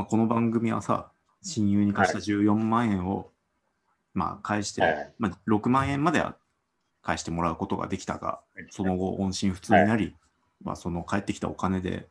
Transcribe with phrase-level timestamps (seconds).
[0.00, 1.10] まあ、この番組はさ、
[1.42, 3.28] 親友に貸した14万円を、
[4.14, 6.36] まあ、返して、はいはいまあ、6万円までは
[7.02, 8.40] 返してもらうことができたが、
[8.70, 10.16] その後、音信不通になり、
[10.64, 12.06] まあ、その返ってきたお金で、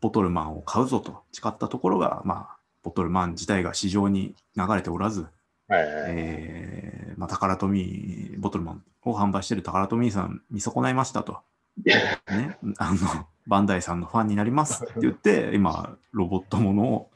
[0.00, 5.26] ボトルマンを買うぞと誓ったところが、まあ、ボトルマン自体が市場に流れておらず、
[5.68, 5.92] はいはい。
[6.08, 11.40] えーまあ、タカラトミー、ボトルマンを販売しているタカラトミーさん見損ないましたと。
[11.84, 17.10] ね、あの、バンダイさんのファンになりますって言って、今、ロボットものを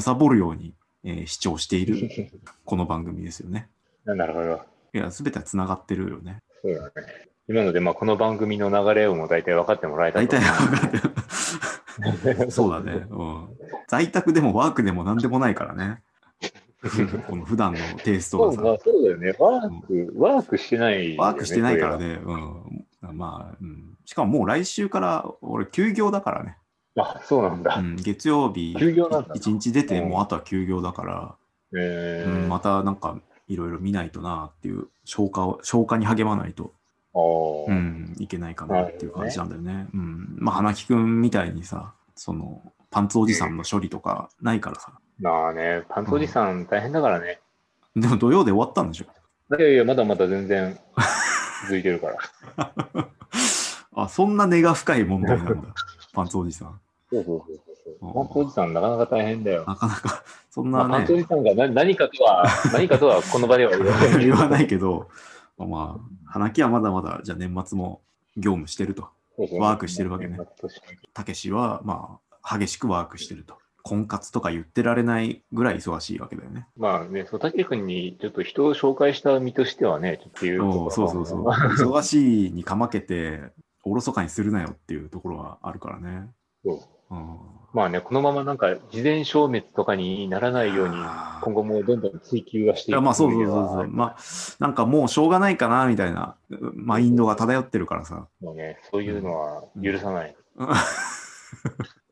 [0.00, 0.74] 貪るように、
[1.04, 2.08] えー視聴している、
[2.64, 3.68] この番組ですよね。
[4.04, 4.60] なるほど。
[4.92, 6.42] いや、すべては繋がってるよね。
[6.62, 7.28] そうだね。
[7.48, 12.50] 今ので、まあ、この番組の流れをもう大体分かってもらえた大と体分かってる。
[12.50, 13.06] そうだね。
[13.10, 13.48] うん。
[13.86, 16.02] 在宅でもワークでも何でもないからね。
[17.28, 18.56] この普段のテイストがさ。
[18.56, 19.34] そうまあ、そうだよね。
[19.38, 22.18] ワーク、ワークしてないよね、ワークしてないからね。
[22.24, 23.16] うん。
[23.16, 23.98] まあ、うん。
[24.04, 26.56] しかももう来週から俺休業だからね。
[26.96, 27.76] あ、そうなんだ。
[27.76, 31.34] うん、月曜日休業なんだな1日出て、うんもうあとは休業だから、
[31.76, 36.72] えーうん、またなんかいろいろ見ないとなっていう消化を、消化に励まないと、
[37.68, 39.86] うん、いけないかなっていう感じなんだよね。
[39.92, 40.36] うん。
[40.38, 44.92] まあ、花木くんみたいにさ、その、パンツおじさんの処理とかないからさ。
[45.20, 47.40] まあね、パンツおじさん大変だからね。
[47.96, 49.56] でも土曜で終わったんでしょ？
[49.58, 50.78] いやいや、まだまだ全然
[51.64, 52.18] 続いてるから。
[53.96, 55.74] あ、そんな根が深い問題なんだ。
[56.12, 56.80] パンツおじさん。
[57.22, 58.08] そうそうそうそう。
[58.08, 59.64] うんパンツおじさんなかなか大変だよ。
[59.66, 64.24] なかなか、 そんなまあ、パンツおね、じさんが何何かとは、 何かとはこの場では言わない。
[64.24, 65.08] 言わないけど、
[65.58, 68.02] まあ、花木はまだまだ、じゃあ年末も
[68.36, 69.08] 業務してると。
[69.58, 70.38] ワークしてるわけね。
[71.12, 73.56] たけしは、まあ、激しくワークしてると。
[73.82, 76.66] 婚活とか言ってられないぐらい忙しいわけだよね。
[76.76, 81.44] まあね、そう、たけくんにちょっと人を紹介した身としてはね、ちょっと言うそうそうそうそう。
[81.44, 83.42] 忙しいにかまけて、
[83.82, 86.30] おろそかにするなよっていうところはあるからね。
[86.64, 87.38] そううん、
[87.72, 90.94] まあね、このままなんか、事前消滅とかにならないように、
[91.42, 93.88] 今後もどんどん追求はしていくいやまあそうそうそうそう。
[93.88, 94.16] まあ、
[94.58, 98.28] なんかもうしょうがないかなみたいなうマインドが漂ってるからさ。
[98.40, 100.36] もうね、そういうのは許さない。
[100.56, 100.68] うん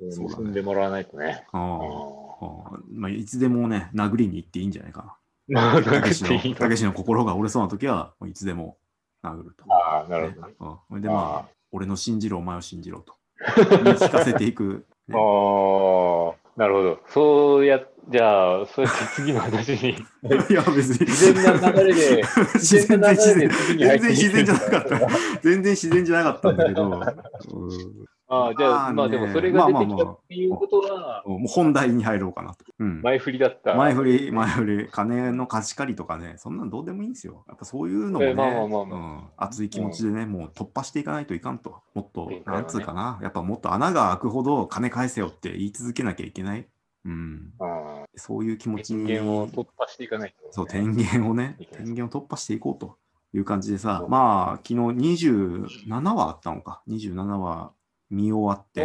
[0.00, 1.47] 結んでもらわないとね。
[1.53, 5.16] まあ、いつでもね、殴りに行っていいんじゃないか
[5.48, 5.82] まあ、な。
[5.82, 8.78] たけしのたけしの心が折れそうな時は、いつでも
[9.22, 9.64] 殴ると。
[9.72, 10.54] ああ、なるほどね。
[10.91, 13.14] うん、でまああ、俺の信じるお前を信じろと。
[13.56, 14.84] 聞かせていく。
[15.08, 16.98] ねああ、なるほど。
[17.08, 19.91] そうや、じゃあ、そうやって次の話に、
[20.50, 21.06] いや、別に。
[21.06, 22.22] 自然な流れで、
[22.54, 25.08] 自然な流れで次に入って全然自然じゃなかった。
[25.42, 32.65] 全然自然じゃなかったんだけど、うんああ、じゃあ、まあでもそれが出てきたっていうことは、もう本題に入ろうかなと。
[32.78, 33.03] うん。
[33.03, 33.75] 前振りだった。
[33.75, 37.44] 前振り、前振り、金の貸し借りとかね、そんなのどうでもいいんですよ。
[37.47, 41.82] やっぱそういうのもね、熱い気持ちでね、もう突破していかないといかんと。
[41.94, 46.66] もっと、なんつうかな、やっぱもっと穴が開くほど金返せよって言い続けなきゃいけない。
[47.04, 47.53] うん。
[47.60, 48.04] あ。
[48.16, 49.04] そういう気持あ、ちに。
[49.04, 51.59] 人間を突破していかないと、そう、天元をね。
[51.72, 52.97] 天元を突破していこうと
[53.34, 56.82] いう感じでさまあ、昨日27話あったのか。
[56.88, 57.72] 27話
[58.12, 58.82] 見終わって、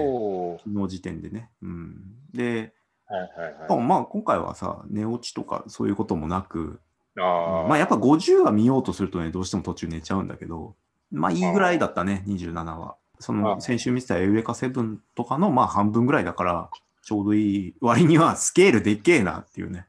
[0.63, 1.49] 昨日時点でね。
[1.61, 2.15] うん。
[2.33, 2.73] で、
[3.05, 3.29] はいはい
[3.69, 3.85] まあはい。
[3.85, 6.79] まあ今回はさ、寝落ちとかそういうこともなく、
[7.19, 10.75] ああ、まあやっぱ50話見ようとするとね、どうしても途中寝ちゃうんだけど、
[11.11, 12.95] まあいいぐらいだったね、27話。
[13.19, 16.69] そあの先週見てたエウレカセブンとかのまあ半分ぐらいだから、
[17.03, 19.87] ちょうどいい割にはスケールでっけえなっていうね。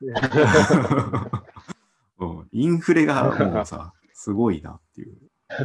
[2.18, 5.16] うんインフレがもうさ、すごいなっていう。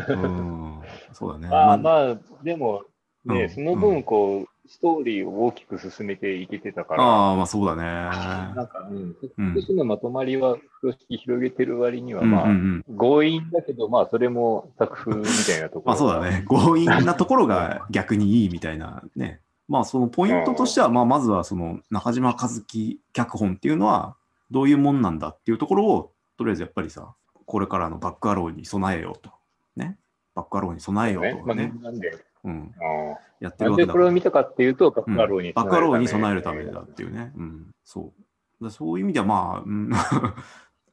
[0.10, 0.82] うん、
[1.14, 1.48] そうだね。
[1.54, 2.84] まあまあまあ、でも
[3.26, 7.84] ね、うんその分、こう、ストーリーを大きく進めていけてたから、ああ、まあそうだね。
[8.56, 15.84] なんか、うん、うん今年のまとまりは風呂敷広げてる割には、うんまあ、うんうん強引だけど、まあ、それも作風みたいなところ。
[15.88, 16.46] まあそうだね。
[16.48, 19.42] 強引なところが逆にいいみたいなね。
[19.68, 24.16] まあそのポイントとしては、まあまずはその中島和樹脚本っていうのは
[24.52, 27.14] どういうもんなんだっていうところを、とりあえずやっぱりさ、
[27.46, 29.32] これからのバックアローに備えようと。
[29.76, 29.98] ね。
[30.36, 31.34] バックアローに備えようね。
[31.34, 31.74] まあ、とね。
[31.82, 32.12] なんで、
[32.50, 32.74] うん。
[32.80, 33.94] あやってるわけだから。
[33.94, 37.32] これを見たかっていうと、バックアローにうんバックアローに備えるためめだっていうね。
[37.38, 37.68] うん。
[37.84, 38.14] そ
[38.62, 38.64] う。
[38.64, 39.92] だそういう意味ではまあ、うん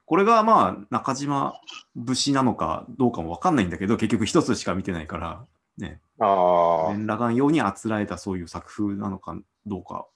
[0.06, 1.60] これがまあ中島
[1.96, 5.44] 節なのかどうかもわかんないんだけど、結局一つしか見てないから、
[5.78, 6.00] ね。
[6.20, 9.36] ああ、連羅眼用にあつらえたそういう作風なのか
[9.66, 10.06] どうか。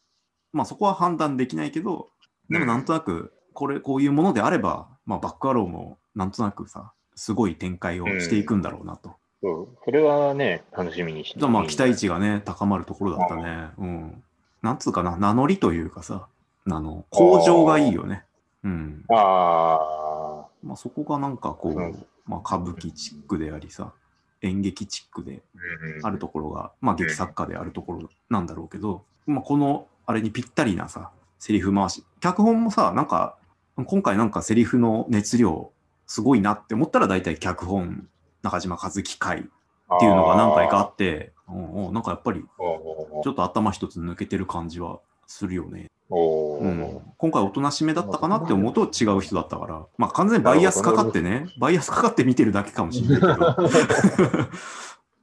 [0.53, 2.11] まあそこは判断できないけど、
[2.49, 9.17] でもなんとなく、これ、こういうものであれば、まあバックアローもなんとなくさ、すごい展開をしていくんだろうなと。
[9.43, 9.69] そう。
[9.85, 11.47] それはね、楽しみにして。
[11.47, 13.69] まあ期待値がね、高まるところだったね。
[13.79, 14.23] うん。
[14.63, 16.27] なんつうかな、名乗りというかさ、
[16.67, 18.25] あの、向上がいいよね。
[18.65, 19.05] うん。
[19.09, 23.93] あまあそこがなんかこう、うんまあ歌舞伎チックでありさ、
[24.43, 25.43] 演劇チックで
[26.03, 32.05] あ、あるところが、まあ劇作家であるところなんだろうけど、まあこのあれにぴったりなさ、セリフ回し。
[32.21, 33.37] 脚本もさ、なんか、
[33.77, 35.73] 今回なんかセリフの熱量
[36.07, 38.07] すごいなって思ったら大体脚本、
[38.43, 39.43] 中島和樹会っ
[39.99, 45.91] ていうのが何回かあって、うんうんなんかやっぱりおちょっと頭一つ抜けてる感じはするよね。
[46.09, 53.57] おうん、今回おとなしめだったかなって思うと違う人だったから、まあ完全にバイアスかかってね、バイアスかかって見てるだけかもしれないけど、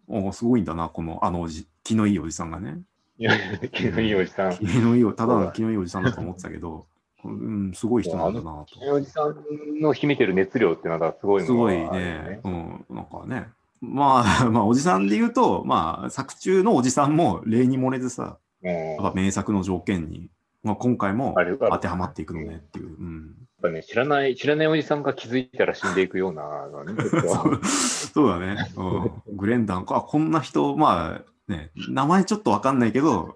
[0.29, 2.79] おすごいんだな、このあのおじ、気のいいおじさんがね。
[3.17, 3.33] いや、
[3.71, 4.57] 気のいいおじさん。
[4.57, 6.85] 気のいいお、ただの気のいいおじさんだと思ってたけど、
[7.23, 8.67] うん、すごい人なんだなと。
[8.93, 13.47] おじさんの秘めてる熱量っていうのがすごいすごいね、うん、なんかね。
[13.81, 18.37] まあ、 まあ、おじさんで言うと、まあ、作中のおじさんも例に漏れずさ、うん
[18.69, 20.29] やっぱ名作の条件に、
[20.63, 22.87] まあ、今回も当てはまっていくのねっていう。
[22.87, 29.37] うん、やっぱね、知らない、知らないおじさんが気づいたら死んでいくようなのはね、 そうそうだね、うん。
[29.37, 33.33] グレンダンか、あこんな人、まあね、名前ちょっとわかんないけど、ね、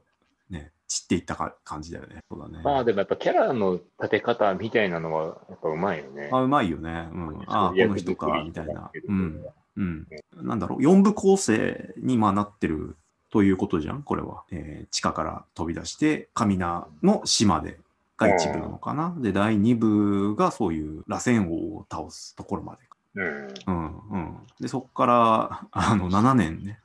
[0.91, 2.17] 散っていったか感じだよね。
[2.29, 2.59] そうだね。
[2.65, 6.29] まあでもやっぱキャラの立て方みたいなのはやっぱうまいよね。
[6.33, 7.07] あ、うまいよね。
[7.13, 7.41] うん。
[7.47, 8.91] あ、この人か、みたいな。
[9.07, 9.45] うん。
[9.77, 10.07] うん。
[10.37, 12.97] うなんだろう、4部構成にまあなってる
[13.29, 14.43] ということじゃん、これは。
[14.51, 17.79] えー地下から飛び出して、カミナの島で
[18.17, 19.15] が一部なのかな。
[19.17, 22.79] で、第2部がそういう螺旋王を倒すところまで。
[23.15, 23.53] うん。
[23.65, 24.37] うんうん。
[24.59, 26.79] で、そこから、あの、7年ね。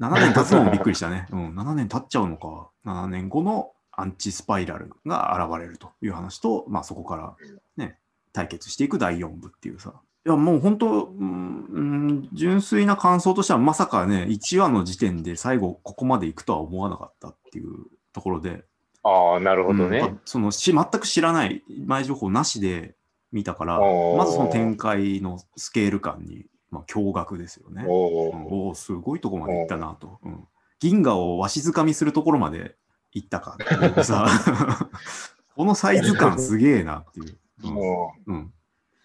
[0.00, 1.26] 7年経つのもびっくりしたね。
[1.32, 2.70] うん、7年経っちゃうのか。
[2.84, 7.34] 7年後のアンチスパイラルが現れるという話と、まあそこから
[7.76, 7.98] ね、
[8.32, 9.94] 対決していく第4部っていうさ。
[10.26, 18.64] いや、もう本当、うん、うん純粋な感想としては、まさかね、1話の時点で最後ここまで行くとは思わなかったっていうところで、
[19.02, 20.20] ああ、なるほどうん。
[20.24, 22.96] そのし全く知らない前情報なしで
[23.32, 27.84] 見たから、まずその展開のスケール感に、まあ、驚愕ですよね。
[27.86, 28.74] おうんお。
[28.74, 30.18] すごいとこまで行ったなと。
[30.22, 30.44] うん
[30.80, 32.74] 銀河をわしづかみするところまで
[33.12, 34.26] 行ったかっていうさ、
[35.56, 37.38] このサイズ感すげえなっていう。
[37.64, 38.52] うんもうん、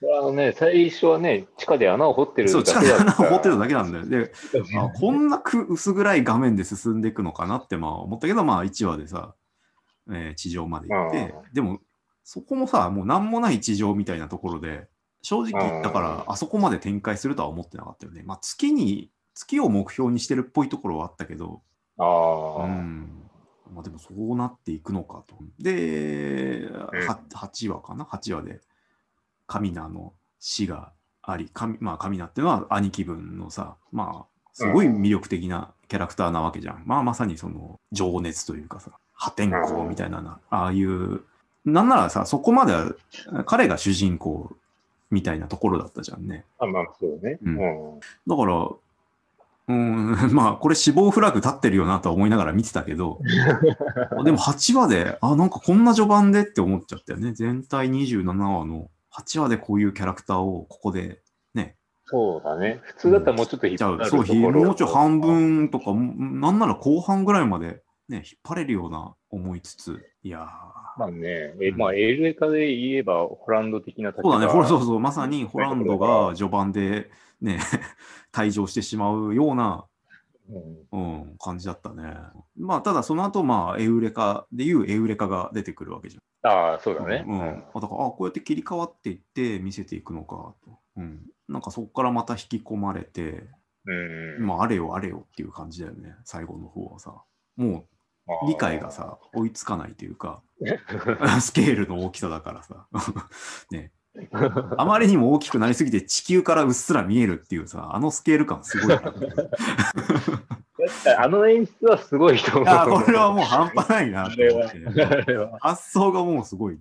[0.02, 4.06] う、あのね、最初はね、地下で穴を掘ってるそう、だ地下で穴を掘ってるだけなんだよ。
[4.06, 4.34] で、
[4.78, 9.36] あこんなく薄暗い画面で進んでいくのかなってまあ思ったけど、まあ1話でさ、
[10.10, 11.80] えー地上まで行って、でも
[12.26, 14.88] そこもさ、もう何もない地上みたいなところで、
[15.22, 18.24] 正直、だからあそこまで展開するとは思ってなかったよね。
[18.26, 21.62] まあ月に、月を目標にしてるっぽいところはあったけど、
[21.98, 23.30] あうあ、ん。
[23.74, 25.36] まあでもそうなっていくのかと。
[25.60, 28.62] で、んは8話かな ?8 話で、
[29.46, 36.84] カミナの死があり、カミまあカミナっていうのは兄貴分のさ、まあ、すごい魅力的なキャラクターなわけじゃん。
[36.86, 41.22] まあまさにその情熱というかさ、破天荒みたいなな、ああいう、
[41.66, 42.94] なんならさ、そこまでは
[43.46, 44.56] 彼が主人公
[45.12, 46.46] みたいなところだったじゃんね。
[46.60, 47.40] あまあ、そうね。
[47.44, 48.70] うんうんだから、
[49.68, 53.20] うん、 まあ、これ死亡フラグ立ってるよなとは思いながら見てたけど、
[54.24, 57.34] でも8話で、あ、なんかこんな序盤でって思っちゃったよね。
[57.34, 61.22] 全体27話の8話でこういうキャラクターをここで
[61.54, 62.82] ね、そうだね。
[62.84, 74.86] 普通だったらもうちょっと引っ張るとそう、ころもうちょい半分とか、なんなら後半ぐらいまでね、引っ張れるような思いつつ、いやーまあね、えまあ、エウレカで言えば、ホランド的な立そうだね、ほらそうう。
[74.86, 77.10] そう、まさにホランドが序盤で
[77.42, 77.60] ね、
[78.34, 79.86] 退場してしまうような
[80.92, 82.16] うんうん、感じだったね。
[82.58, 86.52] まあ、ただその後、まあ、エウレカでいうエウレカが出てくるわけじゃん。
[86.52, 87.24] ああ、そうだね。
[87.28, 87.42] うん。
[87.42, 90.80] あだから、あこうやって切り替わっていって見せていくのかと。
[90.98, 91.22] うん。
[91.48, 93.48] なんかそこからまた引き込まれて、
[93.86, 94.46] うん。
[94.46, 97.14] まあ、あれよあれよっていう感じだよね、最後の方はさ。
[97.56, 97.86] もう
[98.48, 100.42] 理解がさ、追いつかないというか、
[101.42, 102.88] スケールの大きさだからさ。
[103.72, 103.92] ね。
[104.78, 109.02] あまりにも大きくなりすぎて地球からうっすら見えるっていうさ、あのスケール感すごいな。
[111.20, 112.74] あの演出はすごいと思う。
[112.74, 115.58] あこれはもう半端ないなあれはと思って。
[115.60, 116.80] 発想がもうすごい。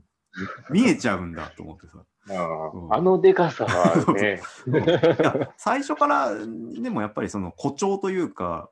[0.70, 1.98] 見えちゃうんだと思ってさ。
[2.30, 4.42] あうんああのでかさはね、
[5.56, 6.32] 最初から
[6.80, 8.70] でもやっぱりその誇張というか、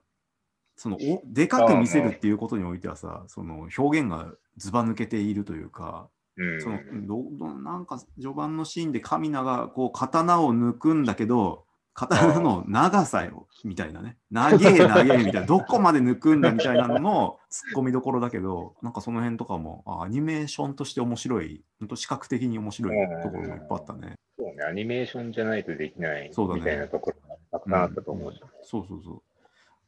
[0.76, 6.60] そのおでかく見せるっていうことにおいてはさ、その表現がずば抜けているというか、うん。
[6.60, 11.64] そのどどなんか序盤のシーンでカミナがこう刀を抜くんだけど、
[11.94, 24.12] 刀の長さよみたいなね、長え長えみたいな、 どこまで抜くんだみたいなのの突っ込みどころだけど、なんかその辺とかもあアニメーションとして面白い、ほんと視覚的に面白いところがいっぱいあったね。
[24.38, 28.42] そうね、アニメーションじゃないとできないみたいなところがたくさんあったと思うし。
[28.62, 29.22] そうそうそう。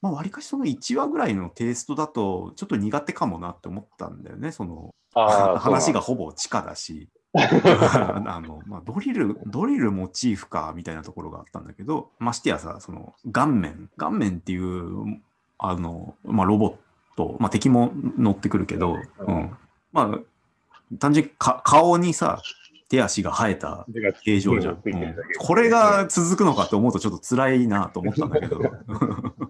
[0.00, 7.08] まあ、わりかしその1話ぐらいのテイストだと、ちょっと苦手かもなって思ったんだよね、その話がほぼ地下だし。
[7.34, 15.20] あのまあ、ドリル、ドリルモチーフかみたいなところがあったんだけど、ましてやさ、その顔面、顔面っていう
[15.58, 16.74] あの、まあ、ロボッ
[17.16, 19.56] ト、まあ、敵も乗ってくるけど、ううんん
[19.92, 22.40] まあ、単純にか顔にさ、
[22.88, 23.86] 手足が生えた
[24.24, 24.80] 形状じゃん。
[24.82, 28.60] うんこれが続くのかって思うとちょっと辛いなと思ったんだけど。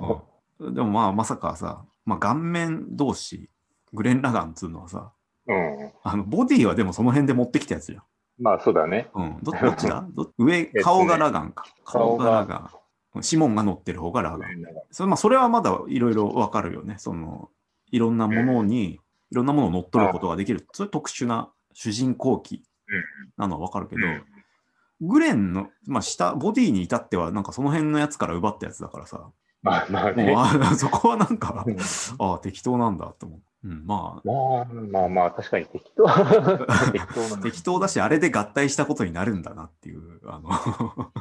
[0.00, 3.50] うんでもまあまさかさ、まあ、顔面同士、
[3.92, 5.12] グレン・ラガンっつうのはさ、
[5.46, 5.90] うん。
[6.02, 8.02] あのボディはでもその辺で持ってきたやつじゃん。
[8.38, 9.08] まあ、そうだね。
[9.14, 10.06] うん、どどっちだ？
[10.14, 11.66] ど上、ね顔がラガンか。
[11.84, 12.70] 顔顔ががラガ
[13.16, 13.22] ン。
[13.22, 14.40] シモンが乗ってる方がラガン。
[14.90, 16.96] それ,、まあ、それはまだいろいろわかるよね。
[16.98, 17.50] その、
[17.90, 20.66] いろんなものに、いろんなものを乗っ取ることができる。
[20.72, 22.64] それ特殊な主人公機
[23.36, 24.24] なのはわかるけど、うん
[25.00, 29.30] グレンの、まあ、下、ボディに至っては、なんかその辺のやつから奪ったやつだからさ、
[29.62, 30.34] まあまあもうね。
[30.36, 31.78] あ そこはなんかう、ん
[32.18, 33.40] ああ、適当なんだと思う。
[33.64, 36.06] うん、ままあまあまあ、確かに適当。
[36.92, 40.50] 適当適当だし、あれで合体したことになるんだなっていう、あの、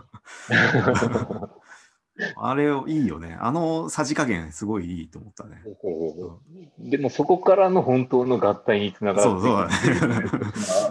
[2.35, 3.37] あれをいいよね。
[3.39, 5.63] あのさじ加減すごいいいと思ったね。
[6.79, 9.73] でもそこからの本当の合体につながるそうそうだね。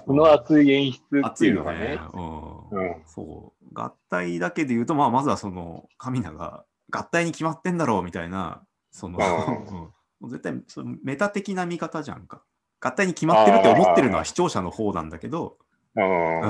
[0.05, 2.01] その熱い演出って熱いうのがね。。
[2.13, 3.75] うんうんそう。
[3.75, 9.75] 合体だけで言うと、まあ、まずはその、カミナが合体に決まってんだろうみたいな、その、う
[10.23, 12.43] うん絶対そのメタ的な見方じゃんか。
[12.81, 15.57] 合体に決まってるって思ってるのは視聴者の方なんだけど、
[15.95, 16.41] うん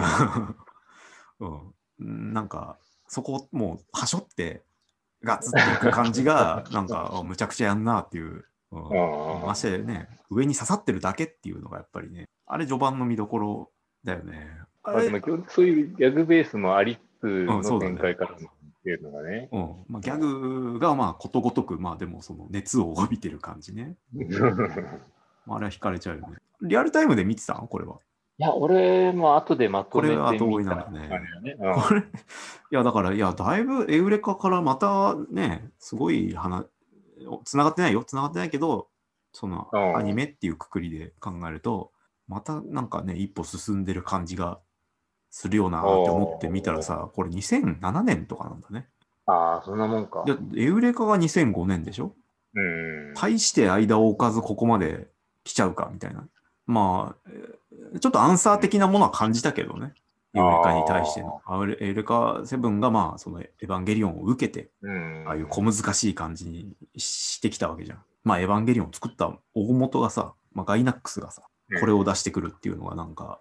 [2.01, 2.79] うん、なんか、
[3.13, 4.63] そこをもう、はしょって、
[5.23, 8.47] ガツっていく感じが、 なんか、あむちゃくちゃやんなっていう。
[8.71, 13.71] うんうんましてね、上に刺さってるだけっていうのがやっぱりね、あれ序盤の見どころ
[14.03, 14.49] だよね。
[14.83, 18.41] あれまあでも基本そういうギャグベースもありつつの展開からのっ
[18.83, 19.51] ていうのがね。
[19.53, 23.95] うんまあ、ギャグがまあことごとく、まあでもその熱を帯びてる感じね。
[25.45, 26.39] まあ、あれは惹かれちゃうよね。
[26.63, 27.99] リアルタイムで見てたのこれは。
[28.39, 32.05] いや、俺も後でまとめてみたこれは同意なんだねこれ、い
[32.71, 36.67] やだから、いや、だいぶエウレカからまたね、すごい話、
[37.45, 38.89] つながってないよ、つながってないけど、
[39.33, 41.93] そのうんアニメっていうくくりで考えると、
[42.27, 44.59] またなんかね、一歩進んでる感じが
[45.31, 48.89] するよなって思って見たらさ、これ2007年とかなんだね。
[49.27, 50.25] ああ、そんなもんか。
[50.27, 52.15] で、エウレカが2005年でしょ？
[52.55, 53.15] うん。
[53.15, 55.09] 大して間を置かずここまで
[55.45, 56.27] 来ちゃうかみたいな。
[56.73, 57.63] まあ、えー
[58.01, 59.95] ちょっとアンサー的なものは感じたけどね。
[60.35, 61.43] エウレカに対しての。
[61.45, 65.25] あエウレカ7がまあ、そのエヴァンゲリオンを受けて、うん。
[65.27, 68.03] ああいう小難しい感じにしてきたわけじゃん。
[68.25, 71.43] まあ、エヴァンゲリオンを作った大元がさ、まあ、ガイナックスがさ、
[71.81, 73.41] これを出してくるっていうのがなんか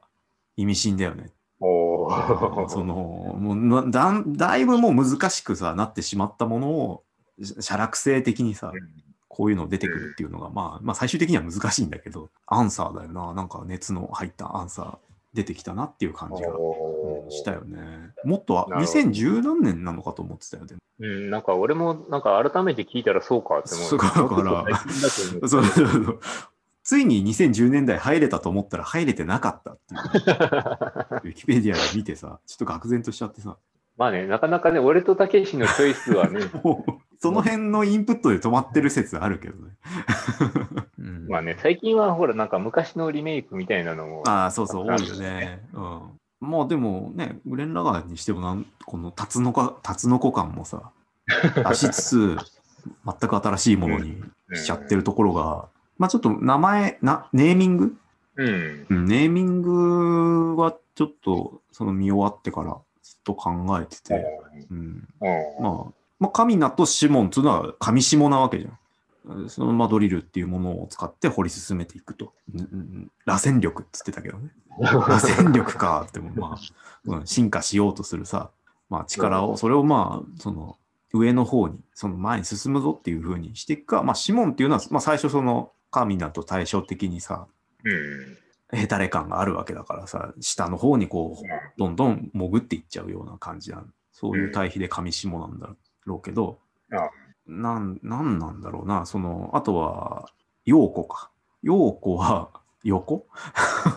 [0.58, 1.32] 意味深だよね。
[2.68, 2.96] その、
[3.40, 7.04] もうなだんだいぶもう難しくさ、なってしまったものを、
[7.42, 8.74] し写楽性的にさ、
[9.34, 13.34] こういうの出てくるっていうのが、まあ、まあ最終的には難しいんだけど、アンサーだよな。
[13.34, 14.98] なんか熱の入ったアンサー
[15.34, 16.50] 出てきたなっていう感じが、
[17.30, 18.12] したよね。
[18.26, 20.76] もっとはなるほど2010何年なのかと思ってたよね。
[21.00, 23.88] うん、なんか俺もなんか改めて聞いたらそうかって思う。
[23.88, 24.64] そうだかだと思
[25.42, 26.20] う そうそうそう。
[26.84, 30.02] ついに2010年代入れたと思ったら入れてなかったっていう。
[30.02, 33.56] ウィキペディアで見てさ、ちょっと愕然としちゃってさ、
[33.98, 36.42] まあね、なかなかね、俺とたけしのチョイスはね、
[37.22, 39.74] その辺のインプットで止まってる説あるけどね。
[40.98, 45.62] うんまあね、最近はほら、なんか昔のリメイクみたいなのも、ああ、そうそう、多いよね。
[45.74, 46.02] うん。
[46.40, 50.92] まあでもね、グレン・ラガーにしてもなん、このタツノコ、タツノコ感もさ、
[51.56, 52.38] 出しつつ、
[53.06, 54.20] 全く新しいものに
[54.56, 55.68] しちゃってるところが、
[56.00, 57.96] まあちょっと名前、な、ネーミング？
[58.38, 58.86] うん。
[58.90, 64.26] うんネーミングはちょっと、その見終わってからずっと考えてて、
[64.72, 64.78] うん。
[64.78, 65.08] うん。
[65.62, 69.50] まあ、まあ、カミナとシモンっていうのは上下なわけじゃん。
[69.50, 72.34] そのまあドリルっていうものを使って掘り進めていくと。
[73.26, 74.52] 螺旋力っつってたけどね。
[74.80, 78.52] 螺旋力かってもまあ、うん、進化しようとするさ、
[78.88, 80.78] まあ力を、それをまあ、その
[81.12, 87.48] 上の方に、その前に進むぞっていう風にしていくか、まあシモンっていうのは、まあ最初そのカミナと対照的にさ、
[87.84, 88.78] うん。
[88.78, 91.46] ヘタレ感があるわけだからさ、下の方にこう、
[91.80, 95.78] どんどん潜っていっちゃうような感じなそういう対比で上下なんだろう
[96.24, 96.60] けど、
[96.92, 97.10] あ
[97.48, 100.26] なん、なんなんだろうな、その、あとは、
[100.66, 101.32] 陽子か。
[101.62, 102.50] 陽子は、
[102.84, 103.28] 横？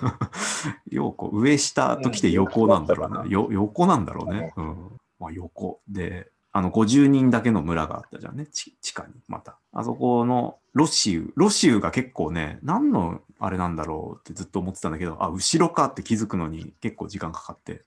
[0.91, 3.25] 陽子、上下ときて横なんだろうな。
[3.27, 4.53] よ横なんだろうね。
[4.57, 5.01] うん。
[5.19, 8.47] まあ横で、あの、50人だけの村があったじゃんね。
[8.47, 9.59] ち地下に、また。
[9.73, 11.33] あそこの、ロシウ。
[11.35, 17.85] ロシウが結構ね、何のあれなんだろうってずっと思ってたんだけど、あ、後ろかって気づくのに結構時間かかって。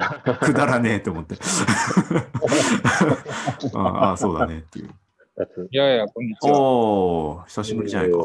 [0.40, 1.36] くだらねえって思って。
[3.74, 4.90] ああ、そうだねっていう。
[5.70, 6.58] いやいや、こんにちは。
[6.58, 8.18] おお久しぶりじゃないか。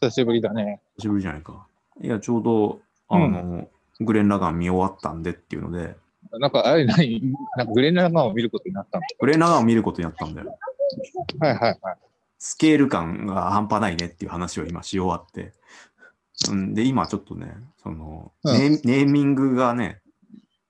[0.00, 0.80] 久しぶりだね。
[0.96, 1.66] 久しぶりじゃないか。
[2.00, 3.68] いや、ちょうど、あの、
[4.00, 5.96] グレン・ラガン見終わったんでっていうので、
[6.38, 7.34] なんか、あれ何？
[7.56, 9.04] なんかグレナーガンを見ることになったの？
[9.20, 10.56] グレン・ラガンを見ることになったんだよ。
[11.40, 11.96] はいはいはい。
[12.38, 15.52] スケール感が半端ないねっていう話を今し終わって。
[16.50, 20.01] うん、で、今ちょっとね、その、うんネーミングがね、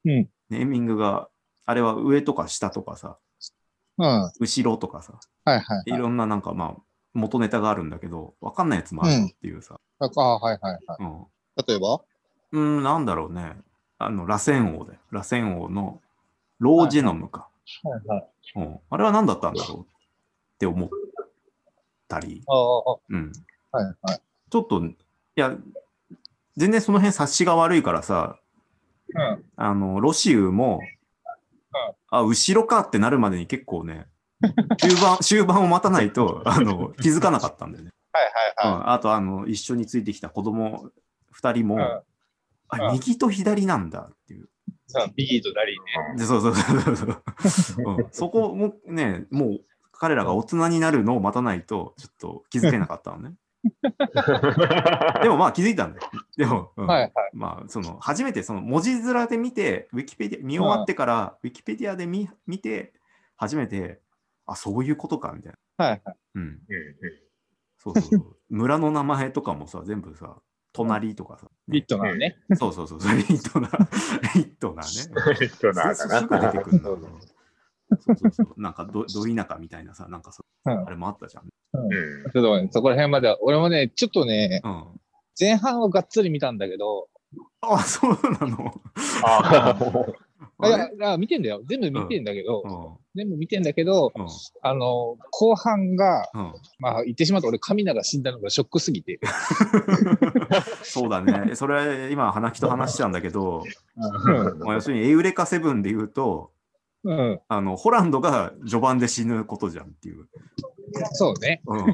[0.04, 1.28] うんネーミングが、
[1.64, 3.16] あれは上とか下とかさ、
[3.98, 4.06] うん。
[4.06, 5.14] は後ろとかさ、
[5.46, 5.96] いはいはいい。
[5.96, 6.82] ろんななんかまあ、
[7.14, 9.78] 元ネタがあるんだけど、わかんないやつもあるよっていうさ。
[10.00, 11.02] ああ、はいはいはい。
[11.02, 11.26] うん。
[11.66, 12.02] 例えば？
[12.52, 13.56] うん、なんだろうね。
[13.98, 14.98] あの、螺旋王だよ。
[15.10, 16.00] 螺旋王の
[16.58, 17.48] ロージェノムか。
[17.84, 18.28] はいはい。
[18.56, 18.80] うん。
[18.90, 19.84] あれは何だったんだろうっ
[20.58, 20.90] て思っ
[22.08, 22.42] たり。
[22.46, 23.32] ああ、うん。
[23.70, 24.20] はいはい。
[24.50, 24.94] ちょっと、い
[25.36, 25.56] や、
[26.56, 28.41] 全然その辺察しが悪いからさ、うん。
[29.56, 30.80] あの、ロシウも、
[32.10, 34.06] あ、後ろかってなるまでに結構ね、
[34.78, 37.90] 終盤、 終盤を待たないと、あの、気づかなかったんだよね。
[38.12, 38.30] はいは
[38.66, 40.90] いはうん、あと、あの、一緒についてきた子供
[41.30, 42.02] 二人も、うん
[42.72, 44.44] あ、うん右と左なんだっていう。
[44.44, 44.46] い。
[44.86, 45.84] さあ、右と左ね。
[46.16, 48.08] でそうそうそうそうそう、 うん。
[48.10, 49.60] そこもね、もう
[49.92, 53.34] 彼らが大人になるのを待たないと、ちょっと気づけなかったのね。
[55.22, 56.10] でもまあ気づいたんだよ。
[56.36, 57.12] でも、うんはいはい。
[57.32, 62.92] まあ、その、初めてその文字面で見て、ウィキペディア、見終わってから、ウィキペディアで見見て、
[63.36, 64.00] 初めて、
[64.46, 65.86] あ、そういうことか、みたいな。
[65.86, 66.16] はいはい。
[66.34, 66.60] うん。
[67.78, 68.36] そうそうそう。
[68.50, 70.36] 村の名前とかもさ、全部さ、
[70.72, 71.48] 隣とかさ。
[71.68, 72.36] リットなのね。
[72.54, 72.98] そうそうそう。
[72.98, 73.68] リットな、
[74.34, 74.88] リットなね。
[74.88, 75.10] そ
[75.70, 77.20] うなんすだすぐ出てくるんだそうよ。
[78.00, 78.60] そうそうそう。
[78.60, 81.44] なんかど、ど田舎みたいなさ、なんかそうんあれもあったじゃん。
[81.44, 81.50] うん
[81.90, 84.84] ちょっとごめんそこら辺までは、俺もね、ちょっとね、うん。
[85.38, 87.08] 前半はがっつり見たんだけど、
[87.62, 88.80] あ、そうなの。
[89.24, 90.12] あい
[90.58, 91.62] あれや、いや見てんだよ。
[91.68, 93.20] 全部見てんだけど、うん。
[93.20, 94.26] 全部見てんだけど、うん。
[94.62, 96.54] あの、後半が、うん。
[96.78, 99.20] まあ言ってしまうと俺、神永死んだのがショックすぎて。
[100.82, 101.54] そうだね。
[101.54, 103.64] それは今、花木と話したんだけど、
[103.96, 104.58] うん。
[104.60, 106.52] まあ、要するにエウレカセブンで言うと、
[107.04, 107.40] うん。
[107.48, 110.28] あの、ホランドが序盤で死ぬことじゃんっていう。
[111.12, 111.62] そうね。
[111.66, 111.86] うん。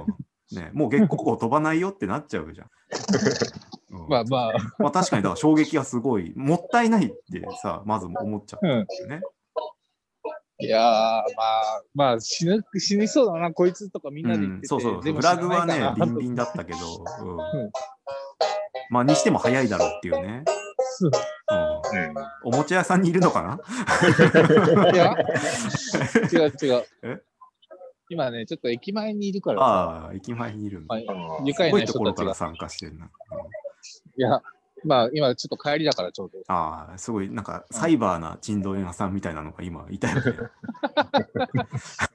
[0.51, 2.67] ね、もう月光飛ばないよってなっちゃうじゃん。
[3.91, 9.21] うんまあまあ、まあ確かに、だから衝撃がすごい、もったいないってさ、まず思っちゃうんだよね。
[10.61, 16.79] いやー、まあ、まあ死ぬ、死にそうだな、こいつとかみんなで言ってて、うんそうそう、フラグはねビンビンだったけど、
[18.91, 20.45] まあにしても早いだろうっていうね。
[21.01, 22.15] うんうん
[22.45, 23.59] おもちゃ屋さんにいるのかな？
[24.93, 25.15] いや、
[26.33, 27.23] 違う違うえ？
[28.11, 30.95] 今ね、ちょっと駅前にいるからさ、ああ、駅前にいるんだ。
[30.95, 32.23] はいうん愉快なすごいとこ人たちが。
[32.23, 33.05] ろから参加してるな。
[33.07, 33.11] うん
[34.17, 34.43] いや、
[34.85, 36.39] まあ今ちょっと帰りだからちょうど。
[36.49, 40.23] ああ、すごい、なんか、サイバーな珍道屋さんみたいなのが今いたよね。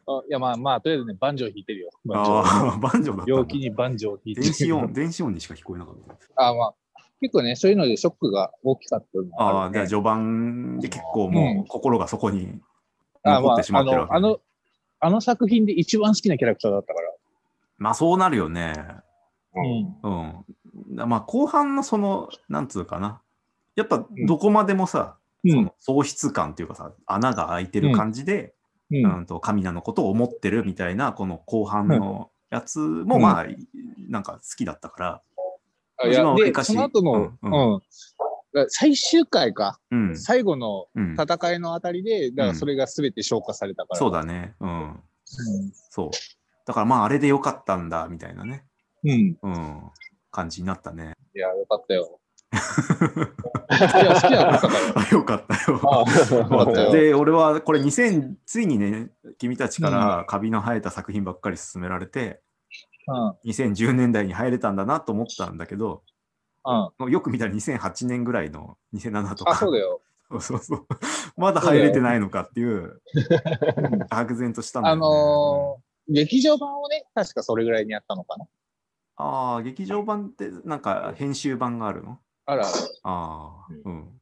[0.05, 1.89] あいや、まあまあ、とりあえずね、バンジョー弾いてるよ。
[2.13, 3.31] ああ、バンジョーだった。
[3.31, 4.43] 陽気にバンジョー弾いてる。
[4.45, 5.95] 電子音、電子音にしか聞こえなかっ
[6.35, 6.47] た。
[6.47, 6.73] あまあ、
[7.23, 12.59] 結構ね、そういうのでショックが大きかったのもああ、じゃあ序盤で結構もうう心がそこに
[13.23, 14.39] 残ってしまってるわけ、あの、あの、
[14.99, 17.09] あの作品で一番好きなキャラクターだったから。
[17.77, 18.73] まあそうなるよね。
[19.55, 20.45] うん。
[20.91, 21.09] うん。
[21.09, 23.21] まあ後半のその、なんつうかな。
[23.77, 28.53] やっぱどこまでもさ、うんその喪失感っていうかさ、穴が開いてる感じで、
[28.91, 28.97] う。
[28.97, 33.45] うんん、と神名のことを思ってるみたいな、この後半のやつもうんまあ、
[34.09, 35.21] なんか好きだったから。
[35.97, 37.81] あ分はわりかしその後の、ううんん、
[38.69, 40.17] 最終回か、うん。
[40.17, 43.99] 最後のうん、戦いのあたりで、だからそれが全て消化されたから。
[43.99, 44.55] そうだね。
[44.59, 44.69] うん。
[44.69, 45.01] うん。
[45.89, 46.09] そう。
[46.65, 48.65] だからまああれでよかったんだ、みたいなね。
[49.03, 49.37] うん。
[49.41, 49.81] うん。
[50.31, 51.15] 感じになったね。
[51.35, 52.19] いや、よかったよ。
[52.53, 52.55] い
[54.05, 54.61] や、好きだから。
[54.95, 55.81] あよかったよ。
[55.83, 56.91] あよかったよ。
[56.91, 62.37] で、俺はこれ2000、ついにね、君たちからカビの生えた作品ばっかり勧められて、うん。
[63.45, 66.03] 2010年代に入れたんだなと思ったんだけど、
[66.99, 67.11] うん。
[67.11, 70.01] よく見たら2008年ぐらいの2007とか、あ、そうだよ。
[70.31, 70.87] そうそうそう
[71.37, 73.01] まだ入れてないのかっていう、
[74.09, 75.01] 愕然としたんだよあね。
[75.01, 78.47] のー、劇場版をね、確かそれぐらいにやったのかな。
[79.15, 82.19] ああ、劇場版ってなんか編集版があるの？
[82.45, 82.71] あら、あ
[83.03, 84.19] あ、うん。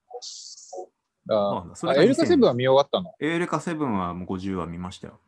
[1.30, 3.14] ああそれがあエルカセブンは見終わったの？
[3.20, 5.20] エーレカセブンはもう50話見ましたよ。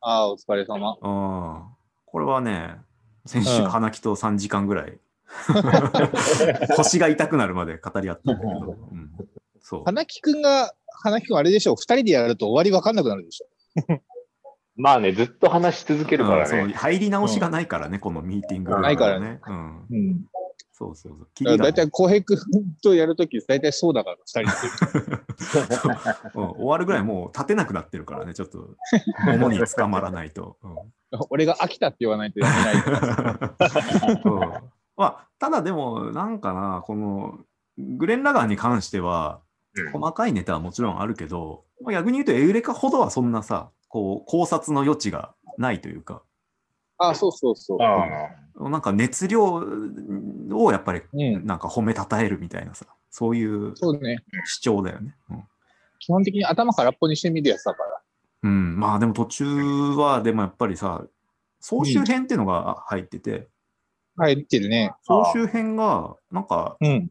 [0.00, 0.90] ああ、お疲れ様。
[0.90, 1.75] ああ、
[2.16, 2.76] これはね、
[3.26, 4.98] 先週、うん花木と3時間ぐらい、
[6.74, 9.10] 腰が痛くなるまで語り合ったんだけど、うん、
[9.60, 9.82] そう。
[9.84, 14.00] 花木くんが、花木くんあれでしょ、二人でやると終わりわかんなくなるでしょ？
[14.76, 16.72] まあね、ずっと話し続けるからうんそうね。
[16.72, 19.42] 入り直しがないからね、このミーティング、ないからね。
[19.46, 19.86] うん。
[19.90, 20.24] うん。
[20.72, 21.28] そうそうそう。
[21.34, 22.38] キだ大体浩平くん
[22.82, 24.50] とやるとき、大体そうだから、二人
[25.04, 25.20] で。
[26.34, 28.70] うん終わるぐらいもう立てなくなってるからね、ちょっと、
[29.26, 30.56] 物に捕まらないと。
[30.62, 30.76] うん
[31.30, 34.20] 俺が飽きたって言わないとやめないとか。
[34.24, 34.40] うん
[34.96, 37.38] まあ、ただでも、なんかな、この、
[37.76, 39.46] グレン・ラガンに関しては、うん
[39.92, 46.22] 細かいネタはもちろんあるけど、まあ逆に言うとエウレカほどはそんなさ、こう考察の余地がないというか、
[46.96, 47.78] あ、そうそうそう。
[47.82, 51.46] あなんか熱量をやっぱりうん。
[51.46, 54.24] なんか褒めたたえるみたいなさ、そういうそうね。
[54.46, 55.14] 主張だよね。
[55.30, 55.44] うん
[55.98, 58.00] 基本的に頭空っぽにしてみるやつだから。
[58.42, 59.46] うん、まあでも途中
[59.96, 61.04] は、でもやっぱりさ、
[61.60, 63.48] 総集編っていうのが入ってて、
[64.16, 64.92] 入ってるね。
[65.02, 67.10] 総集編が、なんか、うん。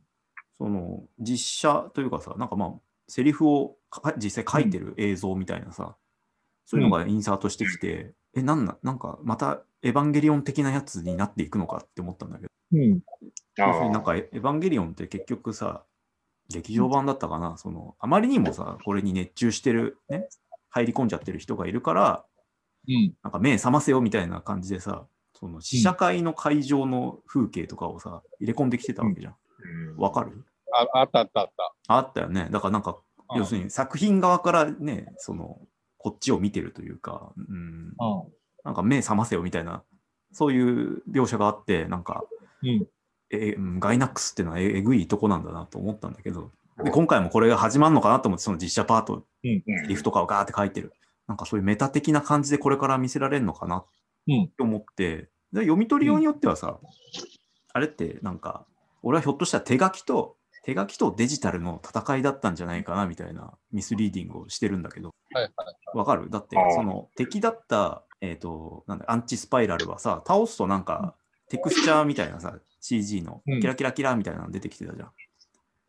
[0.58, 2.74] その、実写というかさ、なんかまあ、
[3.08, 5.96] セリフをか実際書いてる映像みたいなさ、
[6.66, 13.00] そういうのがインサートしてきて、え、なんな、なんかまたエヴァンゲリオン的なやつになっていくのかって思ったんだけど、うん。
[13.60, 13.68] あ。
[13.68, 15.84] 要するになんかエエヴァンゲリオンって結局さ、
[16.50, 20.28] 劇場版だったかな、その、あまりにもさ、これに熱中してる、ね、
[20.76, 22.26] 入り込んじゃってる人がいるから、
[22.90, 23.14] うん。
[23.24, 29.36] なんか目覚ませよみたいな感じでさ、その試写会の会場の風景とかをさ、入れ込んできてたわけじゃん。
[29.94, 30.46] うんわかる？
[30.74, 31.74] ああったあったあった。
[31.88, 32.50] あったよね。
[32.52, 35.58] だからなんか、うん要するに作品側からね、その、
[35.98, 37.58] こっちを見てるというか、うん、う
[37.88, 37.94] ん。
[38.64, 39.84] なんか目覚ませよみたいな、
[40.32, 42.24] そういう描写があって、なんか、
[42.62, 42.86] うん。
[43.32, 46.52] えうんガイナックスっていうのはええぐいとこなんだなと思ったんだけど、
[46.84, 50.94] で今回もこれが始まるのかなと思って、その実写パート、リフとかをガーって書いてる。
[51.28, 53.86] なんかそういうメタ的な感じでこれから見せられるのかなっ
[54.28, 54.48] うん。
[54.50, 56.80] て思って、で読み取りようによってはさ、
[57.74, 58.66] あれってなんか、
[59.04, 65.14] 俺はひょっとしたら手書きと、手書きとデジタルの戦いだったんじゃないかなみたいなミスリーディングをしてるんだけど。
[65.94, 66.30] わかる？
[66.30, 71.16] だってその敵だった、えっ、と、なんだ、アンチスパイラルはさ、倒すとなんか、
[71.50, 75.12] テクスチャーみたいなさ、CG のうんキラキラキラみたいなの出てきてたじゃん。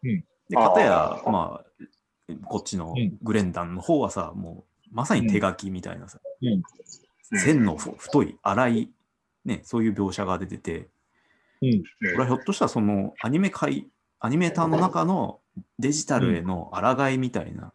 [0.04, 6.48] うんで、かたやまあ、こっちのうんグレンダンの方はさ、もう、まさに手書きみたいなさ、うん。
[6.48, 6.62] うん
[7.34, 8.90] 線のふ太い、粗い、
[9.44, 10.88] ね、そういう描写が出てて、
[11.60, 11.82] うん。
[11.82, 13.88] これはひょっとしたらそのアニメ界、
[14.20, 15.40] アニメーターの中の
[15.78, 17.72] デジタルへの抗いみたいな、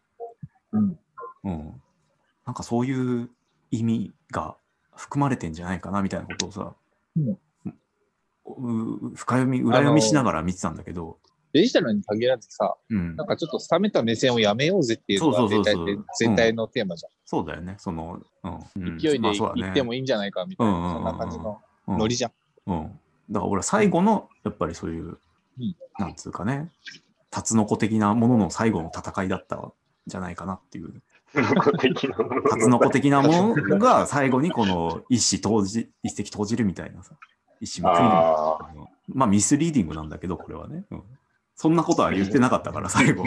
[0.72, 1.00] うん。
[1.44, 1.82] うん、
[2.46, 3.30] なんかそういう
[3.72, 4.56] 意味が
[4.96, 6.74] 含まれてんじゃないかなみたいなことをさ、
[7.18, 7.38] うん
[8.46, 11.18] う深読み、裏読みしながら見てたんだけど、
[11.54, 13.16] デジタルに限らずさ、うん。
[13.16, 15.86] なんかちょっと冷めた目線をやめようぜっていうのそうそうがそうそう。
[15.86, 18.98] 全体で全体のテーマじそうだよね、その、うん。
[18.98, 20.94] 勢いで行ってもいいんじゃないかみたいな、うんうんうんうん。
[20.96, 21.98] そんな感じのうん。
[21.98, 22.32] ノリじゃん。
[22.68, 23.00] うん。
[23.30, 25.18] だから俺は最後の、やっぱりそういう、
[25.60, 25.76] うん。
[26.00, 26.72] なんつうかね、
[27.30, 29.74] タツノコ的なものの最後の戦いだったん
[30.08, 31.02] じゃないかなっていう。
[31.34, 31.44] タ
[32.58, 37.16] ツノコ的なものが最後にこの一石投じ、一石投じるみたいなさ、
[37.62, 40.84] 一矢報いるああのまあミスリーディングなんだけど、これはね。
[40.92, 41.04] うん
[41.62, 43.24] そんなことは言ってなかったから、 最後。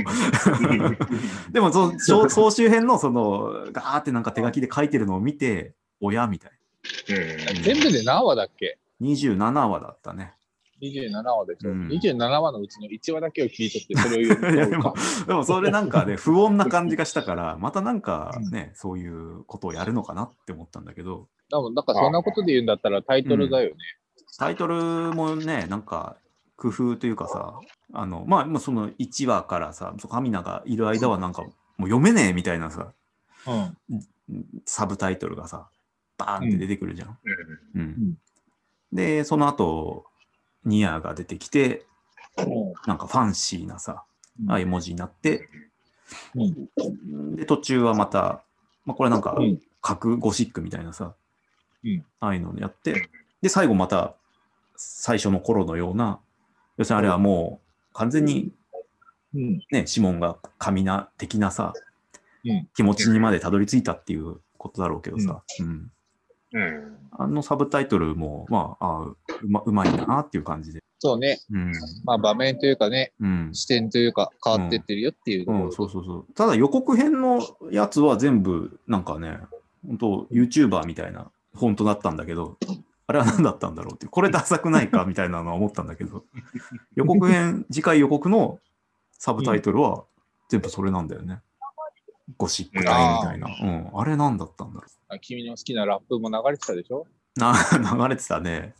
[1.53, 6.51] でもそ、総総集編のその、ガーってなんか手書きで書いてるのを見て、親みたい
[7.11, 8.77] うん全部で何話だっけ？
[8.99, 9.07] な。
[9.09, 10.35] 27話だったね。
[10.83, 15.01] ?27 話でしょ、うん27話のうちの1話だけを聞い取って、それを言ういや でもとか。
[15.29, 23.77] でもそれなんかね、不穏な感じがしたから、またなんかね、そういうことをやるのかなって思ったんだけど、多分、だからそんなことで言うんだったらタイトルだよね。
[24.39, 24.75] タイトル
[25.15, 26.17] もね、なんか
[26.57, 27.61] 工夫というかさ、
[27.95, 31.43] あの、まあ、まあその1話からさ、カミナがいる間はなんか
[31.77, 32.93] もう読めねえみたいなさ、
[33.47, 33.77] うん。
[34.65, 35.69] サブタイトルがさ、
[36.19, 37.19] バーンって出てくるじゃん。
[37.75, 37.83] うん。
[37.83, 38.19] ん。
[38.93, 40.05] で、その後、
[40.65, 41.85] ニアが出てきて、
[42.39, 42.73] うん。
[42.87, 44.05] なんかファンシーなさ、
[44.43, 44.51] うん。
[44.51, 45.49] ああいう文字になって、
[46.35, 47.37] うん。
[47.37, 48.43] で、途中はまた、
[48.85, 51.15] まあ、これなんかうん、核ゴシックみたいなさ、
[51.85, 52.05] うん。
[52.21, 53.09] ああいうのやって、
[53.43, 54.15] で、最後また、
[54.77, 56.19] 最初の頃のような、
[56.77, 57.64] 要するにあれはもう、
[57.95, 58.53] 完全に
[59.35, 59.61] うん。
[59.71, 65.91] ね、シモンが神な的なさ、うん気持ちにまでたどり着いたっていうことだろうけどさ、うん
[66.53, 69.17] うんあのサブタイトルも、まあ、あう
[69.49, 70.83] まうまいなっていう感じで。
[70.99, 71.41] そうね。
[71.51, 71.73] うん。
[72.05, 73.51] まあ場面というかね、うん。
[73.53, 76.27] 視点というか変わってってるよっていうところうん、そうそうそう。
[76.35, 79.39] ただ予告編のやつは全部、なんかね、
[79.87, 82.59] 本当 YouTuber みたいなフォントだったんだけど、
[83.07, 85.05] あれは何だったんだろうって、これダサくないか？
[85.07, 86.25] みたいなのは思ったんだけど、
[86.95, 88.59] 予告編、 次回予告の
[89.13, 90.05] サブタイトルは
[90.49, 91.41] 全部それなんだよね。
[92.39, 93.49] ゴシック隊みたいな。
[93.49, 93.91] うん。
[94.01, 97.07] あれ何だったんだろあ君の好きなラップも流れてたでしょ？
[97.37, 97.41] う。
[97.41, 98.75] な、 流れてたね。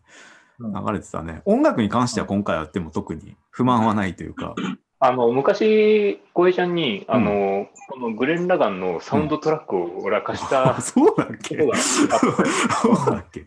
[0.59, 0.73] うん。
[0.87, 1.43] 流れてたね。
[1.45, 4.55] 音楽に関しては今回やっても特に不満はないというか、
[5.01, 11.59] あの、昔、小江ちゃんに、あの、このグレン・ラガンのサウンドトラックを俺は貸したあそうだっけ？
[11.59, 11.71] そう
[13.11, 13.17] だ。
[13.19, 13.47] っけ？2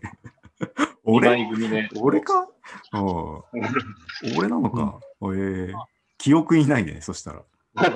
[1.04, 1.30] 俺？
[1.30, 1.90] 枚組で。
[2.02, 2.48] 俺か？
[2.94, 3.02] うん。
[4.38, 5.00] 俺なのか？
[5.36, 5.74] ええ
[6.18, 7.44] 記憶にないね、そしたら。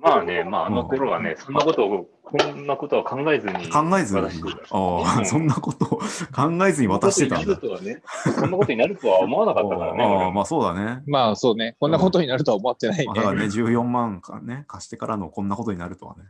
[0.00, 3.68] まあね、まああの頃はね、そんなことを、こんなことは考えずに。
[3.68, 4.76] 考えずに渡してた。
[4.76, 7.56] あうあ、んそんなことを考えずに渡してたんだ。
[7.58, 8.02] そんなことになるとはね、
[8.34, 10.04] そんなことになるとは思わなかったからね。
[10.04, 11.02] ああ、俺まあそうだね。
[11.06, 13.04] まあそうね、こんなことになるとは思ってないね。
[13.06, 16.22] まあだからね、14万かね、貸してからのこんなことになるとはね。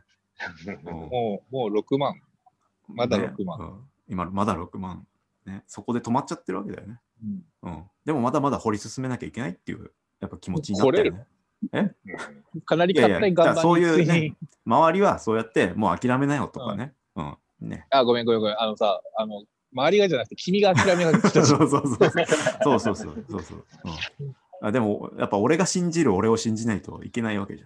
[0.85, 2.15] うんもう、もう6万。
[2.87, 3.83] まだ6万。
[4.07, 5.05] 今、まだ6万。
[5.49, 6.99] ね、そこで止まっちゃってるわけだよね。
[7.23, 7.83] うんうん。
[8.05, 11.25] でもまだまだ掘り進めなきゃいけないっていう、やっぱ気持ちになったよね。
[11.73, 11.95] うん
[12.65, 14.33] かなり硬い岩盤にそういうね
[14.65, 16.93] 周りはそうやって、もう諦めなよとかね。
[17.15, 17.37] うん。
[17.59, 17.85] ね。
[17.89, 18.61] あ、ごめんごめんごめん。
[18.61, 22.11] あのさ、あの、周りがじゃなくて君が諦めが来たし そうそうそう。
[22.63, 23.25] そうそうそう。
[23.29, 23.65] そうそう。
[24.19, 27.63] うんあでも、やっぱ俺が信じる俺を信じないといけないわけじ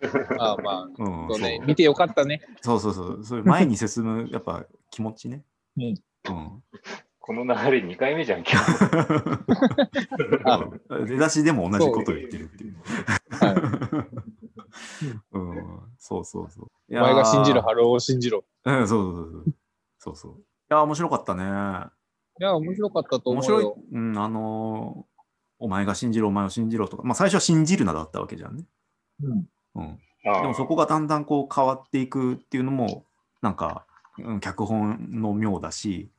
[0.38, 0.90] あまあ、ゃん。
[0.90, 1.28] うん。
[1.28, 2.40] そうねそ、う見てよかったね。
[2.60, 3.24] そうそうそう。
[3.24, 5.44] そういう前に進む、やっぱ気持ちね。
[5.76, 5.94] うん
[6.34, 6.62] うん。
[7.20, 8.64] この流れ2回目じゃん、今日。
[10.44, 10.64] あ
[11.06, 12.76] 出だしでも同じこと言ってるっていう。
[13.30, 14.06] は
[15.32, 16.94] うん、そうそうそう。
[16.94, 18.44] い、お前が信じろ、いハローを信じろ。
[18.64, 19.54] うん、そうそうそう。
[19.98, 20.32] そうそう。
[20.32, 21.44] いやー、面白かったね。
[22.40, 25.18] いや、面白かったと思面白いうん、あのー
[25.60, 28.64] お前が信じろ、お前を信じろとか、まあ最初は信じるなだったわけじゃんね。
[29.22, 29.48] うん。
[29.74, 29.98] うん。
[30.24, 33.04] でもそこがだんだんこう変わっていくっていうのも、
[33.42, 33.84] なんか、
[34.18, 36.10] うん、脚本の妙だし、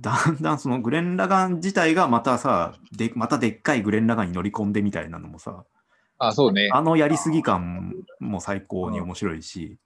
[0.00, 5.64] だん だんそのグレン・ラガン自体がまたさ、でまたでっかいグレン・ラガンに乗り込んでみたいなのもさ、
[6.18, 6.68] あ、そうね。
[6.72, 9.78] あのやりすぎ感も最高に面白いし、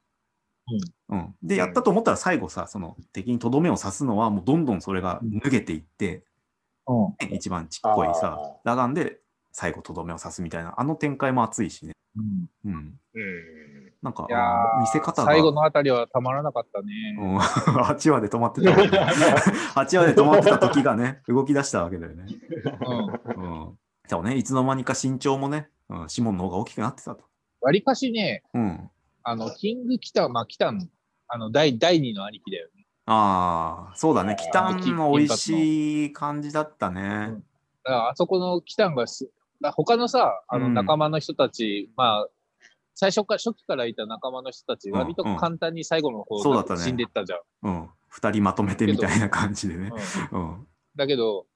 [1.09, 6.25] うんで、やったと思ったら最後さ、その敵にとどめを刺すのはもうどんどんそれが脱げていって、
[6.87, 7.29] うん。
[7.29, 9.21] ね一番ちっこいさラガンで
[9.53, 11.93] 最後とどめを刺すみたいな、あの展開も熱いしね。
[12.17, 12.75] うんうん。
[13.15, 13.92] うん。
[14.03, 14.27] なんか
[14.81, 15.33] 見せ方が。
[15.33, 16.93] 最後のあたりはたまらなかったね。
[17.19, 18.99] うん、 8話で止まってたもんね。
[19.75, 22.27] 8話で止まってた時がね、動き出したわけだよね。
[23.37, 23.45] うん。
[23.45, 23.79] うん。
[24.09, 27.25] でもね、いつの間にか身長もね、うん、シモンの方が大きくなってたと。
[27.61, 28.91] わりかしね、うん。
[29.23, 30.89] あの、キングキタン、まあ、キタン、
[31.29, 32.87] あの、第、第二の兄貴だよね。
[33.07, 34.33] ああ、そうだね。
[34.33, 37.03] あーキタンの美味しい感じだったね。
[37.31, 37.45] うん
[37.85, 39.29] あそこのキタンがす、
[39.61, 42.29] だ他のさ、あのうん仲間の人たち、まあ、
[42.95, 47.41] 最初から、初期からいた仲間の人たち、うん割と簡単に最後の方、そう死んでったじゃん。
[47.63, 47.89] うん。
[48.09, 49.91] 二人まとめてみたいな感じでね。
[50.33, 50.67] うんうん。
[50.97, 51.47] だけど、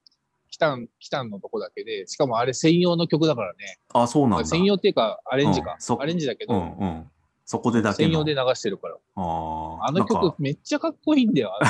[0.51, 3.79] キタン、キタンのとこだけで、しかもあれ専用の曲だからね。
[3.92, 4.46] あ、そうなんだ。
[4.46, 5.81] 専用っていうか、アレンジかうん。
[5.81, 7.11] そアレンジだけど、うんうん。
[7.44, 8.09] そこでだけの。
[8.09, 8.96] 専用で流してるから。
[9.16, 11.53] あーあの曲めっちゃかっこいいんだよ。
[11.61, 11.66] あ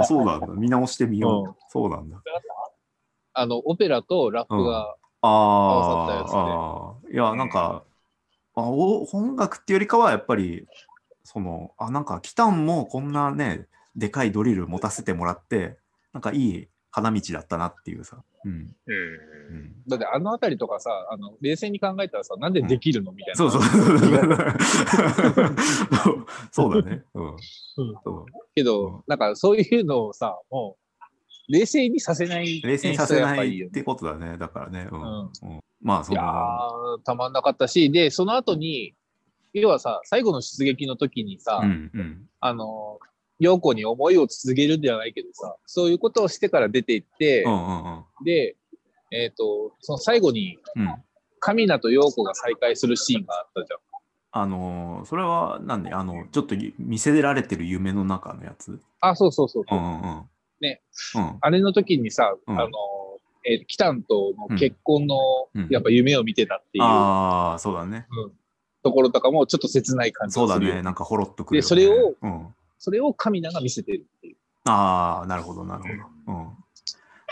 [0.00, 0.46] あ、そうなんだ。
[0.48, 1.44] 見直してみよう。
[1.48, 2.20] うんそうなんだ。
[3.34, 7.84] あの、オペラとラップが、ああいや、なんか、
[8.54, 10.66] あお音楽っていうよりかは、やっぱり、
[11.24, 15.78] その、あ、なんか、キタンもこんなね、でかいドリル持たせてもらって、
[16.12, 18.22] なんかいい花道だったなっていうさ。
[18.44, 18.52] うん。
[18.52, 18.68] うん
[19.52, 23.36] うん、だってあのあたりとかさ、あの、冷静に考えたらさ、なんでできるのみたいな。
[23.36, 23.62] そうそう。
[26.50, 27.04] そうだね。
[27.14, 27.36] うん。
[27.74, 30.81] そうけど、なんかそういうのをさ、もう、
[31.48, 34.38] 冷静にさせない冷静にさせないってことだね。
[34.38, 34.88] だからね。
[34.90, 35.00] うん。
[35.00, 36.22] うんうんまあ、そいや
[37.04, 38.94] たまんなかったし、で、その後に、
[39.52, 42.26] 要はさ、最後の出撃の時にさ、うんうん。
[42.38, 43.00] あの、
[43.40, 48.04] 陽子に思いを続けるんではないけどさ、そういうことをしてから出ていって、うんうんうん。
[48.24, 48.56] で、
[49.10, 50.94] えっ、と、その最後に、うん。
[51.40, 53.80] カミナと陽子が再会するシーンがあったじゃん。
[54.34, 58.80] あのーそれはなんで、あの、ちょっと見せられてる夢の中のやつ？
[59.00, 59.64] あ、そうそうそう。
[59.68, 60.22] うんうんうん。
[60.62, 60.80] ね。
[61.14, 61.38] うん。
[61.40, 62.70] あれの時にさ、うんあの、
[63.44, 65.16] えーキタンとの結婚の、
[65.54, 68.06] うんやっぱ夢を見てたっていう、ああ、そうだね。
[68.10, 68.32] うん
[68.82, 70.82] ところとかもちょっと切ない感じそうだね。
[70.82, 71.62] なんかほろっとくる、よね。
[71.62, 72.54] でそれをうん。
[72.78, 74.36] それをカミナが見せてるっていう。
[74.64, 75.82] ああ、なるほど、なる
[76.26, 76.38] ほど。
[76.38, 76.44] うん。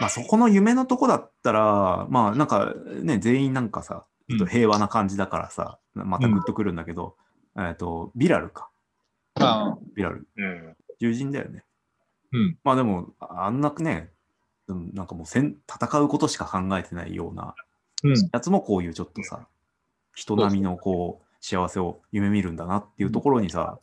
[0.00, 7.16] まあ、そこの夢のとこだったら、まあ、なんかね、全員なんかさ、ちょっと平和な感じだからさ、またグッとくるんだけど、
[7.58, 8.70] えっと、ビラルか。
[9.34, 10.28] あビラル。
[10.36, 10.76] うん。
[11.00, 11.64] 獣人だよね。
[12.32, 12.58] うん。
[12.64, 14.10] まあでも、あんなね、
[14.68, 17.54] うんなんかもう戦戦うことしか考えてないような
[18.04, 18.14] うん。
[18.32, 19.46] やつもこういうちょっとさ、
[20.14, 23.78] 人並みのこう、幸せを夢見るんだなっていうところにさ、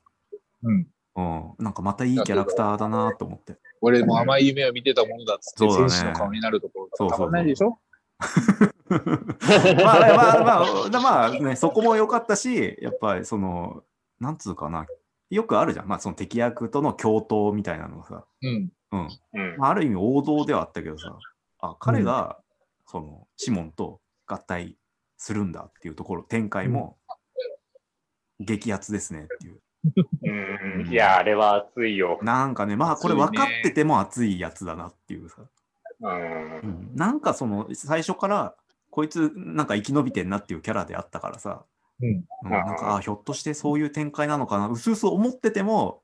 [0.63, 0.87] うん。
[1.15, 3.57] うん、なんかまたいいキャラクターだなと思って。
[3.81, 7.79] 俺も甘い夢を見てたもんだっつって、そうだね戦士の顔になるところそうそうそうたまんないでしょ？
[8.89, 13.83] まあまあまあ、まあ、まあね、そこも良かったし、やっぱりその、
[14.19, 14.85] なんつうかな、
[15.29, 15.87] よくあるじゃん。
[15.87, 18.71] まあその敵役との共闘みたいなのさ、うん。
[18.91, 19.09] うん。
[19.33, 19.57] うん。
[19.57, 21.17] まあ、ある意味王道ではあったけどさ、
[21.59, 22.39] あ、彼が、
[22.85, 24.77] その、シモンと合体
[25.17, 26.97] するんだっていうところ、展開も、
[28.39, 29.59] 激アツですねっていう。
[30.23, 30.87] うん。
[30.87, 32.19] いや、あれは熱いよ。
[32.21, 35.41] なんかね、まあこれ分かってても熱いやつだなっていうさ。
[35.99, 36.65] うんう。
[36.67, 38.55] ん、なんかその、最初から、
[38.89, 41.65] こいつなんか生き延びてんなっていうキャラであったからさ、
[42.01, 42.25] うん。
[42.43, 46.01] うん、なんか、あひょっとしてそういう展開なのかな、うすうす思ってても、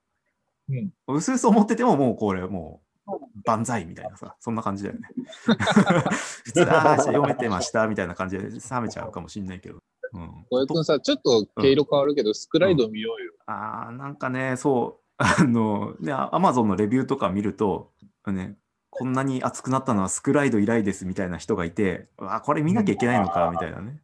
[0.69, 3.11] うんうすうす思ってても、もうこれ、もう、
[3.45, 5.09] 万歳みたいなさ、そんな感じだよね。
[6.45, 9.79] 普通、ああ、読めてましたみたいな感じで冷めちゃうかもしんないけど。
[10.13, 13.33] うん、小江君さ、ちょっと毛色変わるけど、スクライド見ようよ。
[13.45, 17.91] ああ、なんかね、そう、あの、ね、アマゾンのレビューとか見ると、
[18.27, 18.55] ね、
[18.89, 24.02] こんなに熱くなったのはスクライド以来ですみたいな人がいて、うわ、これ見なきゃいけないのかみたいなね。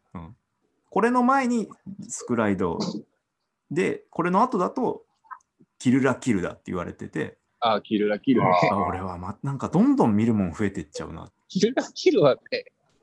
[0.90, 1.68] うん、これの前に
[2.08, 2.80] スクライド
[3.72, 5.04] で、これの後だと
[5.78, 8.48] キルラキルだって言われてて、ああ、キルラキルね。
[8.72, 11.30] あ俺は、ま、なんかどんどん見るもん増えていっちゃうな。
[11.48, 12.42] キルラキルはね、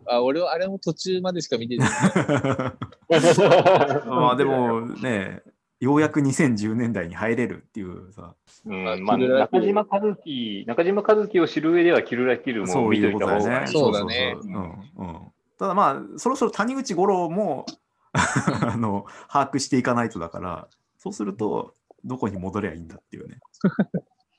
[0.06, 1.88] あ俺はあれも途中までしか見てない。
[4.08, 5.42] まあでもね、
[5.78, 13.44] ようやく2010年代に入れるっていうさ、うんまあ、中島和樹、中島和樹を知る上では、キルラキルも見とそういた方がいい。
[13.44, 13.66] だよね。
[13.66, 14.54] そうだねうん
[14.96, 17.66] うんただまあ、そろそろ谷口五郎も
[18.12, 23.38] あの把握していかないとだから、そうすると、どこに戻りゃいいんだっていうね。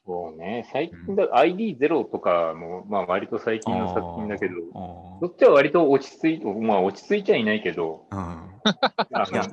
[0.06, 8.58] そうね、最近だ、ID0 とかも、まあ割と最近の作品だけど、あそっちは割と落ち着いまあ落ち着いちゃいないけど、ーうん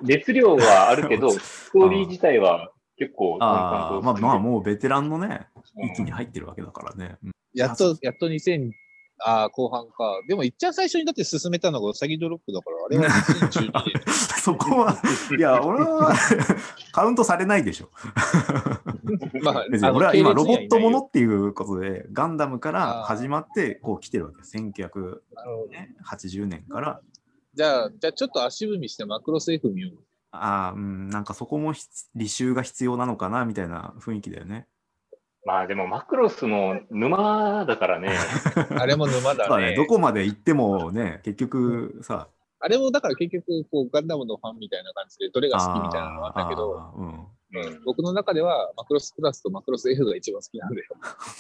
[0.03, 5.49] 熱量はあるけど、ストーリー自体は結構あー、まあまあ、うもうベテランのね、
[5.83, 5.87] ん。
[5.87, 7.17] 域に入ってるわけだからね。
[7.25, 7.33] うん。
[7.53, 8.71] やっと、やっと2000、
[9.21, 10.21] ああ、後半か。
[10.29, 14.13] でも、いっちゃん最初にだって進めたのがウサギドロップだから、あれは2012年。
[14.43, 14.97] そこは、
[15.37, 16.13] いや、俺は
[16.93, 17.91] カウントされないでしょ。
[19.43, 21.07] まあ、別に俺は今、ロボットものの。
[21.07, 24.57] っていうことで、ガンダムから始まって、こう来てるわけです。
[24.57, 24.87] 1980
[25.35, 27.01] なるほど年から。
[27.55, 29.99] じゃあ、じゃあちょっと足踏みしてマクロス F 見よう。
[30.33, 31.85] ああ、うん、なんかそこもひ
[32.17, 34.67] 履修が必要なのかな、みたいな雰囲気だよね。
[35.47, 38.17] まあでもマクロスも沼だからね。
[38.79, 39.71] あれも沼だだね。
[39.71, 42.29] ね、どこまで行ってもね、結局さ、
[42.61, 50.87] あれもだから結局、こう、ガンダムのファンみたいな感じで、どれが好きみたいなのがあったけど、うん、うん僕の中ではマクロスプラスとマクロス F が一番好きなんだよ。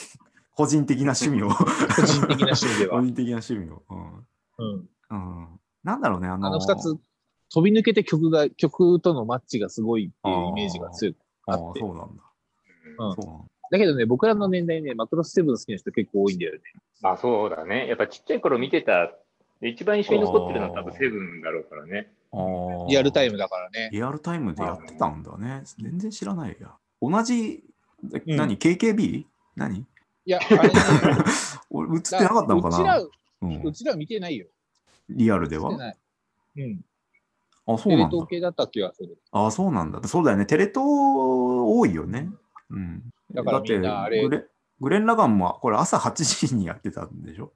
[0.54, 1.48] 個人的な趣味を。
[1.50, 3.00] 個人的な趣味では。
[3.00, 3.82] 個人的な趣味を。
[3.90, 4.28] うん。
[4.58, 4.88] うん。
[5.10, 6.96] うん、なんだろうね、あのあの二つ、
[7.52, 11.80] 飛び抜けて曲が、曲とのマッチがすごいっていうイメージが強くあああって。
[11.80, 12.22] そうなんだ。
[12.98, 16.60] うんそうなんだだけどね、僕らの年代ね、マクロスセブン好きな人結構多いんだよね。
[17.00, 17.86] まあそうだね。
[17.88, 19.12] やっぱちっちゃい頃見てた、
[19.60, 22.12] で一番印象に残ってるのは多分セブンだろうからね。
[22.32, 23.88] あーリアルタイムだからね。
[23.92, 25.62] リアルタイムでやってたんだね。
[25.78, 26.72] 全然知らないや。
[27.00, 27.62] 同じ、
[28.02, 29.24] うん何 ?KKB?
[29.56, 29.78] 何？
[30.26, 30.74] いや、あれね、
[31.70, 33.10] 俺映ってなかったのかうちら、なう
[33.42, 34.46] うんちら見てないよ。
[35.10, 35.70] リアルでは？
[35.70, 36.84] うん。
[37.66, 38.10] あ、そうテレなんだ。
[38.10, 39.18] 東系だった気がする。
[39.32, 40.02] あ、そうなんだ。
[40.06, 40.46] そうだよね。
[40.46, 42.28] テレ東多いよね。
[42.70, 43.02] うん。
[43.34, 44.46] だからってみんなあれグレ、
[44.80, 47.52] グレン・ラガンもこれ朝8時にやってたんでしょ？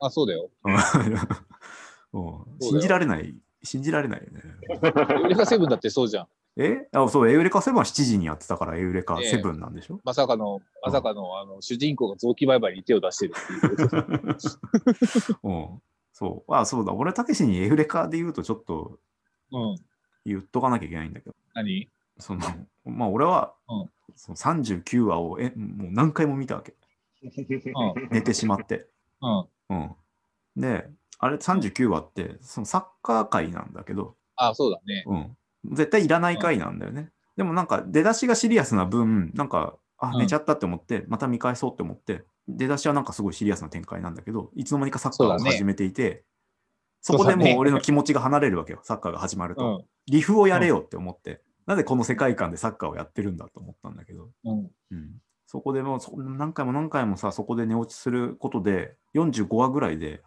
[0.00, 0.50] あ、そうだよ。
[2.60, 3.34] 信じられない。
[3.62, 4.42] 信じられないよね。
[4.70, 6.28] エウレカセブンだってそうじゃん。
[6.58, 6.88] え？
[6.92, 14.36] あそう、エウレカセブンは7時にやってたから、エウレカええセブンなんでしょ、まさかの、まさかの、あの、主人公が臓器売買に手を出してるっていう。
[15.44, 15.82] うん。
[16.12, 16.54] そう。
[16.54, 16.94] あ、そうだ。
[16.94, 18.98] 俺、たけしにエウレカで言うとちょっと
[19.52, 19.76] うん。
[20.24, 21.90] 言っとかなきゃいけないんだけど、何？
[22.18, 22.40] その、
[22.84, 26.74] まあ、俺は、うんその39話をえもう何回も見たわけ。
[27.22, 28.08] うん。
[28.10, 28.86] 寝てしまって。
[29.20, 29.46] うん。
[29.68, 29.96] うん。
[30.56, 35.04] で、あれ39話って、そのサッカー界なんだけど、あ、そうだね。
[35.06, 35.74] うん。
[35.74, 37.10] 絶対いらない回なんだよね。
[37.36, 46.24] でもなんか出だしがシリアスな分、なんか、あ、うん寝ちゃったって思って、また見返そうって思って、出だしはなんかすごいシリアスな展開なんだけど、いつの間にかサッカーを始めていて、
[47.00, 49.68] そこでもう俺の気持ちが離れるわけよ、サッカーが始まるうと。
[49.68, 49.84] ん。
[50.06, 54.70] リフをやれよって思って、なぜこの世界観でサッカーをやってるんだと思ったんだけど、うん。
[54.92, 60.22] うん、そこでもうそ何回も何回もさ、そこで寝落ちすることで、45話ぐらいで、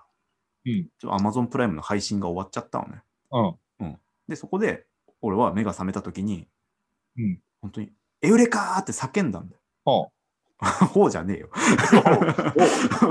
[0.66, 0.88] うん。
[1.00, 3.04] ちょ Amazon プライムの配信が終わっちゃったのね。
[3.80, 3.98] うん。
[4.28, 4.86] で、そこで、
[5.22, 6.48] 俺は目が覚めたときに、
[7.18, 7.40] うん。
[7.62, 9.62] 本当に、エウレカーって叫んだんだよ。
[9.86, 10.12] ほ
[10.92, 11.50] ほうじゃねえよ。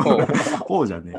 [0.02, 0.26] ほう
[0.68, 1.18] ほうじゃねえ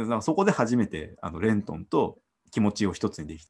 [0.00, 0.20] よ。
[0.20, 2.18] そこで初めて、あの、レントンと
[2.50, 3.46] 気持ちを一つにできい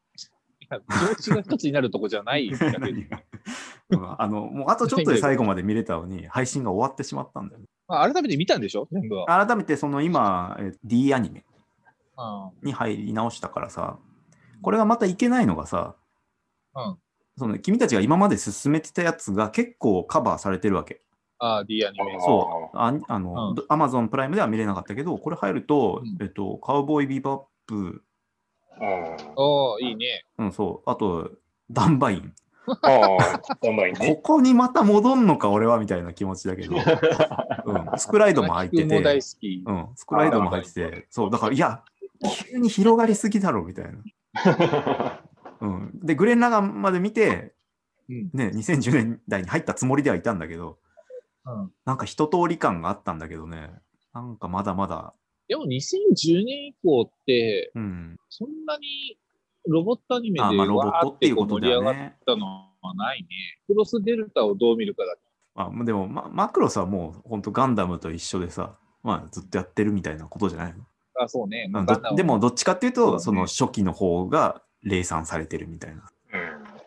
[0.70, 2.56] や気持ちが一つになるとこじゃないよ。
[2.58, 3.22] 逆にた。
[3.90, 7.66] うんあの、もうあとちょっとで最後まで見れたのに、配信が終わってしまったんだよね。
[7.86, 8.88] まあ、改めて見たんでしょ？
[8.90, 9.26] 全部は。
[9.46, 11.44] 改めて、その今、え D アニメ
[12.18, 12.66] うん。
[12.66, 13.98] に入り直したからさ、
[14.62, 15.94] これがまたいけないのがさ、
[16.74, 16.96] うん。
[17.38, 21.02] その君たちが今まで進めてたやつが結構カバーされてるわけ。
[21.38, 22.18] ああ、D アニメ。
[22.18, 22.76] そう。
[22.76, 28.02] ああの、うんアマゾンプライムでは見れなかったけど、これ入ると、うんえっと、カウボーイビバップ、うん
[28.80, 30.24] ああ、いいね。
[30.38, 31.30] うん、そう、あと、
[31.70, 32.32] ダンバイン。
[32.66, 34.20] ああ、頑張りこね。
[34.22, 36.74] こにまた戻んのか、俺は、みたいな気持ちだけど、
[37.64, 39.64] うん、スクライドも入って君も大て、好き。
[39.66, 41.82] うん、スクライドも入ってて、そう、だから、いや、
[42.50, 45.20] 急に広がりすぎだろ、みたいな。
[45.60, 47.54] うん、で、グレン・ラガンまで見て、
[48.08, 50.78] うんね、2010年代に入ったつもりではいたんだけど、
[51.44, 51.72] うん。
[51.84, 53.70] なんか一通り感があったんだけどね、
[54.12, 55.14] なんかまだまだ、
[55.48, 59.16] でも2010年以降って、うん、そんなに
[59.68, 62.16] ロボットアニメでットって盛り上がっね。
[62.26, 63.28] たのはまあ、ないね。
[63.66, 65.20] クロスデルタをどう見るかだけ。
[65.54, 70.84] まあ、でも、ま、マクロスはもう本当ガンダムと一緒でさ、まあずっとやってるみたいなことじゃないの？
[71.18, 71.66] あ、そうね。
[71.66, 76.08] うんガンダムどでもどっちかっていうと、そねその初期の方が冷散されてるみたいな。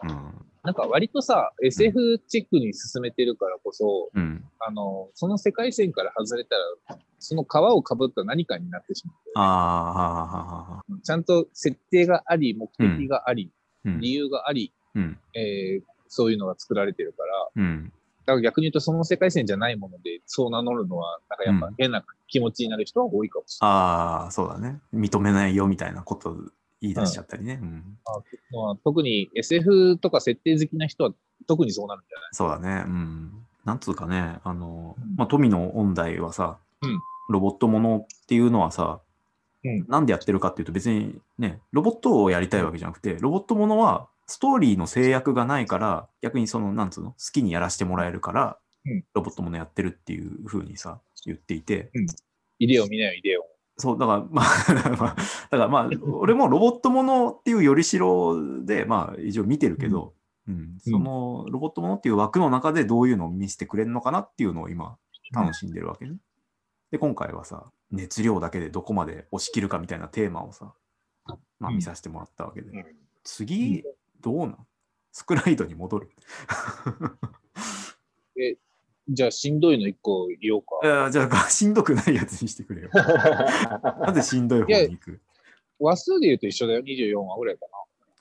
[0.03, 0.09] うん。
[0.09, 0.45] うん。
[0.69, 4.45] なんか割とさ、SF チックに進めてるからこそ、うん。
[4.59, 6.55] あの、その世界線から外れた
[6.89, 9.03] ら、その皮をかぶった何かになってし
[9.33, 10.83] まああ、はあはあ。
[11.01, 13.49] ちゃんと設定があり、目的があり、
[13.83, 13.99] うん。
[13.99, 15.17] 理由があり、うん。
[15.33, 17.93] えーそういうのが作られてるから、うん。
[18.25, 23.75] だから逆に言うとその世界線じゃないものでそう名乗るのは、なんかやっぱ変な気持ちになる人は多いかもしれない。
[23.75, 24.79] ああ、そうだね。
[24.91, 26.35] 認めないよみたいなこと
[26.81, 27.59] 言い出しちゃったりね。
[27.61, 27.97] うん。
[28.51, 31.11] まあ特に SF とか設定好きな人は
[31.47, 32.29] 特にそうなるんじゃない？
[32.31, 32.83] そうだね。
[32.85, 33.31] うん。
[33.65, 36.99] なんつうかね、あのうん、まあ、富の音大はさ、うん
[37.31, 39.01] ロボットものっていうのはさ、
[39.63, 51.91] うんなんでやってるかっていうと別にね、ロボットをやりたいわけじゃなくて、ロボットものはストーリーの制約がないから、逆にその、なんつうの、好きにやらせてもらえるから、うんロボットものやってるっていう風にさ、言っていて、
[52.59, 53.45] イデオ見なよ、イデオ。
[53.79, 54.45] そう、だから、まあ、
[55.49, 60.13] だからまあ、俺もロボットものっていうよりしろで、まあ、一応見てるけど、
[60.47, 64.97] うん、そのロボットものっていう枠の中でどういうのを見せてくれるのかなっていうのを今、
[65.33, 66.17] 楽しんでるわけね。
[66.91, 70.73] で、今回はさ、熱量だけでどこまで押し切るかみたいなテーマをさ、
[71.59, 71.77] まあ、うん。
[71.77, 72.71] 見させてもらったわけで。
[72.71, 72.85] うん。
[73.23, 73.83] 次、
[74.21, 74.57] どうなん？
[75.11, 76.09] スクライドに戻る。
[79.11, 80.87] じゃあしんどいの一個言おうかい。
[80.87, 82.89] やじゃあ、 しんどくないやつにしてくれよ。
[84.05, 85.19] なぜしんどい方に行く？
[85.79, 87.65] 話数で言うと一緒だよ、24話ぐらいか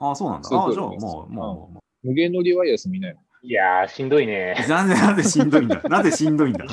[0.01, 0.07] な。
[0.09, 0.49] ああ、そうなんだ。
[0.51, 1.80] ああ、じゃあ、そうまあ、まあ、まあ、まあ。
[2.03, 3.20] 無限のリワイヤス見ないの。
[3.43, 4.55] いやー、しんどいね。
[4.68, 5.82] なんで、なんでしんどいんだ？
[5.89, 6.64] なぜしんどいんだ？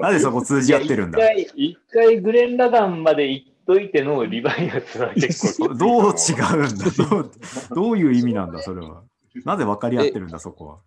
[0.00, 1.18] なぜそこ通じ合ってるんだ？
[1.32, 6.84] 一回、一回グレン・ラガンまで行っといてのリバイアスは結構どう違うんだ？
[7.10, 7.30] どう
[7.74, 9.02] どういう意味なんだ、それは。
[9.44, 10.78] なぜ分かり合ってるんだ、そこは。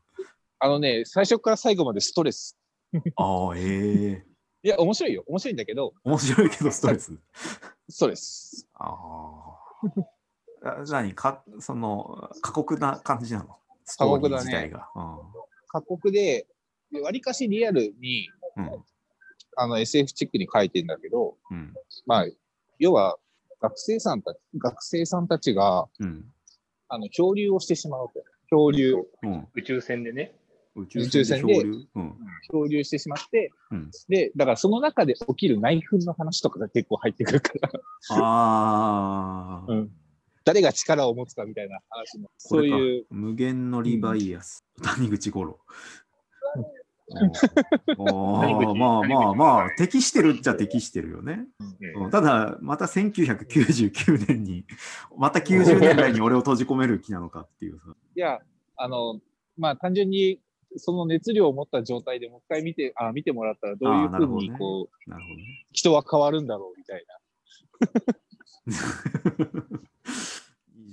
[0.59, 2.57] あのね、最初から最後までストレス。
[3.15, 4.25] ああ、ええ
[4.61, 5.23] いや、面白いよ。
[5.27, 7.17] 面白いんだけど、面白いけどストレス。
[7.89, 8.67] ストレス。
[8.73, 9.57] あ
[10.63, 10.79] あ。
[10.81, 13.55] あ何か、その、過酷な感じなの？
[13.85, 14.89] ストーリー自体が。
[15.69, 16.45] 過酷で、
[17.01, 18.27] わりかしリアルに、
[18.57, 18.65] うん。
[18.65, 18.83] うん。
[19.55, 21.73] あの SF チックに書いてんだけど、うん。
[22.05, 22.25] まあ、
[22.79, 23.17] 要は、
[23.61, 26.25] 学生さんたち、学生さんたちが、うん。
[26.89, 28.23] あの、漂流をしてしまうと。
[28.49, 29.47] 漂流、うん。
[29.55, 30.33] 宇宙船でね。
[30.75, 32.13] 宇宇宙船で漂流うん。
[32.51, 33.91] 漂流してしまって、うん。
[34.07, 37.69] で、だからその中で起きる内紛の話とかが結構入ってくるから、
[38.11, 39.91] ああ、うん。
[40.45, 44.63] 誰が力を持つかみたいな話も、そういう、無限のリバイアス。
[44.81, 45.59] 谷口五郎。
[47.97, 48.41] おー。
[48.41, 48.75] 谷口。
[48.75, 51.45] まあまあまあ、適してるっちゃ適してるよね。
[52.11, 54.65] ただ、また1999年に、
[55.17, 57.95] また90年代に俺を閉じ込める気なのかっていうさ。
[58.15, 58.39] いや、
[58.75, 59.19] あの、
[59.57, 60.39] まあ単純に、
[60.77, 65.65] その熱量を持った状態でもう一回見て、あ見てもらったらどういうふうに、こう、なるほどね。
[65.71, 67.05] 人は変わるんだろうみたい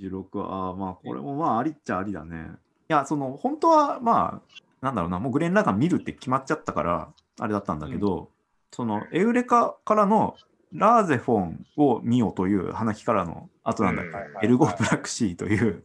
[0.00, 2.52] 26 は、あーまあ、これもまあ、ありっちゃありだね。
[2.88, 8.30] いや、その、本当は、まあ、なんだろうな、もうグレン・ラガン見るって決まっちゃったから、あれだったんだけど、
[8.70, 10.36] その、エウレカからの
[10.72, 14.40] ラーゼフォンを見よという花木からの後なんだっけ、うんな。
[14.42, 15.82] エルゴ・プラクシーという、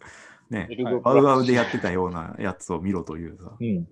[0.52, 3.88] ねエ、ルゴワウワウでやってたようなやつを見ろというさ、うん。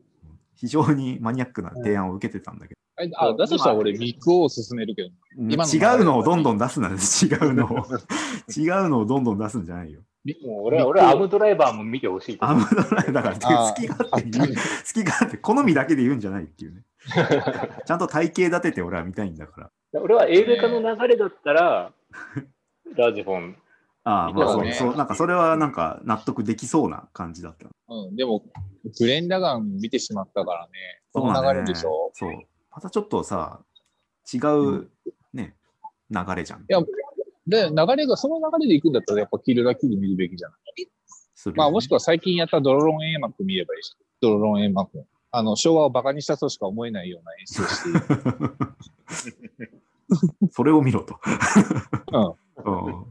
[0.55, 2.75] 非常にマニアックな提案を受けてたんだけ
[3.17, 5.09] あ、だとしたら俺、ミクを勧めるけど。
[5.39, 7.77] 違うのをどんどん出すな、違うのを。
[8.55, 10.01] 違うのをどんどん出すんじゃないよ。
[10.45, 12.57] もう俺は、俺はアムドライバーも見てほしいと思う。
[12.57, 14.53] アムドライだから、あー好き勝手言う、好
[14.93, 16.83] き勝手、好みだけで言うんじゃないっていうね。
[17.85, 19.71] ちゃんと体型立てて俺は見たいんだから。
[20.01, 21.93] 俺はエウレカの流れだったら、
[22.95, 23.55] ラージフォン。
[24.03, 27.67] ああ、まあそうう、そねそう、なんかそれはなんか納得できそうな感じだった。
[27.89, 28.15] うん。
[28.15, 28.43] でも、
[28.99, 30.71] グレン・ラガン見てしまったからね。
[31.13, 32.31] その流れでしょそう。
[32.71, 33.61] またちょっとさ、
[34.33, 34.89] 違う
[35.33, 35.55] ね、
[36.09, 36.61] 流れじゃん。
[36.61, 36.81] いや
[37.47, 40.83] で、流れが、その流れで行くんだったら、やっぱキルラキル見るべきじゃない？
[40.85, 43.95] ねまあ、もしくは最近やったドロロン・エーマック見ればいいし。
[44.21, 45.03] ドロロン・エーマック。
[45.31, 47.93] あの、昭和をバカにしたとしか思えないような演出をしてい
[49.53, 49.59] る。
[50.51, 51.19] それを見ろと。
[52.11, 52.23] うん。
[52.65, 53.05] うん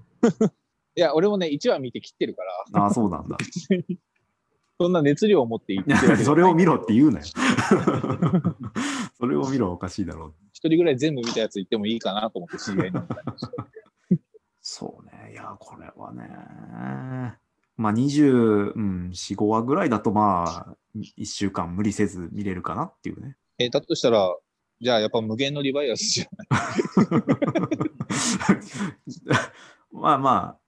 [0.99, 2.43] いや、俺もね、1話見て切ってるか
[2.73, 3.37] ら、ああ、そうなんだ。
[4.81, 7.25] そんな熱量を持って言ってる それを見ろって言うなよ。
[9.17, 10.35] それを見ろおかしいだろう。
[10.53, 12.99] 一人ぐらい全部見たやつ言ってもいいかなと思って知り合いに
[14.61, 15.31] そうね。
[15.35, 16.29] いや、これはね。
[17.77, 23.37] まあ、24、うん、4、5話ぐらいだと、まあ、1週間無理せず見れるかなっていうね。
[23.59, 24.37] えーだとしたら、
[24.81, 26.49] じゃあやっぱ無限のリバイアスじゃない。
[29.93, 30.59] まあま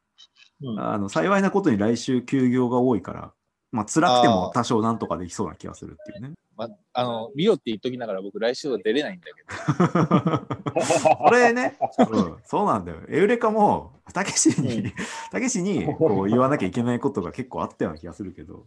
[0.63, 3.33] うんあ、あの幸いなことに来週休業が多いから、
[3.73, 6.35] まあ辛くても多少なんとかできそうな気がするっていうね。
[6.57, 11.17] まあの、見ろって言っときながら僕来週は出れないんだけど。
[11.17, 11.79] これね、
[12.11, 12.99] うん、そうなんだよ。
[13.09, 14.93] エウレカも、たけしうに、
[15.31, 18.67] たけしにこう言わなきゃいけないことが結構あったような気がするけど、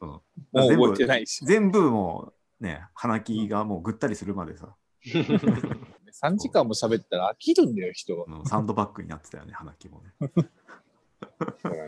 [0.00, 0.22] うん、 も
[0.52, 1.44] う覚えてないし。
[1.46, 4.74] 全部もうね、鼻気がもうぐったりするまでさ、
[5.04, 8.26] 3時間も喋ったら飽きるんだよ、人は。
[8.28, 10.30] うんサンドバッグになってたよね、鼻気もね。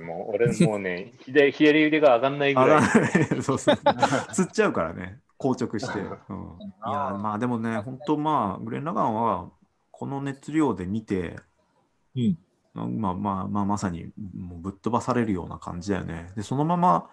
[0.05, 2.81] もう俺もうね、左左腕が上がんないぐあらい。
[3.31, 3.77] らそうそう。
[4.33, 6.01] 釣っちゃうからね、硬直して。
[6.01, 6.11] うん、い
[6.91, 9.51] や、まあでもね、本当まあ、グレン・ラガンは、
[9.91, 11.37] この熱量で見て、
[12.17, 12.39] うん。
[12.75, 16.33] まあまあまあ、まさにもうぶっ飛ばされるような感じだよね。
[16.37, 17.09] で、そのまま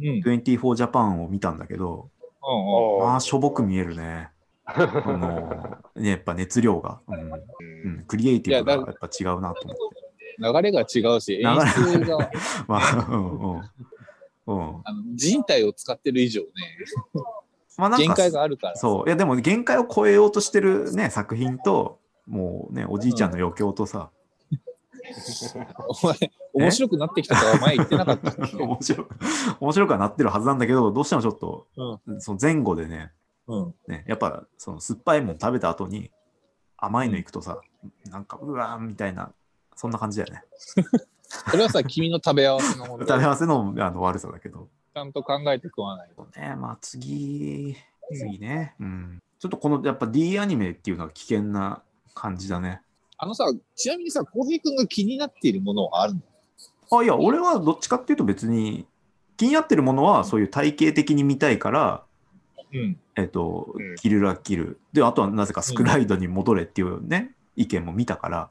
[0.00, 0.06] うん。
[0.08, 2.10] うん24ジャパンを見たんだけど、
[2.42, 4.30] うんまあ、しょぼく見えるね。
[4.64, 10.01] あのねやっぱ熱量が、うんううんん、クリエイティブがやっぱ違うなと思って。
[10.38, 12.30] 流れが違うし、演出が
[12.68, 13.62] まあ、うんうん。
[14.46, 14.80] うん。
[14.84, 16.48] あの人体を使ってる以上ね、
[17.76, 18.76] まあなんか限界があるから。
[18.76, 19.08] そう。
[19.08, 24.10] いや、でも限界を超えようとしてるね、作品と、もうね、おじいちゃんの余興とさ、
[25.88, 26.16] お前、
[26.52, 29.16] 面白くなってきたとは前言ってなかったっけ 面白く、
[29.60, 31.66] 面白くはなってるはずなんだけど、どうしてもちょっと、
[32.06, 33.12] うんその前後でね、
[33.48, 33.74] うん。
[33.88, 36.10] ね、やっぱ、その酸っぱいもん食べた後に、
[36.76, 37.60] 甘いのいくとさ、
[38.10, 39.32] なんか、うわーみたいな、
[39.76, 40.42] そんな感じだよね。
[41.50, 43.24] それはさ、君の食べ合わせの問食べ題。
[43.24, 44.68] 合わせのあの悪さだけど。
[44.94, 46.26] ちゃんと考えて食わないと。
[46.38, 47.74] ね、まあ次、
[48.14, 49.22] 次ね、うん。
[49.38, 51.82] ちょっとこの、やっぱ D アニメっていうのは危険な
[52.14, 52.82] 感じだね。
[53.16, 56.20] あのさ、ちなみにさ、浩平君が気になっているものはあるの？
[56.98, 58.86] あ、いや、俺はどっちかっていうと別に、
[59.38, 62.02] 気になってるものはそういう体系的に見たいから、
[62.74, 62.98] うん。
[63.16, 64.78] えっとうん、キルラキル。
[64.92, 68.50] で、あとはなぜかスクライドに戻れっていうね、意見も見たから、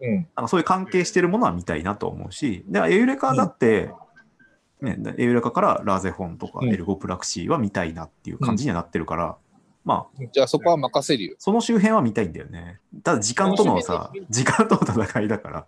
[0.00, 0.14] うん。
[0.14, 3.90] なんかそういう関係してるものは見たいなと思うし、で、エウレカだって、
[4.80, 9.36] ね、エウレカからラーゼフォンとかうんエルゴプラクシーは見たいなっていう感じにはなってるから、
[9.84, 11.36] まあ、じゃあそこは任せるよ。
[11.38, 12.78] その周辺は見たいんだよね。
[13.02, 15.66] ただ時間とのさ時間との戦いだから、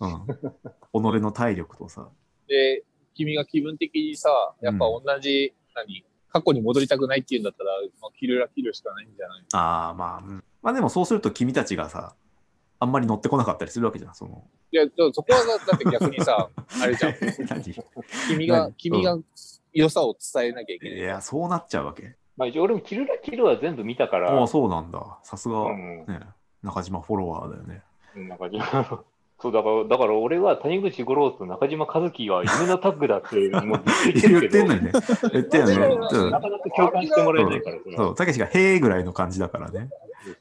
[0.00, 0.26] うん。
[0.26, 2.08] 己の体力とさ、
[2.46, 2.84] で、
[3.14, 12.14] 君が気分的にさ、やっぱ同じ、何、過去に戻りたくないっていうんだったら、まあ、キルラキルしかないんじゃないああ、まあ、うんまあでもそうすると君たちがさ、
[12.80, 14.44] あんまり乗ってこなかったりするわけじゃん、その。
[14.70, 16.48] いや、そこはだだって逆にさ、
[16.82, 17.14] あれじゃん。
[17.48, 17.74] 何？
[18.28, 19.18] 君が何、君が
[19.72, 20.98] 良さを伝えなきゃいけない。
[20.98, 22.16] いや、そうなっちゃうわけ。
[22.36, 25.18] まあ、一応俺もキルラキルは全部見たから、ああ、そうなんだ。
[25.24, 26.20] さすが、うんね、
[26.62, 27.82] 中島フォロワーだよね。
[28.14, 29.04] 中島
[29.40, 34.92] そうだから、だから俺は谷口五郎と中島和樹は夢のタッグだってもう ず言っててるけどんのにね。
[35.32, 35.84] 言ってんのにね。
[35.86, 39.88] うんなかなか共感してもらえないから、そう、たけしがへーぐらいの感じだからね。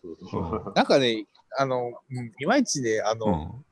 [0.02, 1.26] そうそうそうなんかね、
[1.58, 3.30] あの、うんいまいちね、あの、う
[3.60, 3.66] ん。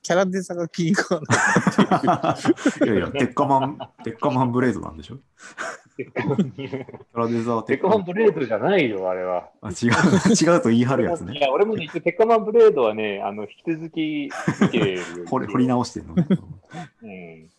[0.00, 2.86] キャラデザが気に食わない。
[2.86, 5.18] いやいや、鉄火マン、鉄火マンブレードなんでしょ？
[5.98, 9.48] キャラデザーテッカマンブレードじゃないよ、あれは。
[9.60, 9.90] あ違う、
[10.52, 11.36] 違うと言い張るやつね。
[11.36, 14.30] いや、俺もね、一応テッカマンブレードはね、あの、引き続き
[14.62, 15.04] 見てるよ。
[15.28, 16.26] 掘り掘り直してんのね。
[17.02, 17.10] うん。
[17.10, 17.50] うん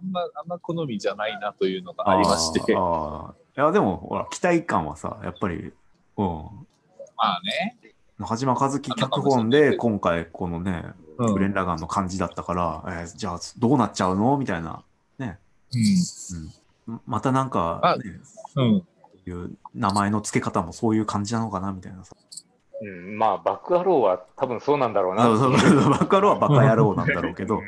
[0.00, 2.74] んま、あんま好みじゃないなというのがありまして。
[2.74, 2.86] まあー
[3.30, 3.62] あー。
[3.62, 5.72] いや、でも、ほら、期待感はさ、やっぱり、
[6.16, 6.38] うん。
[7.16, 7.76] あね。
[8.18, 10.84] 中島和樹脚本で、今回、このね、
[11.18, 11.34] うん。
[11.34, 14.36] グレン・ラガンの感じだったから、えーじゃあ、どうなっちゃうの？
[14.38, 14.82] みたいな。
[15.18, 15.24] う
[16.92, 17.00] ん。
[17.06, 18.04] またなんか、あね、
[18.56, 18.64] うん。
[18.64, 18.82] うん。
[19.26, 22.16] いう名前の付け方もそういう感じなのかなみたいなさ。
[22.80, 25.24] うん、まあ、バックアローは多分そうなんだろうな。
[25.24, 27.58] そうそうそう バカロはバカ野郎なんだろうけど、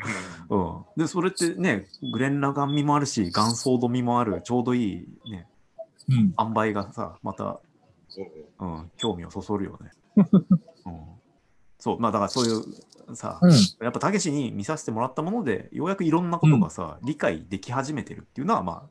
[0.49, 0.85] う んうん。
[0.97, 5.47] で、それってね、グレン・ラガン味もあるし、ガンソード味もある、ちょうどいいね、
[6.09, 6.33] うん。
[6.39, 7.59] 塩梅がさ、また、
[8.59, 9.91] うん、興味をそそるよね。
[10.15, 10.25] うん、
[11.79, 12.51] そう、まあだからそうい
[13.11, 13.51] うさ、うん。
[13.81, 18.89] やっぱたけしに見させてもらったもので、ようやくいろんなことがさ、理解でき始めてるっていうのは、まあ、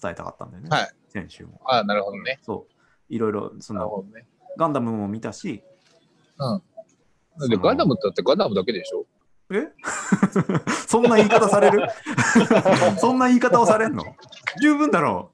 [0.00, 0.68] 伝えたかったんだよね。
[0.70, 0.90] はい。
[1.08, 1.60] 先週も。
[1.64, 2.38] ああ、なるほどね。
[2.42, 3.14] そう。
[3.14, 4.04] いろいろ、その。
[4.58, 5.62] ガンダムも見たし、
[6.38, 7.48] うん。
[7.48, 9.06] で、ガンダムってだってガンダムだけでしょ？
[9.50, 9.68] え？
[10.88, 11.86] そんな言い方される？
[12.98, 14.02] そんな言い方をされんの？
[14.60, 15.30] 十分だろ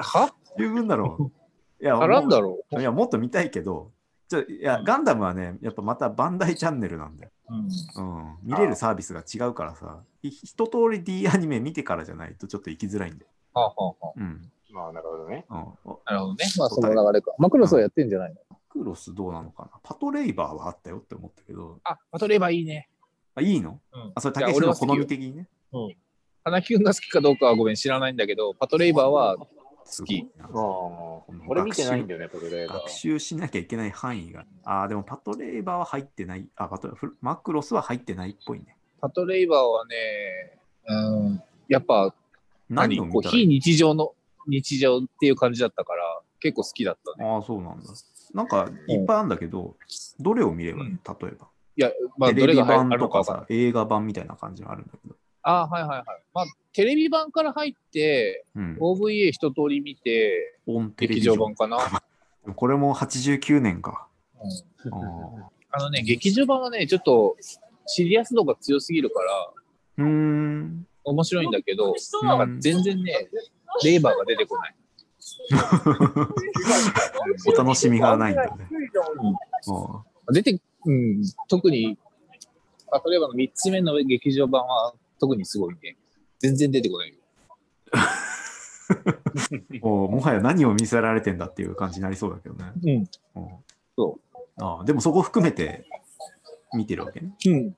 [0.00, 0.32] は？
[0.56, 1.32] う十分だろう
[1.80, 3.92] いや、あらんもだろういやもっと見たいけど、
[4.28, 7.30] ちょいや、ガンダムはね、やっぱまたバンダイチャンネルなんだよ。
[7.48, 7.54] う。
[7.54, 8.20] うん。
[8.20, 8.36] うん。
[8.42, 13.30] 見れるサービスが違うからさ、い一通り D アニメ見てからじゃないとちょっと行きづらいんだよ。
[13.54, 14.50] はあ、はあはあ、うん。
[14.70, 15.46] まあ、なるほどね。
[15.48, 15.56] うん。
[15.84, 16.44] おなるほどね。
[16.58, 17.32] まあ、その流れか。
[17.38, 18.36] マクロスはやってんじゃないの？
[18.68, 19.80] クロスどうなのかな？
[19.82, 22.90] パトレイバーはあったよって思ったけど、あ、パトレーバーいいね。
[23.34, 23.80] あ、いいの？
[23.94, 24.12] うん。
[24.14, 25.48] あ、それ、たいやけしの好み的にね。
[25.72, 25.96] うん。
[26.44, 29.36] 花木くんが好きかどうかはごめん知らないんだけど、パトレイバーは
[29.98, 30.28] 好き。
[30.40, 32.66] ああ俺見てないんだよね、これで。
[32.66, 34.44] 学習しなきゃいけない範囲が。
[34.64, 36.46] ああ、でもパトレイバーは入ってない。
[36.56, 38.76] あ、パトマクロスは入ってないっぽいね。
[39.00, 40.58] パトレイバーはね、
[40.88, 40.94] う
[41.30, 41.42] ん。
[41.68, 42.14] やっぱ、
[42.68, 44.14] 何こう非日常の
[44.46, 47.28] 日常っていう感じだったから、結構好きだったね。
[47.28, 47.84] ああ、そうなんだ。
[48.34, 49.76] なんかいっぱいあるんだけど、
[50.20, 50.90] どれを見ればいい？
[50.90, 51.48] の例えば。
[51.76, 53.24] いや、まあ、テレビどれが入あ版とか。
[53.24, 55.14] さ、映画版みたいな感じがあるんだけど。
[55.42, 56.04] あはいはいはい。
[56.34, 58.76] まあ、テレビ版から入って、うん。
[58.80, 60.58] OVA 一通り見て、
[60.96, 61.78] 劇場版かな。
[62.54, 64.06] これも89年か。
[64.84, 64.90] うん
[65.70, 67.36] あのね、劇場版はね、ちょっと
[67.86, 69.50] シリアス度が強すぎるから、
[69.98, 70.86] うーん。
[71.04, 73.28] 面白いんだけど、うんなんか全然ね、
[73.84, 74.74] レーバーが出てこない。
[77.46, 78.68] お楽しみがないんだね。
[80.26, 81.98] あ出て、うん、特に、
[82.90, 85.96] あ例えばの3つ目の劇場版は特にすごいね。
[86.38, 87.14] 全然出てこないよ。
[89.70, 92.72] ーもうもはや何を見せられてんだっていう感じになりそうだけどね。
[93.34, 93.42] うん。
[93.42, 93.48] うん
[93.96, 94.18] そ
[94.60, 95.84] あーでもそこ含めて
[96.74, 97.20] 見てるわけ？
[97.20, 97.32] ね。
[97.46, 97.76] うん。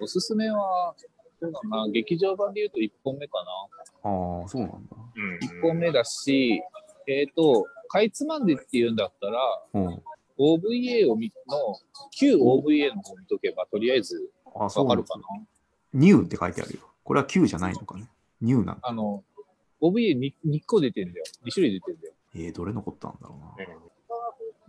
[0.00, 0.94] おすすめは、
[1.40, 4.10] そうだな、劇場版で言うと1本目かな。
[4.10, 4.78] ああ、そうなんだ。
[5.16, 6.60] うん1本目だし、
[7.06, 9.40] えっ、と、かいつまんでっていうんだったら、
[9.74, 10.02] うん。
[10.38, 11.74] OVA を見の、
[12.10, 15.24] 旧 OVA の方見とけば、とりあえずわかるかな。
[15.96, 16.80] ニューって書いてあるよ。
[17.02, 18.08] これは9じゃないのかね。
[18.40, 18.78] ニューな。
[18.82, 19.24] あの、
[19.80, 21.24] OVA2 2個出てんだよ。
[21.44, 22.12] 2種類出てんだよ。
[22.34, 23.66] えー、どれのことなんだろうな。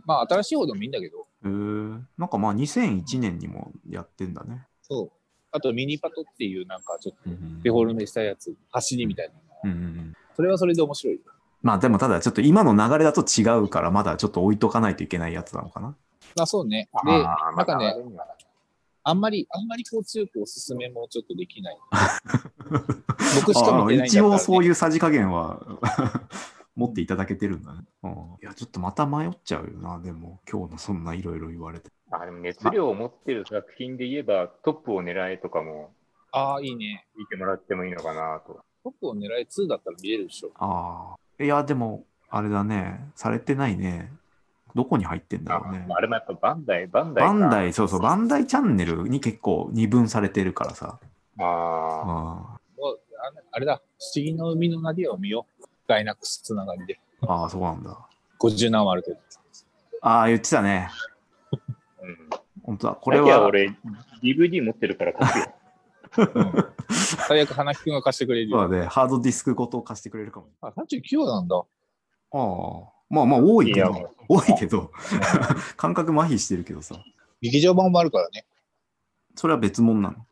[0.05, 4.65] まあ、新しい方でもいいんだけど、えー、なんかまあ2001年にもやってんだね。
[4.81, 5.11] そう。
[5.51, 7.29] あと、ミニパトっていう、なんかちょっと
[7.63, 9.33] デフォルメしたやつ、走りみたいな。
[9.63, 11.19] うんうんうんそれはそれで面白い。
[11.63, 15.95] まあでもただちょっと今の流れだと違うからまだちょっと置いとかないといけないやつなのかな。
[16.39, 16.87] あ、そうね。
[17.03, 18.37] で、なんかね、また
[19.09, 21.77] あんまり、あんまりこう強くおすすめもちょっとできない。
[23.39, 24.21] 僕しか見てないんだね。
[24.21, 25.65] 応そういうさじ加減は
[26.75, 27.85] 持っていただけてるんだね。
[28.03, 31.89] うんいや、ちょっとまた迷っちゃうよな、でも今日のそんないろいろ言われて。
[32.11, 35.93] あでも熱量を持ってる作品で言えば、トップを狙えとかも
[36.33, 37.07] ああ、いいね。
[37.15, 38.59] 見てもらってもいいのかなと。
[38.83, 40.51] トップを狙い2だったら見れるでしょ。
[40.55, 41.43] ああ。
[41.43, 44.11] いや、でも、あれだね、されてないね。
[44.77, 45.85] どこに入ってんだあろうね。
[45.89, 47.33] あれもやっぱバンダイ、バンダイか。
[47.33, 50.99] バンダイ、そうそう、バンダイチャンネルに結構二分されてるからさ。
[51.39, 52.01] ああ。
[52.01, 52.05] あ
[52.77, 52.99] もう
[53.51, 55.65] あれだ、不思議の海のナディアを見よう。
[55.87, 56.99] ガイナックスつながりで。
[57.21, 57.97] ああ、そうなんだ。
[58.39, 59.17] 50何話あるけど。
[60.01, 60.91] ああ、言ってたね。
[62.03, 62.29] うん、
[62.61, 62.93] 本当だ。
[62.93, 63.75] ここれは、俺、
[64.21, 65.53] DVD 持ってるから貸すよ。
[67.27, 68.59] 最悪、花木くんが貸してくれるよ。
[68.59, 70.49] そうだね、ハードディスクごと貸してくれるかも。
[70.61, 71.55] あ、39話なんだ。
[71.57, 71.63] あ
[72.31, 74.91] あ、まあまあ多いけど多いけど、
[75.77, 76.95] 感覚麻痺してるけどさ。
[77.41, 78.45] 劇場版もあるからね。
[79.35, 80.25] それは別物なの？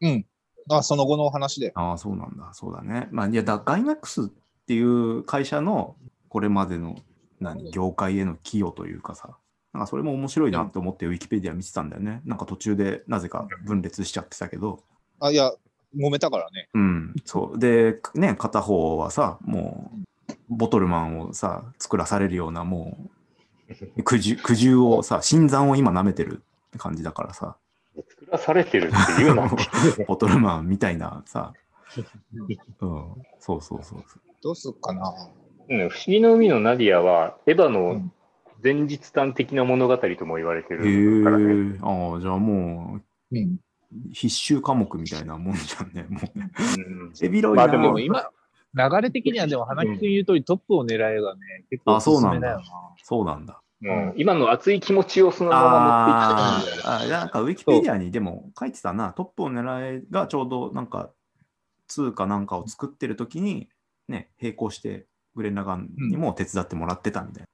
[0.00, 0.26] うん。
[0.70, 1.72] あ、その後のお話で。
[1.74, 2.50] ああ、そうなんだ。
[2.54, 3.08] そうだね。
[3.12, 4.26] まあ、いや、だガイナックスっ
[4.66, 5.96] ていう会社の
[6.28, 6.96] これまでの
[7.40, 9.36] 何業界への寄与というかさ、
[9.72, 12.22] なんかそれも面白いなって思ってウィキペディア見てたんだよね。
[12.24, 14.82] なんか途中でなぜか分裂しちゃってたけど、
[15.20, 15.52] あ、いや、
[15.94, 16.68] 揉めたからね。
[16.74, 17.58] うん、そう。
[17.58, 19.98] で、ね、片方はさ、もう、
[20.50, 22.98] ボトルマンをさ、作らされるような、も
[23.96, 27.56] う、苦渋苦渋をさ、新参を今舐めてるって感じだからさ、
[28.08, 29.50] 作らされてるっていうのは、
[30.06, 31.52] ボトルマンみたいなさ、
[32.80, 34.04] うん、そうそうそう。
[34.42, 35.12] どうすっかな。
[35.68, 38.12] うん不思議の海のナディアは、エヴァうのん
[38.62, 41.76] 前日譚的な物語とも言われてへるからね。
[41.76, 43.38] えああ、じゃあもうん。
[43.38, 43.58] う、
[44.12, 46.50] 必修科目みたいなもんじゃんね、もうね。
[46.78, 47.50] うん背広いな。
[47.54, 48.28] まあでも今、
[48.74, 51.40] 流れ的にはでも花木くん言う通りトップを狙えがね、
[51.70, 52.64] 結構おあ、すそうなんだすめだよな。。
[53.02, 53.60] そうなんだ。
[53.80, 57.16] もう今の熱い気持ちをそのまま持っていきたいんだよね。
[57.16, 61.10] あなんかウィキペディアにでも書いてたな、トップを狙えがちょうどなんか
[61.88, 63.68] 通貨なんかを作ってる時に、
[64.08, 67.48] ね、並行してグレン・ラガンにも手伝ってもらってたみたいな。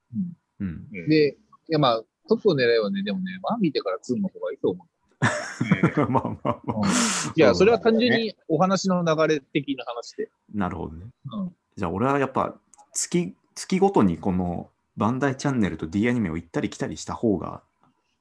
[0.61, 0.69] うん。
[0.69, 1.37] うんで、
[1.69, 4.87] いやまあ、トップを狙えばね、でもね、1見てから2の方がいいと思う。
[6.09, 7.33] まあまあまあ。
[7.35, 10.31] いや、それは単純にお話の流れ的な話で。
[10.55, 11.07] なるほどね。
[11.33, 11.57] うん。
[11.77, 12.55] じゃあ俺はやっぱ
[12.93, 17.62] 月、月ごとにこのバンダイチャンネルと D アニメを行ったり来たりした方が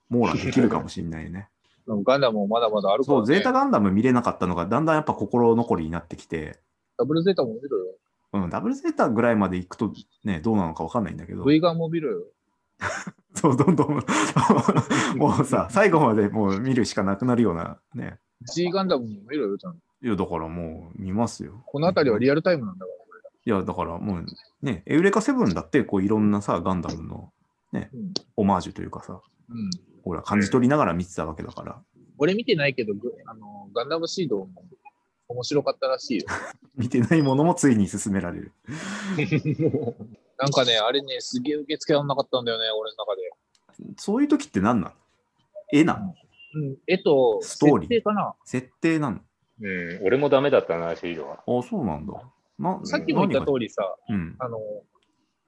[0.09, 1.49] 網羅できるかもしれないね。
[1.87, 3.21] ガンダムもまだまだあるから、ね。
[3.21, 6.59] そう、ゼータガンダム見れなかったのがだんだんやっぱ心残りになってきて、
[6.97, 7.85] ダブルゼータも見ろよ。
[8.33, 9.93] うん、ダブルゼータぐらいまで行くと
[10.23, 12.23] ね、どうなのかわかんないんだけど、V ガンも見ろよ。
[13.37, 13.99] そう、どんどん、
[15.17, 18.19] もうさ、最後までもう見るしかなくなるようなね。
[18.53, 19.79] G ガンダムも見ろよ、ちゃんと。
[20.01, 21.63] いや、だからもう見ますよ。
[21.65, 22.95] この辺りはリアルタイムなんだから。
[23.47, 24.25] いや、だからもう
[24.61, 27.31] ね、エウレカセブンだって、こういろんなさ、ガンダムの
[27.73, 28.13] うん。
[28.37, 29.69] オマージュというかさ、うん。
[30.03, 31.81] ほら、感じ取りながら見てたわけだから、
[32.17, 34.49] 俺見てないけど、ぐあのガンダムシードも
[35.27, 36.25] 面白かったらしいよ。
[36.75, 38.51] 見てないものもついに進められる。
[40.37, 43.95] なんかね、あれね、すげえ受け付けられなかったんだよね、俺の中で。
[43.97, 44.93] そういう時って何なの？
[45.71, 46.15] 絵なの？
[46.55, 47.89] うん、絵とストーリー？
[47.89, 48.35] 設定かな。
[48.45, 49.19] 設定なの？
[49.61, 49.67] う
[50.01, 51.35] ん、俺もダメだったな、シードは。
[51.35, 52.13] あ、そうなんだ。
[52.59, 54.35] なさっきも言った通りさ、うん。
[54.39, 54.59] あの、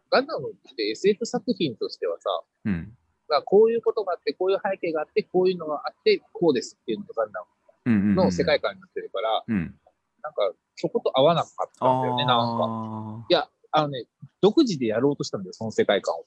[0.09, 2.29] ガンダムって SF 作品としてはさ、
[2.65, 2.93] うん。
[3.29, 7.43] まあこういうことがあって、こういう背景があって、こういうのがあって、こうですっていうのがガンダ
[7.85, 8.15] うんうんうん。
[8.15, 9.75] ムの世界観になってるから、うん。
[10.23, 12.63] なんかそこと合わなかったんだよね、なんか。
[12.63, 13.25] ああ。
[13.29, 14.05] いや、あのね、
[14.41, 16.25] 独自でやろうとしたんだよ、その世界観を。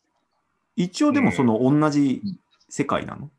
[0.76, 2.22] 一応でもその同じ
[2.68, 3.30] 世界なの？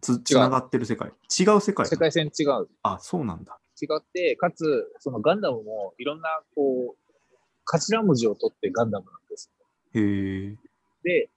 [0.00, 1.08] つ、つながってる世界？
[1.08, 2.68] 違う世界世界線違う。
[2.82, 3.58] あ、そうなんだ。
[3.80, 7.14] 違って、かつ、そのガンダムもいろんな、こう、
[7.64, 9.50] 頭文字を取ってガンダムなんです。
[9.94, 10.56] へえ。
[11.02, 11.30] で、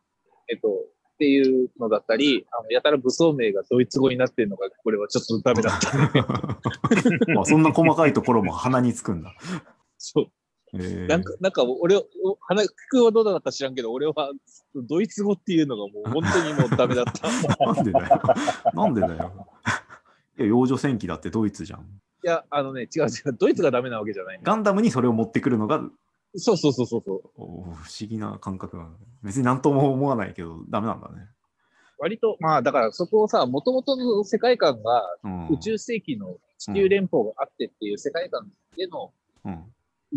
[0.49, 0.67] えっと、
[1.15, 6.25] っていうのだったり、あのやたら武装名がドイツ語になってるのが、これはちょっとダメだったね。
[7.33, 9.33] まあそんな細かいところも鼻につくんだ。
[9.97, 10.27] そう。
[10.73, 12.03] なんか、なんか俺、お
[12.41, 14.31] 花、聞くはどうだったか知らんけど、俺は
[14.75, 17.29] ドイツ語っていうのがもう本当にもうダメだった。
[17.65, 18.21] なんでだよ。
[18.73, 19.47] なんでだよ。
[20.37, 21.79] いや、幼女戦記だってドイツじゃん。
[21.81, 24.41] いや、あのね、違う違う、ドイツがダメなわけじゃない、ね。
[24.43, 25.81] ガンダムにそれを持ってくるのが
[26.37, 27.21] そうそうそうそうそう。
[27.37, 28.89] お不思議な感覚なの。
[29.23, 31.27] 別になんとも思わないけど、ダメなんだね。
[31.97, 39.13] 割と、まあだからそこをさ、もともとの世界観がうん、宇宙世紀の地球連邦があってっていう世界観での、
[39.45, 39.63] うん。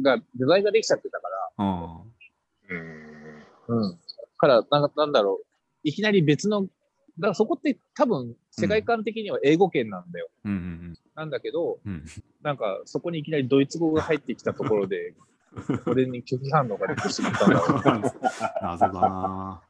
[0.03, 1.29] が、デザインができちゃってたか
[1.59, 2.77] うん。
[2.77, 3.45] うん。
[3.69, 3.99] ら、うん。
[4.37, 5.47] から、なんなんだろう、
[5.83, 10.29] いきなり別の、だからそこって多分世界観的には英語圏なんだよ。
[10.45, 11.93] うんうんなんだけど、うん。
[11.93, 12.05] うん。
[12.43, 15.15] なんかそこにいきなりドイツ語が入ってきたところで、
[15.87, 18.03] 俺に拒否反応が出てしまったんだろう。
[18.63, 19.63] 謎だな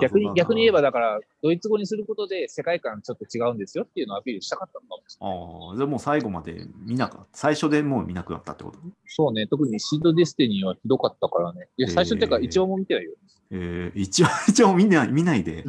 [0.00, 0.88] 逆に、逆に言えば、だ。
[0.88, 5.38] だから、ドイツ語にすることで世界観ちょっと違うんですよっていうのをアピールしたかったのかもしれない。
[5.38, 7.26] ああ、じゃあもう最後まで見なかった。
[7.32, 8.78] 最初でもう見なくなったってこと？
[9.06, 11.68] そうね、特にシードデスティニーはひどかったからね。
[11.76, 13.12] いや、最初っていうか、一応も見てないよ。
[13.50, 15.64] えー、一応、 一応見ない見ないで、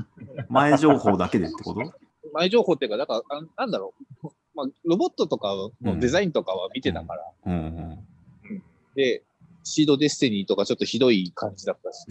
[0.50, 1.82] 前情報だけでってこと？
[2.34, 3.94] 前情報っていうか、だから、あなんだろ
[4.24, 4.28] う。
[4.54, 7.24] まあ、ロボットとかのデザインとかは見てたから。
[7.46, 8.64] うんうん。
[8.96, 9.24] で、
[9.64, 12.06] シードデスティニーとかちょっとひどい感じだったし。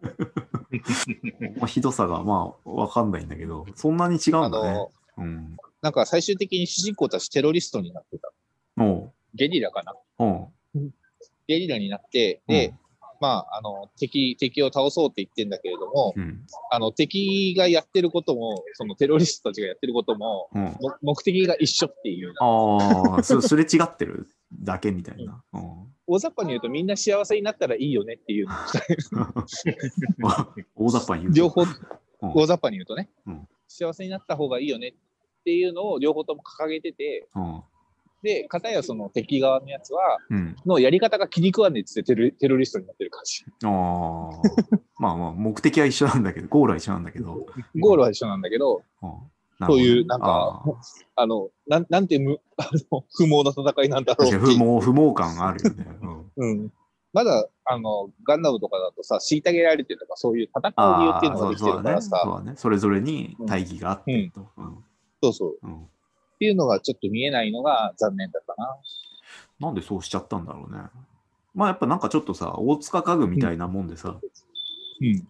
[1.56, 5.56] まあ、ひどさがまあわかんないんだけど、そんなに違うあんだねの。、うん。
[5.80, 8.30] なんか最終的に主人公たちテロリストになってた。
[8.76, 9.94] もゲリラかな。
[11.46, 12.74] ゲリラになって、で、
[13.20, 16.46] まあ、あの、敵、敵を倒そうって言ってんだけれども、うん。
[16.70, 20.62] あの、敵がやってることも、そのテロリストたちがやってることも、うん。
[20.80, 22.34] も目的が一緒っていう。
[22.38, 24.28] ああ、すすれ違ってる？
[24.52, 25.42] だけみたいな。
[25.52, 25.62] うん。
[26.06, 28.46] 大雑把に言うとみんな幸せになったらいいよねっていう
[29.12, 31.40] のを大雑把に言うと。
[31.40, 31.68] 両方、うん
[32.20, 37.62] 大雑把に言うとね、うん幸せになった方がいいよねっていうのを両方とも掲げてて、うん。
[38.22, 40.56] で、片やその敵側のやつは、うん。
[40.66, 43.44] のやり方が気に食わねえっつってテロテロリストになってる感じ。
[43.64, 44.80] ああ。
[44.98, 47.46] まあまあ、目的は一緒なんだけど、ゴールは一緒なんだけど。
[47.78, 49.10] ゴールは一緒なんだけど、うん
[49.66, 50.62] そういうなんか
[51.16, 55.86] あの、なんなんてむ あの不毛な戦いなんだろう不毛、不毛感あるよね。
[56.00, 56.72] うんうん。
[57.12, 62.56] まだ、あの、ガンダムとかだとさ、虐げられてるとか、そういう戦う理由っていうのができてるからさ、そうだね。
[62.56, 64.46] それぞれに大義があってと。
[64.56, 64.84] うん
[65.20, 65.58] そうそう。
[65.62, 65.88] うん
[66.38, 68.76] っていうのがちょっと見えないのが残念だったな。
[69.58, 70.82] なんでそうしちゃったんだろうね。
[71.52, 74.16] まあやっぱなんかちょっとさ、大塚家具みたいなもんでさ、
[75.00, 75.28] うん。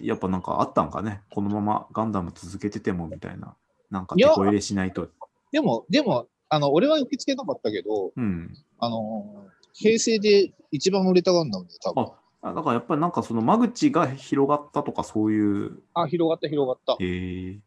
[0.00, 1.22] やっぱなんかあったんかね？
[1.30, 3.54] このままガンダム続けててもみたいな。
[3.90, 5.08] なんか手こ入れしないと。
[5.50, 8.54] でも、でも、あの、俺は受け付けなかったけど、うん。
[8.78, 12.12] あの、平成で一番売れたガンダムで多分。
[12.40, 15.82] あだからやっぱりなんかその間口が広がったとかそういう。
[15.94, 16.96] あ、広がった広がった。
[17.02, 17.58] へえ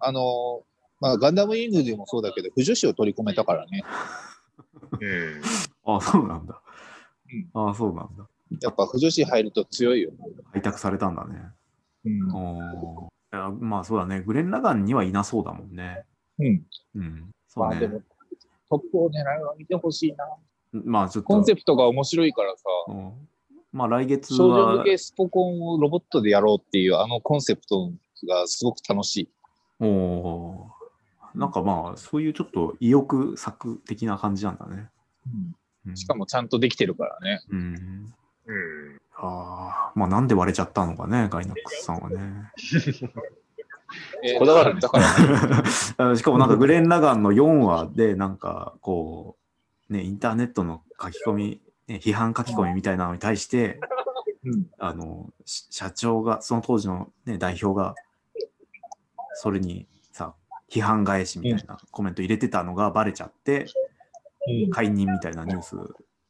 [0.00, 0.62] あの、
[1.00, 3.84] まあ、ガンダムイングでもそうだけど、不女子を取り込めたからね。
[5.00, 5.42] うん。
[5.96, 6.60] あ、そうなんだ。
[7.54, 8.26] あそうなんだ。
[8.60, 10.10] やっぱ不女子入ると強いよ。
[10.52, 11.40] 開拓されたんだね。
[12.04, 13.60] うん。
[13.60, 14.22] まあそうだね。
[14.22, 16.04] グレン・ラガンにはいなそうだもんね。
[16.38, 16.62] うん。
[16.96, 17.30] うん。
[17.48, 17.70] そうね。
[17.70, 18.02] まあでも、
[18.68, 20.24] トップを狙うの見てほしいな。
[20.72, 21.28] まあちょっと。
[21.28, 23.12] コンセプトが面白いからさ、うん
[23.72, 27.92] まあ来月少女は向けスポコンをロボットでやろうっていうあのコンセプト
[28.26, 29.28] がすごく楽しい。
[29.78, 34.88] おーなんかまあ、そういうちょっと意欲作的な感じなんだね。
[35.84, 37.40] うんしかもちゃんとできてるからね。
[37.48, 38.12] うん。
[38.50, 39.00] うん。
[39.16, 42.50] ああ、まあなんで割れちゃったのかね、ガイナックスさんはね。
[44.24, 49.36] え ーこだわるだから、 しかもなんかグレン・ラガンの4話で、なんかこ
[49.88, 53.80] う、ね、インターネットの書き込み、ね、批判書き込みみたいなのに対して、
[54.44, 57.94] うんあの、し社長が、その当時の、ね、代表が、
[59.34, 60.34] それにさ、
[60.70, 65.76] 批判返しみたいなコメント入れてたのがバレちゃって、うん解任みたいなニュース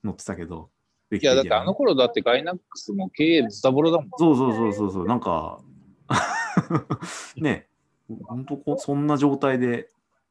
[0.04, 0.68] 載ってたけど、
[1.12, 4.10] いいや、だってあの頃だってガイナックスも経営ズタボロだもん。
[4.18, 5.60] そうそうそうそうそう、なんか、
[7.36, 7.68] ね、
[8.24, 9.88] 本当こそんな状態で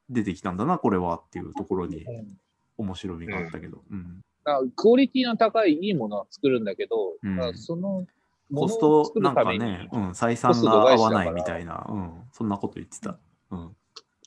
[0.09, 2.38] 出てきたんだな、これはっていうところにうん。
[2.77, 3.84] 面白みがあったけど。
[3.91, 4.21] うん。
[4.45, 7.57] だからクオリティの高いいいものは作るんだけど、うん。
[7.57, 8.05] その
[8.49, 8.80] もコス
[9.13, 13.19] トなんかね、うん、採算が合わないみたいな、うん、そんなこと言ってた。
[13.51, 13.75] うん。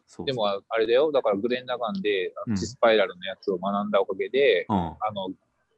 [0.06, 2.56] そうでもあれだよ、だからグレン・ラガンでうん。
[2.56, 4.76] チスパイラルのやつを学んだおかげで、うん。
[4.76, 5.30] あの、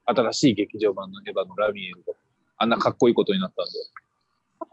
[0.07, 2.13] 新しい劇場版のエヴァのラミエルが
[2.59, 3.73] あんなかっこいいことになったんだ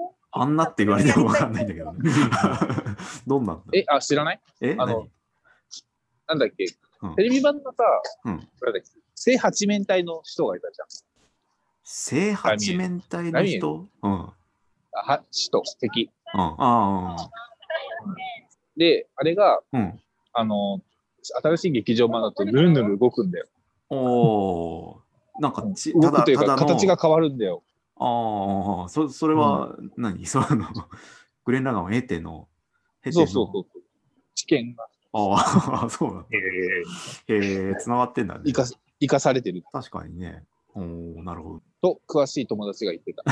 [0.06, 0.16] よ。
[0.34, 2.10] あんなって言われてもわかんないんだけどね。
[3.28, 4.40] どんなんだえ、あ、知らない？
[4.62, 5.10] えあの
[6.28, 6.66] なんだっけ、
[7.02, 7.84] うんテレビ版のさ、
[8.26, 8.84] うんなんだっけ？
[9.16, 10.88] 正八面体の人がいたじゃん。
[11.84, 13.88] 正八面体の人？
[14.04, 14.12] うん。
[14.12, 14.20] うん。
[14.20, 14.34] あ
[14.94, 16.10] は人、敵。
[16.34, 17.18] あ
[18.78, 20.00] で、あれが、あ、うん。
[20.34, 20.82] あの、
[21.44, 23.48] 新しい劇場版だとぬるぬる動くんだよ。
[23.90, 25.01] おー
[25.42, 27.64] なんかち、動くというか、ただの形が変わるんだよ。
[27.98, 30.46] ああ、そそれは何、 その、
[31.44, 32.48] グレン・ラガンを得ての、
[33.04, 33.82] 経てのそうそうそう。
[34.36, 36.28] 知見がああ、 そうなんだ。
[36.32, 36.38] え
[37.34, 38.54] へえ、つながってんだね生。
[38.54, 40.44] かす生かされてる確かにね。
[40.74, 40.84] おお
[41.24, 41.96] なるほど。
[41.96, 43.24] と、詳しい友達が言ってた。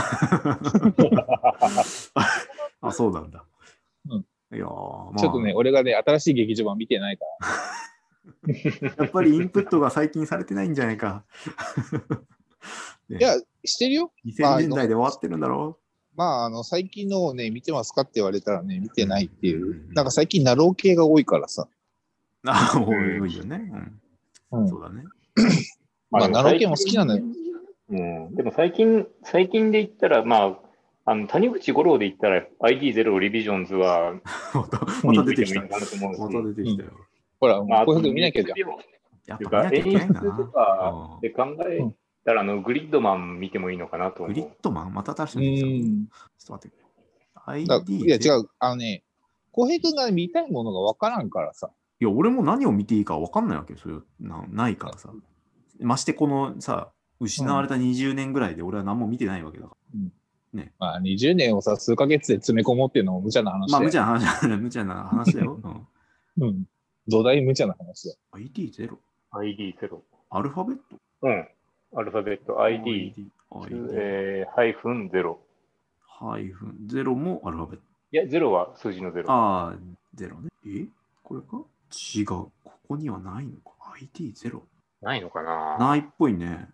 [2.82, 3.45] あ、そうなんだ。
[4.10, 7.47] うんいやちょっとね、俺がね、新しい劇場版見てないから。
[8.98, 11.26] やっぱりインプットが最近されてないんじゃないか。
[13.10, 14.12] ねいや、してるよ。
[14.26, 15.80] 2000年代で終わってるんだろ
[16.16, 19.72] まあ、あの、最近のをね、見てますかって言われたらね、見てないっていう。
[19.72, 21.68] うんなんか最近、なろう系が多いからさ。
[22.46, 22.94] ああ、多
[23.26, 23.72] いよね。
[24.52, 24.62] うん。
[24.62, 25.04] うんそうだね。
[26.12, 27.24] まあ、なろう系も好きなんだよ。
[27.92, 30.60] うん、でも最近、最近で言ったら、まあ、
[31.06, 34.14] あの谷口五郎で言ったら ID0 リビジョンズは
[34.54, 35.62] またまた出てきた。
[35.62, 36.92] また出てきたよ。
[37.40, 38.58] ほら、まあ、こういうふう見なきゃじゃん。
[39.28, 41.20] やっというかぱ見なきゃいけないんだ演出とかな。
[41.22, 41.80] で考え
[42.26, 44.48] たら、あのグリッドマン見てもいいのかなとグリッ。
[44.62, 45.60] ドマンまた確かうに。
[45.60, 46.08] ちょん。
[46.08, 46.78] っと待って
[47.46, 48.50] ID いや、違う。
[48.60, 49.04] あのね、
[49.52, 51.72] 浩平君が見たいものがわからんからさ。
[52.00, 53.80] いや、俺も何を見ていいか分かんないわけよ。
[53.80, 55.12] それなないからさ。
[55.80, 59.76] ましてこのさ、失われた20年ぐらいで俺は何も見てないわけだか
[60.80, 63.80] まあ、20年をさ、数ヶ月で詰め込もうっていうのも無茶な話ら。
[63.80, 63.90] まあ、だよ。
[63.90, 65.60] 無茶な話だ無茶な話だよ。
[66.38, 66.64] うん、うん。
[67.10, 68.18] 土台無茶な話だよ。
[68.34, 68.97] ID0。
[69.34, 69.99] ID0。
[70.30, 70.84] アルファベット？
[71.24, 71.47] うん。
[71.95, 73.12] アルファベット ID、
[73.51, 75.38] ID えー、ハイフン0。
[76.01, 77.84] ハイフン0もアルファベット。
[78.12, 79.24] いや、0は数字の0。
[79.28, 79.76] ああ、
[80.16, 80.49] 0ね。
[80.68, 80.86] え？
[81.24, 81.64] これか？
[81.91, 82.26] 違う。
[82.26, 82.51] こ
[82.89, 83.72] こにはないのか。
[84.16, 84.62] ID0。
[85.01, 85.78] ないのかな？
[85.80, 86.68] ないっぽいね。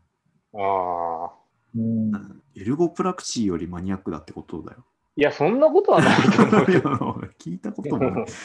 [0.53, 1.31] ああ。
[1.75, 2.11] うん。
[2.55, 4.83] エルゴプラクチーよりマニアックだってことだよ。
[5.17, 6.43] いや、そんなことはないと
[6.89, 7.31] 思う。
[7.39, 8.25] 聞いたこともない。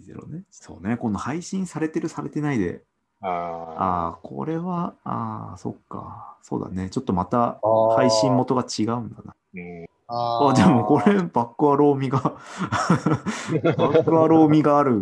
[0.00, 0.44] ゼロね。
[0.50, 0.96] そうね。
[0.96, 2.82] この配信されてるされてないで。
[3.20, 6.36] あああ、これは、ああ、そっか。
[6.42, 6.90] そうだね。
[6.90, 9.34] ちょっとまたー配信元が違うんだな。
[9.54, 15.00] ーうんああでもこれ、バックアロー味が、 バックアロー味がある。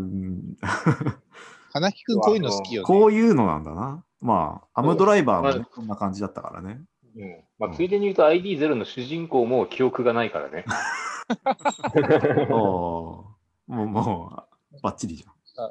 [1.72, 2.86] 花木くんこういうの好きよね。
[2.86, 4.04] こういうのなんだな。
[4.20, 6.80] まあ、アムドライバーもねまこんな感じだったからね。
[7.16, 10.64] うんまあ、ついでに言うと ID0 の主人公も記憶がないからね。
[12.48, 13.36] も
[13.68, 14.51] う、もう、
[14.82, 15.32] バッチリじゃん。
[15.64, 15.68] う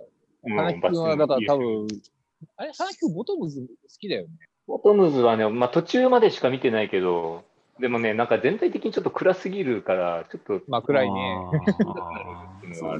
[0.53, 1.87] ん花木くんはだから多分、
[2.57, 3.67] あれ、花木くんボトムズ好
[3.99, 4.29] きだよね。
[4.67, 7.43] ボトムズはね、まあ、途中までしか見てないけど、
[7.79, 11.37] でもね、なんか全体的にちょっと暗すぎるから、ちょっと、まあ暗いね。
[11.85, 12.91] あー そう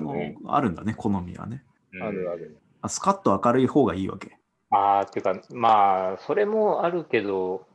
[0.47, 1.63] あるんだね、好みはね。
[1.93, 2.57] うんあるある。
[2.81, 4.37] あスカッと明るい方がいいわけ。
[4.71, 7.65] ああ、っていうか、まあ、それもあるけど、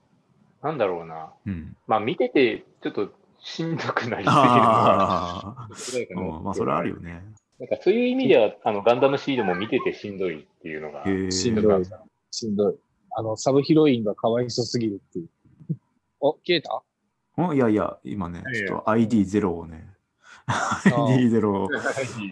[0.62, 1.30] なんだろうな。
[1.46, 1.76] うん。
[1.86, 5.68] まあ、見てて、ちょっとしんどくなりすぎるああ、
[6.42, 7.22] まあ、それはあるよね。
[7.58, 11.84] なんかそういう意味では、あのガンダムシードも見ててしんどいっていうのが、しんどい。
[12.30, 12.74] しんどい。
[13.16, 15.28] あの、サブヒロインがかわいそすぎるっていう。
[16.20, 16.82] お、消えた？
[17.42, 19.88] んいやいや、今ね、ちょっと ID0 をね、
[20.86, 21.68] ID0 を、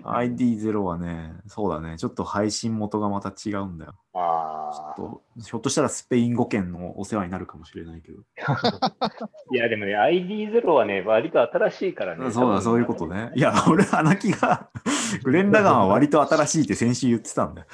[0.05, 3.95] ID0 はね、そうだね、ちょっと配信元がまた違うんだよ。
[4.15, 8.23] あちょっとひょっとしたらスペイン語圏のお世話になるかもしれないけど。
[8.47, 9.11] あ。
[9.53, 12.31] いや、でもね、ID0 はね、割と新しいからね。
[12.31, 13.33] そうだ、そういうことね。
[13.35, 14.69] いや、俺、穴木が、
[15.25, 17.67] グレン・ラガンは割と新しいって先週言ってたんだよ。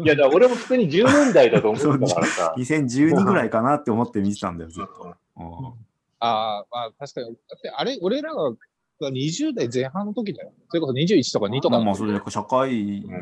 [0.00, 2.54] いや、だから俺も普通に10年代だと思ってたからさ。
[2.58, 5.16] 2012ぐらいかなって思って見てたんだよ、ずっと。
[5.36, 5.84] うん
[6.20, 7.26] ああ、まあ確かに。
[7.26, 8.52] だって、あれ、俺らが
[9.00, 10.52] 20代前半の時だよ。
[10.68, 11.82] それこそ21とか2とかの時。
[11.82, 12.70] まあまあ、それで社会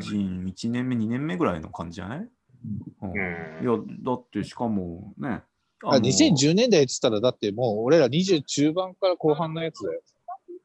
[0.01, 3.17] 人1年目、2年目ぐらいの感じじゃない、うんうんい
[3.65, 5.41] や、だってしかもね、
[5.83, 10.01] あ2010年代っつったら、だってもう俺ら20中盤から後半のやつだよ。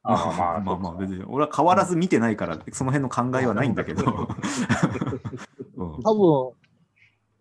[0.02, 4.04] まあまあ まあまあ、別に俺は変わらず見てないから、その辺の考えはないんだけど。
[5.76, 6.52] うん多分、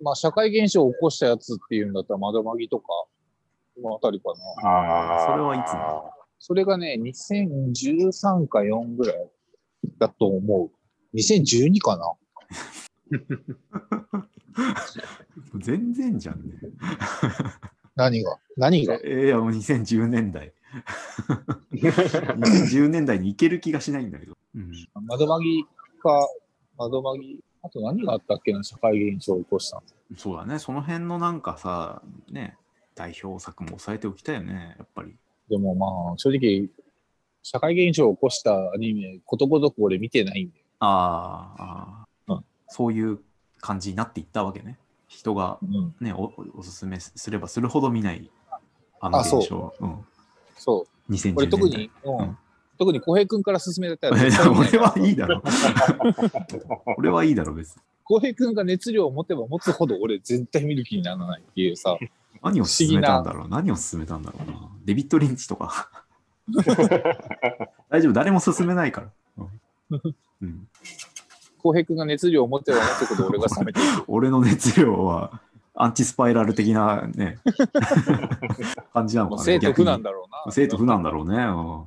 [0.02, 2.86] まあ社会現象を起こしたやつっていうんだったら、窓マギとか、
[3.82, 4.32] このあたりか
[4.64, 4.70] な。
[4.70, 5.32] ああ。
[5.32, 9.30] それはいつなそれがね、2013か4ぐらい
[9.98, 10.72] だと思う。
[11.18, 12.14] 2012かな？
[15.60, 16.56] 全然じゃんね。
[17.96, 18.38] 何が？
[18.56, 19.00] 何が？
[19.04, 20.54] えいや、もう2010年代。
[21.74, 24.38] 2010年代に行ける気がしないんだけど。
[24.56, 24.72] うん、
[25.06, 25.66] 窓マギ
[26.02, 26.28] か、
[26.78, 29.84] 窓マギ、あと何があったっけな、社会現象を起こしたの。
[30.16, 32.58] そうだね、その辺のなんかさ、ね、
[32.96, 35.16] 代表作も抑えておきたいよね、やっぱり。
[35.50, 36.70] でもまあ、正直、
[37.44, 40.64] 社会現象を起こしたアニメ、ことごとく俺見てないんで。
[40.80, 43.20] あーあー、うんそういう
[43.62, 44.78] 感じになっていったわけね。
[45.08, 45.96] 人がうん。
[46.02, 48.30] ね、おおすすめすればするほど見ない
[49.00, 49.74] あのあそう現象。
[49.80, 50.06] うん、
[50.58, 51.12] そう。
[51.12, 51.36] 2010年代。
[51.36, 52.38] 俺特に、うんうん
[52.80, 54.18] 特に浩平君から勧められたら
[54.52, 55.42] 俺はいいだろ。
[56.98, 57.82] 俺はいいだろ、別に。
[58.04, 61.98] 浩平君が熱量を持てば持つほど俺絶対見る気にならないっていうさ。
[62.50, 63.48] 何を勧めたんだろう？
[63.50, 64.70] 何を勧めたんだろうな？
[64.86, 65.90] デビッド・リンチとか。
[67.90, 69.08] 大丈夫、誰も勧めないから。
[69.92, 70.02] うん
[70.42, 70.68] うん、
[71.58, 74.04] 浩平君が熱量を持てば持つほど俺が冷めていく。
[74.08, 75.42] 俺の熱量は
[75.74, 77.40] アンチスパイラル的なね、
[78.94, 79.44] 感じなのかな。
[79.44, 80.10] 生徒不難だ。
[80.10, 80.52] だろうな。
[80.52, 81.38] 生徒不難だろうね。
[81.38, 81.84] うん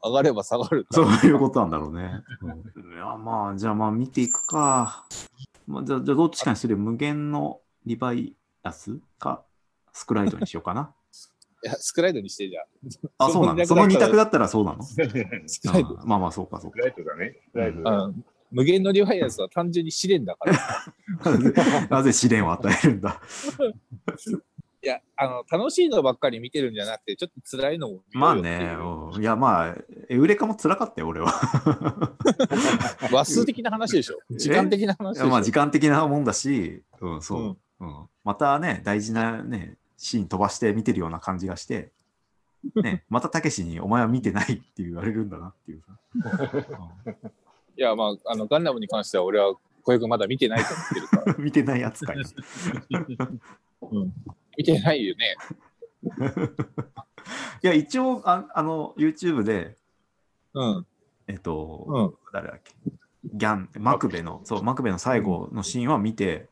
[0.00, 0.86] 上がれば下がる。
[0.92, 2.22] そういうことなんだろうね。
[2.40, 2.50] うん
[2.94, 5.04] いや、まあ、じゃあまあ見ていくか。
[5.66, 6.76] まあ、じゃあ、じゃあどっちかにする？
[6.76, 9.42] 無限のリバイアスか、
[9.98, 10.94] スクライドにしようかな。
[11.64, 12.60] いや、スクライドにしてじゃ
[13.18, 13.66] あ、そそうなの？
[13.66, 14.82] その二の二択だったらそうなの？
[14.86, 15.98] スクライド。
[16.00, 16.78] あまあまあ、そうか、そうか。
[16.78, 17.36] ライトだね。
[17.52, 17.90] ライトうだ。
[18.04, 20.56] うん無限のリファイアンスは単純に試練だから。
[21.90, 23.20] なぜ試練を与えるんだ？
[24.82, 29.76] いや、あの、楽しいのばっかり見てるんじゃなくて、ちょっと辛いのも見まあね、ううんいやまあ、
[30.08, 31.28] エウレカも辛かったよ、俺は。
[33.10, 34.18] 話数的な話でしょ？
[34.30, 35.28] 時間的な話でしょ？
[35.28, 37.58] まあ、時間的なもんだし、うん、そう。
[37.80, 41.90] うんまたね、大事なね、シーン飛ばして見てるような感じがして、
[42.76, 45.98] ね、 またたけしにお前は見てないって言われるんだなっていうさ。
[47.76, 51.34] いや、まあ、あの、ガンダムに関しては俺は小籔君まだ見てないと思ってるから。
[51.34, 52.16] う ん見てない扱い。
[52.16, 52.20] う
[54.04, 54.12] ん。
[54.56, 55.36] 見てないよね。
[57.62, 59.76] いや、一応あ、あの、YouTube で、
[60.54, 60.86] うん。
[61.26, 62.14] えっと、うん。
[62.32, 62.74] 誰だっけ？
[63.24, 66.48] ギャン、マクベの、そう、マクベの最後のシーンは見て、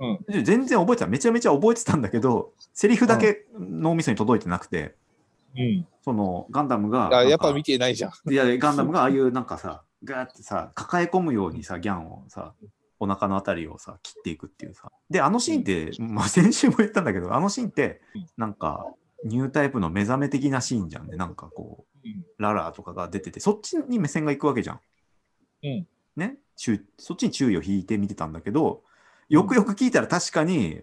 [0.00, 1.06] うん全然覚えてた。
[1.06, 4.94] めちゃめちゃ覚えてたんだけど、セリフだけ脳みそに届いてなくて、
[5.56, 5.86] うん。
[6.02, 8.32] そのガンダムが、あやっぱ見てないじゃん。
[8.32, 12.54] いや、ガンダムがああいうなんかさ、ガーってさ、抱え込むようにさ、ギャンをさ、
[13.00, 14.90] お腹のあたりをさ、切っていくっていうさ。
[15.10, 18.86] で、あのシーンって、まあ、先週も言ったんだけど、あのシーンってうん、なんか、
[19.24, 21.16] ニュータイプの目覚め的なシーンじゃんね。
[21.16, 22.24] なんかこう、うん。
[22.38, 24.80] ララーとかが出てて、そっちに目線が行くわけじゃん。
[25.64, 25.86] うん。
[26.16, 28.82] ね、注そっちに注意を引いて見てたんだけど、
[29.28, 30.80] よくよく聞いたら確かに、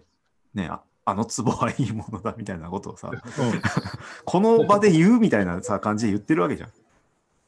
[0.54, 3.10] ね、ああの壺はいいものだみたいなことをさ、
[4.24, 6.70] この場で言うみたいなさ感じで言ってるわけじゃん。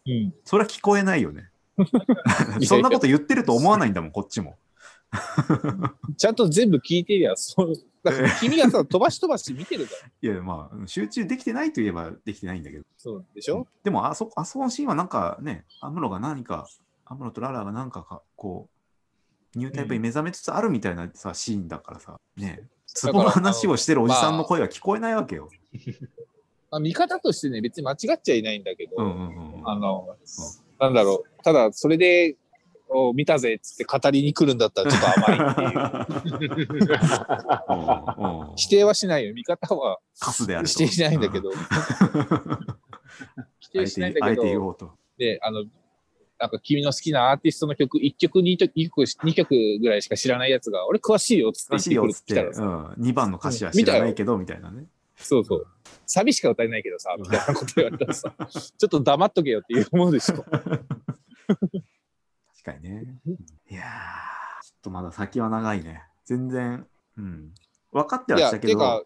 [0.07, 0.34] うん。
[0.44, 1.51] それは聞こえないよね。
[2.66, 4.57] そんなこと言ってると思わないんだもん、こっちも。
[6.16, 7.74] ちゃんと全部聞いてりゃ、そう。
[8.40, 9.92] 君がさ、飛ばし飛ばし見てるか
[10.22, 10.30] ら。
[10.32, 12.84] いや、まあ、集中できてないといえばできてないんだけど。
[12.96, 13.66] そうでしょ？
[13.82, 16.68] でも、あそ、あそこのシーンはなんかね、アムロが何か、
[17.05, 18.77] アムロとララがなんかか、こう、
[19.55, 25.49] ニュータイプに目覚めつつあるみたいなさ、シーンだからさ、ね、ツボの話をしてるおじさんの声は聞こえないわけよ。
[26.70, 31.42] まあ、見方としてね、別に間違っちゃいないんだけど、うんうんなんだろう。
[31.42, 32.36] ただ、それで、
[32.90, 36.68] お見たぜっつって語りに来るんだったらちょっと甘いっていう。
[38.57, 39.34] 否定はしないよ。
[39.34, 40.72] 見方はカスであると。
[40.72, 41.51] 否定しないんだけど。
[43.61, 44.42] 否定しないんだけど。
[45.18, 45.64] で、あの、
[46.39, 52.62] なんか君の好きなアーティストの曲、1曲2曲、2曲、2曲ぐらいしか知らないやつが、俺詳しいよっつってらしいよって、言ってきたらさ、
[52.97, 54.84] うん、2番の歌詞は知らないけど、みたいなね。
[55.16, 55.66] そうそう。
[56.07, 60.36] サビしか歌えないけどさ、みたいなこと言われたらさ、ちょっと黙っとけよっていう思うでしょ。
[60.36, 60.47] 確
[62.62, 63.20] かにね。
[63.68, 66.05] いやー、ちょっとまだ先は長いね。
[66.24, 66.86] 全然、
[67.16, 67.53] うん。
[67.91, 69.03] 分かってはいしや、たけど、てか、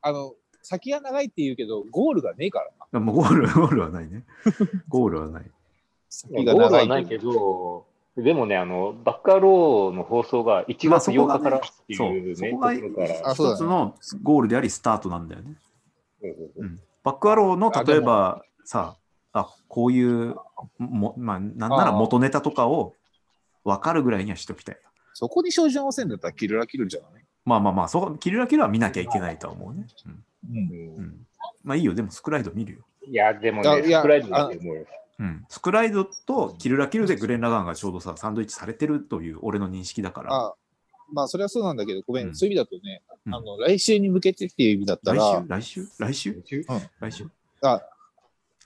[0.00, 3.00] あの、先が長いって言うけど、ゴールがねえからな。
[3.00, 4.24] もうゴール、ゴールはないね。
[4.88, 5.50] ゴールはない。
[6.12, 7.86] 先ゴールは長ないけど、
[8.16, 15.54] でもね、あの、バッカローの放送が1月8日からっていうね、そこがところからあそうだね一つのゴールであり、スタートなんだよね。
[16.22, 18.94] うんうんうんバックアローのあ例えばさ
[19.32, 20.36] あこういう
[20.78, 22.94] も、まあ、なんなら元ネタとかを
[23.64, 24.78] 分かるぐらいにはしときたい。
[25.12, 27.24] そこに照準を合わせるんだったらキルラキルじゃない？
[27.44, 29.88] まあまあまあ、そこキルラキルは見なきゃいけないとは思うね。
[30.48, 30.58] うんうん。
[30.58, 31.26] うんうん、
[31.64, 32.78] まあいいよ、でもスクライド見るよ。
[33.04, 34.86] いや、でもね、あいやスプライドだと思うよ。
[35.22, 40.34] うん、スクライドとキルラキルでグレン・ラガンがちょうどさサンドイッチされてるという俺の認識だから。
[40.34, 40.54] あ
[41.12, 45.86] まあ、それはそうなんだけど、ごめん、うんそういう意味だとね、うんあの、来週に向けてっていう意味だった来ら週、来週？
[45.98, 46.42] 来週？
[47.00, 47.26] 来週？
[47.60, 47.82] あ、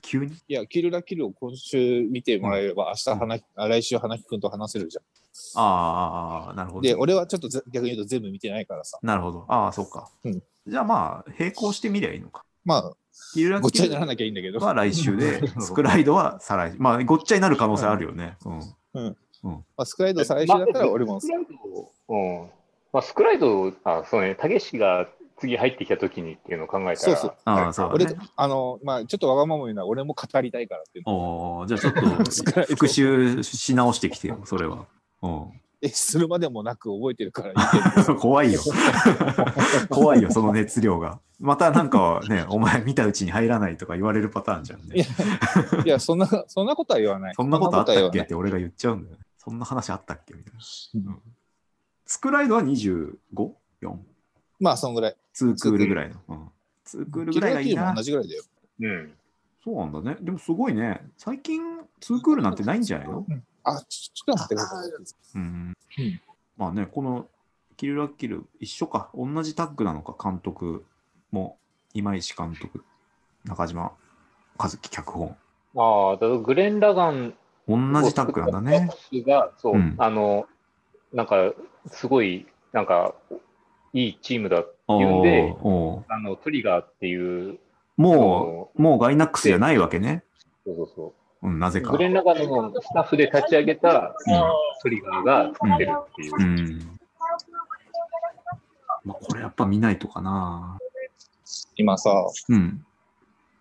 [0.01, 0.33] 急に？
[0.47, 5.01] いや、キルラキルを今週見てもらえれば、明日話、あ来週花木くんと話せるじゃ
[5.55, 6.81] ああ、なるほん。
[6.81, 6.87] ど。
[6.87, 8.97] で、俺はちょっとぜ逆に言うと全部見てないからさ。
[9.03, 9.45] なるほど。
[9.49, 10.09] ああ、そうか。
[10.23, 12.43] うんじゃあまあ、並行してみりゃいいのか。
[12.65, 12.93] まあ、
[13.33, 14.59] キルラごっちゃにならなきゃいいんだけど。
[14.59, 16.77] は来週で、 スクライドは再来週。
[16.79, 18.37] まあ、ごっちゃになる可能性あるよね。
[18.93, 19.17] うん。
[19.43, 22.49] まあ、スクライド再来週だったら俺もスクライド、うん。
[22.93, 25.07] まあ、スクライド、あ、そうね、たけしが
[25.39, 31.13] 次入ってきた時にっていうのを考えたら、そうそうああ、そうだ俺ね。、あの、まあ、ちょっとわがまま言うのは俺も語りたいからっていうの。
[31.59, 34.85] おーじゃあちょっと 復習し直してきてよ、それは。
[35.21, 35.51] うん
[35.81, 37.53] え、するまでもなく覚えてるから。
[38.17, 38.59] 怖いよ。
[39.89, 41.19] 怖いよ、その熱量が。
[41.39, 45.05] またなんかね、お前見たうちに入らないとか言われるパターンじゃんいやね。
[45.85, 47.35] いや、そんな、そんなことは言わない。
[47.35, 49.23] そんなことあったっけって俺が言っちゃうんだよね。
[49.37, 50.59] そんな話あったっけみたいな。
[51.11, 51.21] うん
[52.07, 53.97] スクライドは 25?4?
[54.61, 55.15] まあ、そんぐらい。
[55.35, 56.15] 2クールぐらいの。
[56.29, 56.51] うん、
[56.85, 58.01] 2クールぐらいがいいなキルラキルも同。
[58.01, 58.43] じぐらいだよ。
[58.79, 59.13] うん。
[59.63, 60.17] そうなんだね。
[60.21, 61.01] でもすごいね。
[61.17, 61.61] 最近
[61.99, 63.25] 2クールなんてないんじゃないの？
[63.27, 64.89] あ、ちょちょっと待ってください。
[65.35, 65.41] うん
[65.99, 66.21] うん
[66.57, 67.27] まあね、この
[67.77, 69.09] キルラキル一緒か。
[69.15, 70.83] 同じタッグなのか、監督
[71.31, 71.57] も
[71.93, 72.83] 今石監督、
[73.45, 73.91] 中島
[74.57, 75.35] 和樹脚本。
[75.75, 77.35] ああ、だグレン・ラガン
[77.67, 78.89] 同じタッグなんだね。
[79.13, 80.47] が、そう、うんあの、
[81.13, 81.53] なんか、
[81.87, 83.13] すごい、なんか、
[83.93, 85.55] いいチームだっていうんで、
[86.09, 87.59] あの、トリガーっていう、
[87.97, 90.23] もう、もうガイナックスじゃないわけね。
[90.65, 91.47] そうそうそう。
[91.47, 91.91] うん、なぜか。
[91.91, 94.13] グレン・ラガンのスタッフで立ち上げた
[94.81, 96.33] トリガーが作ってるっていう。
[96.37, 96.99] うん。
[99.05, 100.77] まあ、これやっぱ見ないとかな。
[101.75, 102.11] 今さ、
[102.49, 102.85] うん。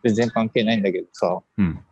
[0.04, 1.84] 全然関係ないんだけどさ、うん。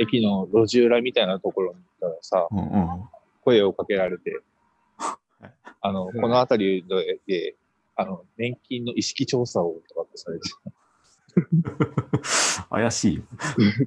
[0.00, 3.08] 駅の路地裏みたいなところに行ったらさ、うんうん。
[3.42, 4.40] 声をかけられて
[4.96, 5.50] はい、
[5.80, 7.56] あの、うんこの辺りで、で
[7.96, 10.48] あの、年金の意識調査をとかってされて、
[12.70, 13.22] 怪しいよ。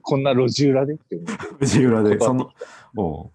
[0.02, 1.34] こんな路地裏でって思って。
[1.60, 2.52] 藤浦で、断その、
[2.96, 3.32] おう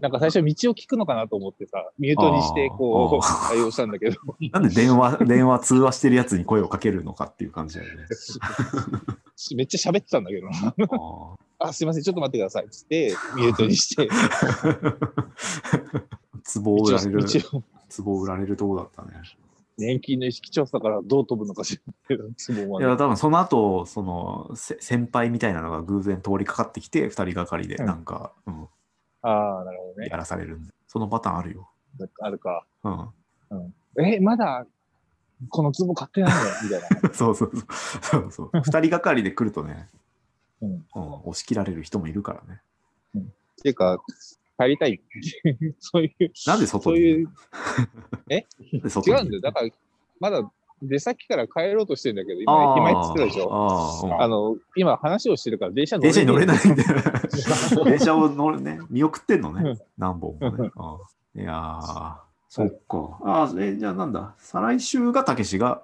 [0.00, 4.16] なんか最初道を聞くのかなと思ってさ、ミュートにしてこう対応したんだけど、
[4.52, 8.06] なんで電話、 電話通話してるやつに声をかけるのかっていう感じだよね。
[9.56, 10.74] めっちゃ喋ってたんだけどな。
[11.58, 12.68] ああ、すいません、ちょっと待ってください。
[12.70, 14.90] つって、ミュートにして、ー
[16.62, 17.24] 壺を売られる、
[18.04, 19.20] 壺を売られるとこだったね。
[19.78, 22.24] 年金の意識調査からどう飛ぶのか知らな
[22.80, 28.68] いや、多分その後、その、せ先輩みたいなのが偶然通りかかってきて、二人がかりで、うんなんか、うん、
[29.22, 30.08] ああ、なるほどね。
[30.10, 30.72] やらされるんで。
[30.86, 31.70] そのパターンあるよ。
[32.20, 32.64] あるか。
[32.84, 34.04] うん。
[34.04, 34.66] え、まだ、
[35.48, 36.40] このツボ買ってないの？
[36.64, 37.10] みたいな。
[37.14, 37.66] そうそうそう。
[38.02, 38.50] そうそう。
[38.62, 39.88] 二人がかりで来るとね、
[40.60, 40.82] うんうん、
[41.24, 42.60] 押し切られる人もいるからね。
[43.16, 43.22] っ
[43.62, 44.02] ていうか、
[44.58, 45.00] 帰りたい。
[45.80, 46.96] そういう、なんで外に？
[46.96, 47.28] そういう、
[48.28, 49.16] なんで外に？
[49.16, 49.40] 違うんだよ。
[49.40, 49.68] だから、
[50.20, 50.50] まだ
[50.82, 54.16] 出先から帰ろうとしてるんだけど、今、駅前って言ってたでしょ？
[54.20, 56.82] あの、今話をしてるから電車乗電車に乗れないんで。
[56.82, 57.84] だよ。
[57.86, 59.78] 電車を乗るね、見送ってんのねうん。
[59.96, 60.70] 何本もね。
[61.36, 62.16] いやー、
[62.48, 63.18] そっか。
[63.22, 64.34] ああ、え、じゃあなんだ？
[64.38, 65.82] 再来週がたけしが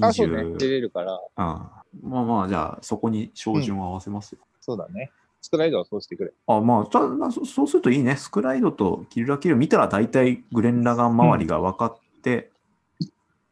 [0.00, 0.42] あ、そうね。
[0.42, 0.56] 20。
[0.56, 4.38] 出れるから、うんまあまあ、じゃあそこに照準を合わせますよ。
[4.60, 5.10] そうだね。
[5.40, 6.32] スクライドはそうしてくれ。
[6.46, 8.16] あまあたまあそ、そうするといいね。
[8.16, 12.50] スクライドとキルラキル見たら大体グレン・ラガン周りが分かって、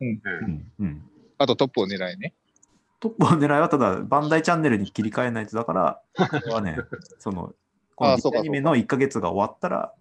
[0.00, 0.08] うん。
[0.08, 1.02] うんうん
[1.40, 2.34] あとトップを狙いね。
[3.00, 6.76] トップを狙いはただ、バンダイチャンネルに切り替えないとだから、これはね、
[7.20, 7.54] その、
[7.94, 9.94] このアニメの1ヶ月が終わったら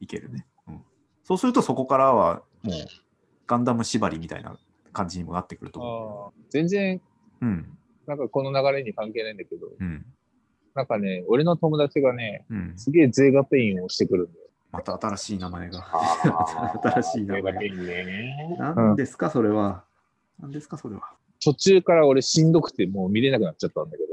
[0.00, 0.84] いけるね、うん。
[1.24, 2.74] そうするとそこからはもう
[3.46, 4.56] ガンダム縛りみたいな
[4.92, 7.00] 感じにもなってくると思あー全然、
[7.40, 7.46] う。
[7.46, 7.78] うん。
[8.06, 10.06] なんかこの流れに関係ないんだけど、うん。
[10.76, 12.72] なんかね、俺の友達がね、うん。
[12.76, 14.46] すげえ税額ペインをしてくるんだよ。
[14.72, 15.84] また新しい名前が。
[16.92, 18.56] 新しい名前それだけにね。
[18.58, 19.84] 何ですか、それは。
[20.38, 21.02] 何ですか、それは。
[21.42, 24.04] 途中から俺しんどくてもう見れなくなっちゃったんだけ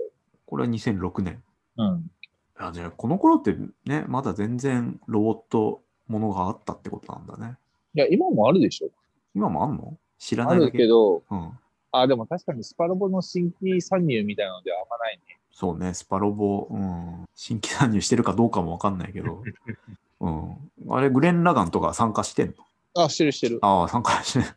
[0.45, 1.43] これは2006年。
[1.75, 1.83] ど。
[1.83, 2.11] うん。
[2.55, 7.57] あじゃあ、この頃ってね、まだ全然ロボットものがあったってことなんだね。
[7.95, 8.89] いや、今もあるでしょ。
[9.35, 9.97] 今もあんの？
[10.19, 11.51] 知らあないけど、うん。
[11.91, 15.39] あ、でも確かにスパロボの新規参入みたいなのではあんまないね。
[15.53, 19.43] そうね、スパロボ、うん、新規参入してるかどうかもわかんないけど、
[20.19, 20.71] うん。
[20.89, 22.55] あれ、グレン・ラガンとか参加してん
[22.95, 23.03] の？
[23.05, 23.59] あ、してるしてる。
[23.61, 24.47] ああ、参加してない。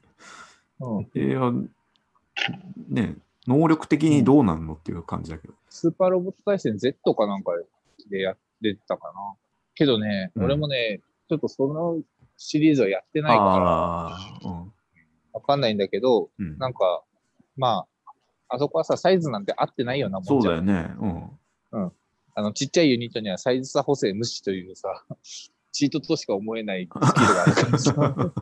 [0.81, 1.11] うん。
[1.15, 1.53] いや、
[2.89, 3.17] ね、
[3.47, 5.55] 能力的にどうなんのっていう感じだけど。
[5.69, 7.53] スーパーロボット対戦 Z かなんか
[8.09, 9.35] でやってたかな。
[9.75, 12.01] けどね、うん俺もね、ちょっとその
[12.39, 14.73] シリーズはやってないから、ああ、うん。
[15.35, 17.03] わかんないんだけど、うん、なんか、
[17.57, 17.87] まあ、
[18.49, 20.43] あそこはさ、サイズなんて合ってないようなもんじゃん。
[20.43, 20.95] そうだよね。
[21.73, 21.93] うん。
[22.35, 25.03] あの、ちっちゃいユニットにはサイズ差補正無視というさ、
[25.73, 28.33] チートとしか思えないスキルがあるからさ、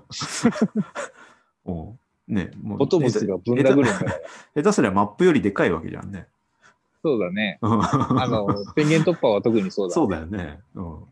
[1.65, 1.99] おう
[2.29, 4.13] ね、もうボトムスがぶん殴るんだから。
[4.57, 6.27] 下手すりゃマップよりでかいわけじゃんね。
[7.03, 7.59] そうだね。
[7.61, 9.95] うんあの、宣言突破は特にそうだ。
[9.95, 10.61] そうだよね。
[10.75, 11.05] うん。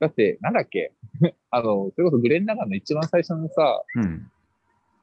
[0.00, 0.92] だって、なんだっけ？
[1.50, 4.30] あの、それこそグレン・ラガンの一番最初のさ、うん。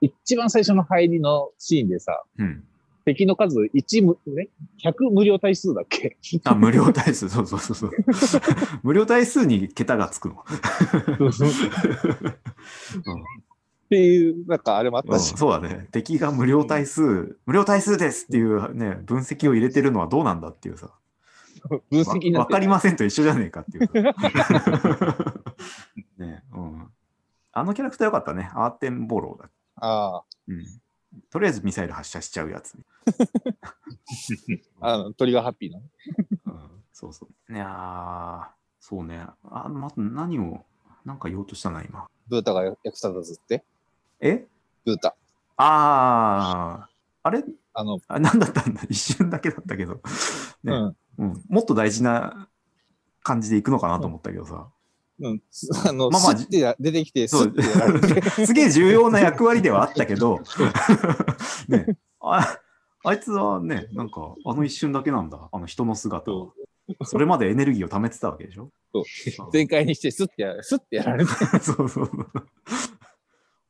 [0.02, 2.68] 一番最初の入りのシーンでさ、うん。
[3.06, 4.50] 敵の数1む、ね、
[4.84, 6.18] 100無料対数だっけ？
[6.46, 7.92] あ、無料対数、そうそうそうそう。
[8.84, 10.36] 無料対数に桁がつくの。
[13.86, 15.36] っていう、なんかあれもあっうん、たし。
[15.38, 15.88] そうだね。
[15.92, 20.90] 敵が無料対数、無料対数ですっていうね、分析を入れてるのはどうなんだっていうさ。
[21.90, 23.90] 分析わかりませんと一緒じゃねえかっていう。
[26.18, 26.88] ねうん。
[27.52, 28.50] あのキャラクターよかったね。
[28.54, 29.50] アーテンボローだ。
[29.76, 30.66] あうん。
[31.30, 32.84] とりあえずミサイル発射しちゃうやつ、ね
[34.80, 35.82] あ、 あの、トリガーハッピーの？
[36.46, 36.84] うん。
[36.92, 37.54] そうそう。
[37.54, 38.48] いやー、
[38.80, 39.26] そうね。
[39.44, 40.66] あ、また何を、
[41.06, 42.08] なんか言おうとしたな、今。
[42.28, 43.64] ブータが役立たずって？
[44.20, 44.48] え？
[44.86, 45.16] ブータ。
[45.58, 46.94] あー、
[47.24, 47.44] あれ？
[47.74, 48.82] あの、あ何だったんだ？
[48.90, 50.02] 一瞬だけだったけど、ね
[50.64, 50.98] うん。
[51.18, 51.44] うん。
[51.50, 52.48] もっと大事な
[53.24, 54.68] 感じでいくのかなと思ったけどさ。
[55.20, 55.42] うん。
[55.88, 56.36] あの、まあまあ
[56.80, 57.54] 出てきて、スそう。
[58.46, 60.42] すげえ重要な役割ではあったけど、
[61.68, 62.58] ね、あ
[63.06, 66.32] あいつはね、なんかあの一瞬だけなんだ、あの人の姿。
[66.32, 66.48] は。
[67.06, 68.70] それまでエネルギーを貯めてたわけでしょ？
[68.94, 69.04] そう。
[69.46, 69.52] うん。
[69.52, 71.32] 全開にして、スッてや、スッてやられて。
[71.62, 72.10] そうそう。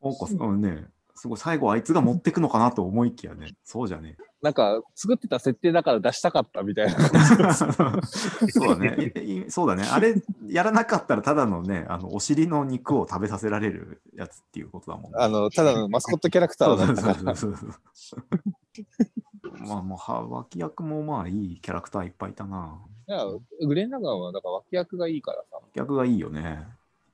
[0.01, 0.61] なんかうん。
[0.61, 6.93] ね、すごい最後あいつが持ってくのかなと思いきやね、そうじゃねなんか、作ってた設定だから出したかったみたいな。
[6.93, 7.53] え。
[8.51, 9.45] そうだね。
[9.47, 9.83] そうだね。
[9.89, 15.17] あれやらなかったらただのね、あのお尻の肉を食べさせられるやつっていうことだもんね。
[15.17, 17.35] あの、ただのマスコットキャラクターだったから。
[17.37, 22.81] そうそうそうそうまあもうは脇役もまあいいキャラクターいっぱいいたな。
[23.07, 23.25] いや、
[23.65, 25.57] グレン・ラガンは、だから脇役がいいからさ。
[25.61, 26.67] 脇役がいいよね。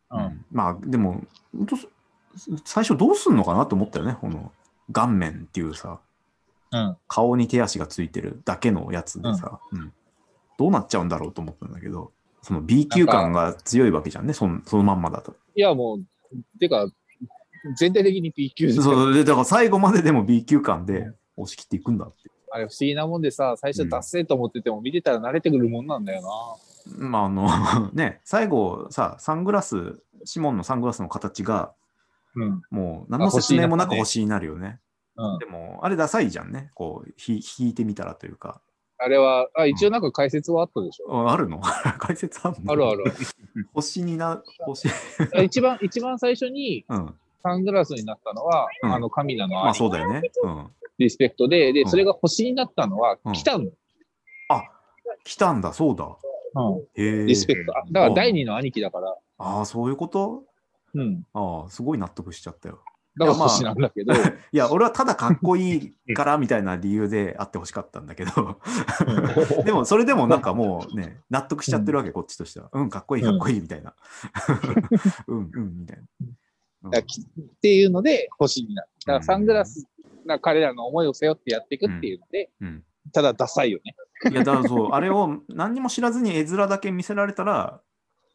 [0.09, 1.21] うんまあでも、
[2.65, 4.17] 最初どうすんのかなと思ったよね。
[4.19, 4.51] この
[4.91, 5.99] 顔面っていうさ、
[6.71, 6.97] うん。
[7.07, 9.93] 顔に手足がついてるだけのやつでさ、うん
[10.59, 12.11] どうなっちゃうんだろうと思ったんだけど、
[12.41, 15.33] その B 級感が強いわけじゃんね、そのそのまんまだと。
[15.55, 16.91] いや、もう、てか、
[17.77, 22.29] 全体的に B 級でそうでだから最後まででも B 級感で押し切っていくんだって。
[22.51, 26.21] あれ不思議なもんでさ、最初達成と思ってても見てたら慣れてくるもんなんだよ
[26.89, 27.09] な。
[27.09, 27.47] まああの
[27.93, 31.71] ね、最後さ、サングラス、シモンのサングラスの形が、
[32.35, 32.61] うん。
[32.69, 34.79] もう何の説明もなく星になるよね。
[35.15, 35.45] うんで。
[35.45, 36.71] も、あれダサいじゃんね。
[36.75, 38.61] こう、ひ引いてみたらというか。
[39.01, 41.27] あれは、あ、一応なんか解説はあったでしょ。
[41.29, 41.61] ああるの？
[41.99, 42.71] 解説あるの？
[42.73, 43.03] あるある。
[43.73, 44.87] 星にな、 星。
[45.35, 47.15] あ一番、一番最初にうん。
[47.41, 50.21] サングラスになったのは、うんあの、カミナのまあ兄そうだよね。
[50.43, 50.67] うん。
[50.97, 53.69] リスペクトで、で、うんそれが星になったのはうん、来たの。
[54.49, 54.63] あ、
[55.23, 56.17] 来たんだ、そうだ。
[56.55, 56.79] うん。
[57.01, 57.25] へえ。
[57.25, 57.77] リスペクト。
[57.77, 60.43] あだから第二の兄貴だから、ああ、そういうこと？
[60.93, 61.25] うん。
[61.33, 62.79] ああ、すごい納得しちゃったよ。
[63.17, 64.17] だから星なんだけど、い
[64.53, 68.59] や、 俺はただかっこいいからみたいな理由であってほしかったんだけど、
[69.65, 72.69] でもそれでもなんかもうね、納得しちゃってるわけ、こっちとしては。
[72.71, 73.93] うん、かっこいい、かっこいいみたいな。
[75.27, 76.03] うん、うん、みたいな。
[76.23, 76.29] うん
[76.91, 77.03] っ
[77.61, 78.87] ていうので星になる。
[79.05, 79.85] だからサングラス
[80.25, 83.95] が彼らの思いを背負ってやっていくっていうので、うんただダサいよね。
[84.31, 87.81] いや、だからそう、あれを何にも知らずに絵面だけ見せられたら、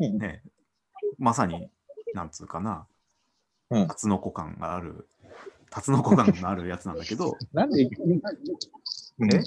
[0.00, 0.42] うんね、
[1.18, 1.68] まさに、
[2.14, 2.86] なんつうかな、
[3.70, 3.88] うん。
[3.88, 5.06] タツノコ感がある、
[5.70, 9.32] タツノコ感のあるやつなんだけど、 なんで、うん。
[9.34, 9.38] え？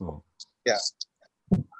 [0.00, 0.20] うん、い
[0.64, 0.76] や。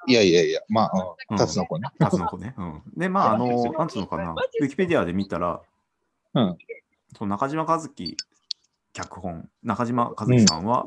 [0.07, 1.37] いやいや、まあ、うん。
[1.37, 1.89] タツノコね。
[1.99, 2.53] タツノコね。
[2.57, 5.61] うん、で、まあ、あの、なんつうのかな、ウィキペディアで見たら、
[6.33, 6.57] うん。
[7.17, 8.15] その中島和樹
[8.93, 10.85] 脚本、中島和樹さんは、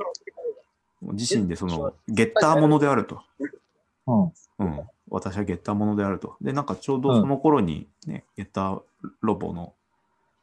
[1.02, 3.22] 自身でそのゲッターものであると。
[4.06, 4.32] うん。
[4.58, 4.80] うん、
[5.10, 6.36] 私はゲッターものであると。
[6.40, 8.82] で、なんかちょうどその頃に、ねゲッター
[9.20, 9.74] ロボの、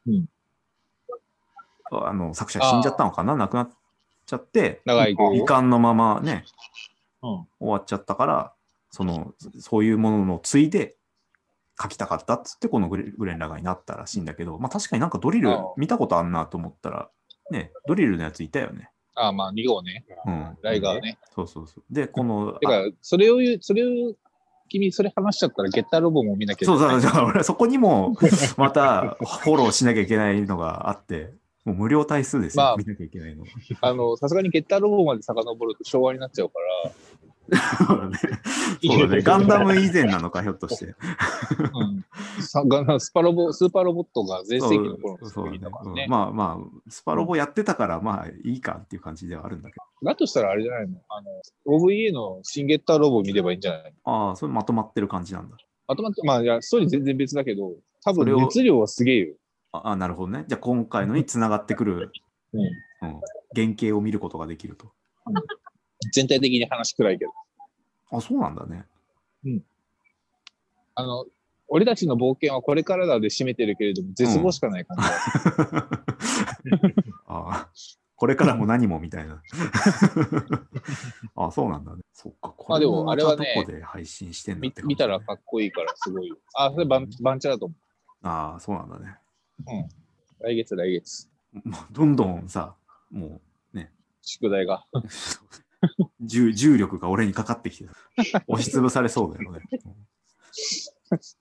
[0.07, 0.25] うん
[1.91, 3.35] あの作者死んじゃったのかな？
[3.35, 3.69] 亡くなっ
[4.25, 6.43] ちゃって、長い遺憾のままね、
[7.21, 7.29] うん。
[7.29, 8.53] 終わっちゃったから、
[8.89, 10.95] そのそういうものの継いで
[11.79, 17.09] 書きたかったっつって、このグレグレンラガーになったらしいんだけど、まあ確かになんかドリルああ見たことあんなと思ったら、
[17.51, 18.89] ね、ドリルのやついたよね。
[19.13, 20.03] あまあ、2号ね。
[20.25, 21.17] うん、ライガーね。
[21.33, 21.83] そうそうそう。
[21.89, 24.13] で、この、てか、それを言う、それを、
[24.69, 26.79] 君、それ話しちゃったら、ゲッターロボも見なきゃいけない。
[26.79, 28.15] そうそう、だから俺そこにも
[28.57, 31.33] またフォローしなきゃいけないのがあって、
[31.65, 33.43] もう無料対数ですよ、まあ見なきゃいけないの。
[33.81, 36.55] あの、さすがにゲッターロボまで遡ると昭和になっちゃうか
[36.85, 36.91] ら、
[37.87, 38.17] そうだね。
[38.83, 39.21] そうだね。
[39.21, 40.85] ガンダム以前なのか、ひょっとして。
[40.85, 40.89] う
[41.83, 42.05] ん。
[42.41, 46.03] さガンスパロボ、スーパーロボットが全盛期の頃の作品だからね。
[46.05, 50.09] うんまあまあ、スパロボやってたから、まあいいかっていう感じではあるんだけど。
[50.09, 50.97] だとしたらあれじゃないの？
[51.09, 51.29] あの、
[51.65, 53.93] OVA の新ゲッターロボを見ればいいんじゃない？
[54.03, 55.57] ああ、それまとまってる感じなんだ。
[55.87, 57.73] まとまって、まあ、いや、ストーリー全然別だけど、
[58.03, 59.35] 多分熱量はすげえよ。
[59.71, 60.45] ああ、なるほどね。
[60.47, 62.11] じゃあ今回のにつながってくる、
[62.53, 62.61] うん。
[62.61, 62.69] うん、
[63.53, 64.91] 原型を見ることができると。
[66.11, 67.31] 全体的に話暗いけど。
[68.11, 68.85] あ、そうなんだね。
[70.95, 71.25] あの、
[71.67, 75.89] 俺たちの冒険はこれからだで締めてるけれども、絶望しかない感じだ。
[77.27, 77.69] ああ
[78.17, 79.41] これからも何もみたいな。
[81.35, 82.01] あそうなんだね。
[82.13, 82.49] そっか。
[82.49, 86.37] こまあでもあれはねどこで配信してんだっ見て見たらかっこいいからすごいよ。
[86.55, 87.75] あ、それバンバンチャだと思
[88.21, 89.17] ああ、そうなんだね。
[90.39, 90.43] う。
[90.43, 91.29] 来月来月。
[91.91, 92.75] どんどんさ、
[93.11, 93.41] も
[94.25, 94.85] 宿題が。
[95.85, 97.85] う重重力が俺にかかってきて、
[98.47, 99.59] 押しつぶされそうだよね。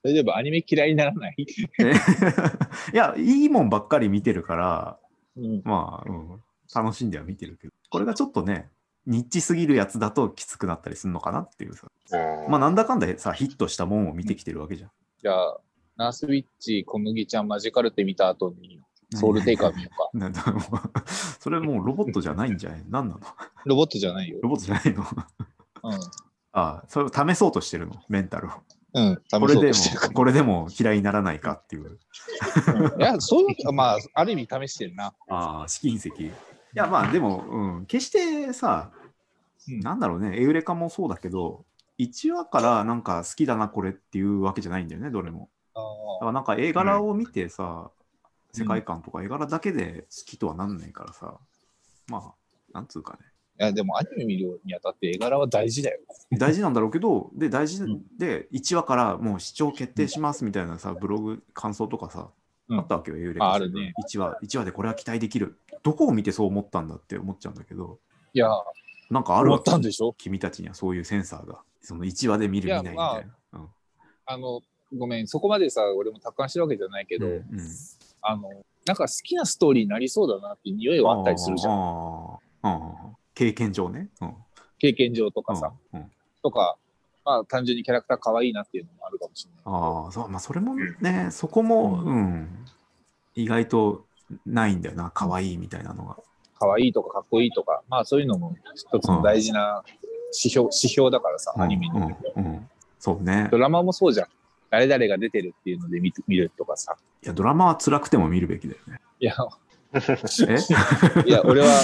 [0.03, 0.35] 大丈夫？
[0.35, 1.35] アニメ嫌いにならない？
[1.79, 1.93] え？
[2.93, 4.99] いや、いいもんばっかり見てるから、
[5.37, 5.61] うん。
[5.63, 6.41] まあ、うん、
[6.73, 8.69] 楽しんでは見てるけど、これがちょっとね、
[9.05, 11.87] ニッチすぎるやつだときつくなったりするのかなっていうさ。
[12.11, 14.91] うんまあ、なんだかんださ、ヒットしたもんを見てきてるわけじゃん。
[15.21, 15.59] じゃあ、
[15.95, 18.81] ナースウィッチ、小麦ちゃん、マジカルテ見た後に、
[19.15, 21.03] ソウルテイカー見ようか。
[21.39, 22.83] それもうロボットじゃないんじゃない？
[22.89, 23.21] 何なの？
[23.65, 24.39] ロボットじゃないよ。
[24.41, 25.01] ロボットじゃないの？
[25.03, 25.05] う
[26.51, 28.51] ああ、それを試そうとしてるの、メンタルを。
[28.51, 28.53] ん。
[28.93, 29.21] うん。
[29.39, 29.73] これでも、
[30.13, 31.99] これでも嫌いにならないかっていう。
[32.97, 33.09] ら。
[33.09, 35.13] いや、そういう、まあ、ある意味試してるな。
[35.27, 36.07] ああ、試金石。
[36.09, 36.31] い
[36.73, 38.91] や、まあでも、うん、決してさ、
[39.67, 41.65] うんなんだろうね、エウレカもそうだけど、
[41.97, 45.49] 1話からなんか好きだな、これっていうわけじゃないんだよね、どれも。
[45.73, 48.04] あだからなんか絵柄を見てさ、うん
[48.55, 51.37] 世界観とか絵柄だけで好きとはなんないからさ、
[52.07, 52.33] まあ、
[52.73, 53.19] なんつうかね。
[53.59, 55.99] いや、でもアニメ見るにあたって絵柄は大事だよ。
[56.37, 58.03] 大事なんだろうけど、で、大事うん。
[58.17, 62.31] で、1話からもう視聴決定しますみたいなさ、ブログ、感想とかさ、
[62.67, 62.79] うん。
[62.79, 63.93] あったわけよ、エウレカああるね。
[64.09, 65.57] 1話、1話でこれは期待できる。
[65.83, 67.99] どこを見てそう思ったんだって思っちゃうんだけど、
[68.33, 68.49] いや、
[69.09, 69.69] なんかある思わけ。
[69.69, 70.13] ったんでしょ？
[70.17, 73.37] 君たちにはそういうセンサーが、その1話で見る、見ないみたいな。
[73.53, 73.69] うん。
[74.25, 74.61] あの、
[74.97, 77.45] ごめん、そこまでさ、俺も達観してるわけじゃないけど、うんうん
[78.27, 78.49] あの、
[78.85, 82.39] なんか好きなストーリーになりそうだなっていう匂いはあったりするじゃん。
[83.33, 84.09] 経験上ね。
[84.21, 84.33] うん
[84.77, 86.11] 経験上とかさ、うんうん
[86.43, 86.77] とか、
[87.23, 89.61] まあ単純にキャラクター可愛いなっていうのもあるかもしれない。
[89.65, 92.65] ああ、そう、まあ、それもね、そこも、ううん、
[93.33, 94.05] 意外と
[94.45, 96.17] ないんだよな、可愛いみたいなのが。
[96.59, 99.83] 可愛いとかかっこいいとか、まあそういうのも一つの大事な
[100.37, 101.99] 指標,、指標だからさ、アニメに。
[102.35, 102.69] うん
[102.99, 103.57] そうねド。
[103.57, 104.27] ラマもそうじゃん。
[104.75, 106.97] 誰々が出てるっていうので見て見るとかさ。
[107.23, 108.99] いや、ドラマは辛くても見るべきだよね。
[109.21, 109.33] いや、
[109.93, 109.97] え？
[111.25, 111.67] いや、俺は、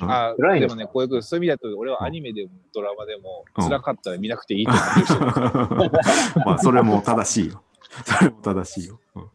[0.00, 0.68] うんあ辛いの？
[0.68, 7.62] でもね、こういうこと、そういう意味だと、俺はアニメでもドラマでも、うん辛かったら見なくていいと思ってる人だからまあ、それも正しいよ。
[8.06, 9.00] それも正しいよ。
[9.16, 9.30] うんうん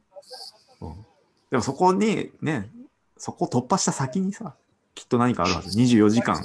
[1.51, 2.71] でもそこにね、
[3.17, 4.55] そこを突破した先にさ、
[4.95, 5.77] きっと何かあるはず。
[5.77, 6.35] 24時間、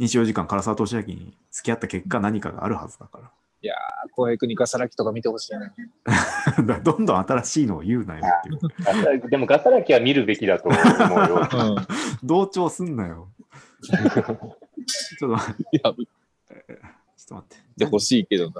[0.00, 3.30] 24時間唐沢俊明に付き合った結果何かがあるはずだから。
[4.10, 5.52] 浩平君にガサラキとか見てほしい
[6.82, 10.80] どんどん新しいのを言うなよってでもガサラキは見るべきだと思う
[11.28, 11.48] よ。
[11.52, 11.76] うん。
[12.22, 13.28] 同調すんなよ。
[13.82, 14.24] ちょっ
[15.18, 15.94] と待って、ちょっ
[17.28, 17.56] と待って。
[17.78, 18.54] てほしいけどな。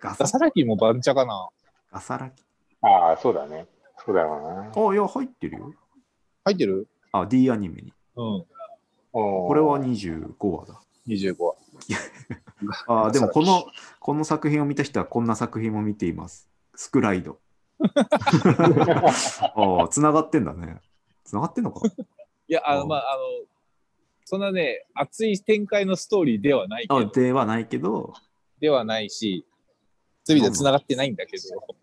[0.00, 1.48] ガサラキも番茶かな
[1.92, 2.42] ガサラキ。
[2.82, 3.66] ああ、そうだね。
[4.04, 5.74] そうだろあ、いや、入ってるよ。
[6.44, 6.86] 入ってる？
[7.12, 7.92] あ、D アニメに。
[8.16, 8.44] うん。
[9.12, 10.80] これは25話だ。
[11.08, 11.54] 25話。
[12.86, 13.66] あ でもこの、
[14.00, 16.48] この作品を見た人はこんな作品も見ています。
[16.74, 17.38] スクライド。
[19.54, 20.80] ああ、つながってんだね。
[21.24, 21.86] つながってんのか
[22.48, 23.22] いや、あの、うんまあ、あの、
[24.24, 28.12] そんなね、熱い展開のストーリーではないけあど、ではないけど、
[28.60, 29.46] でではないし、
[30.24, 31.36] そういう意味では繋がってないんだけ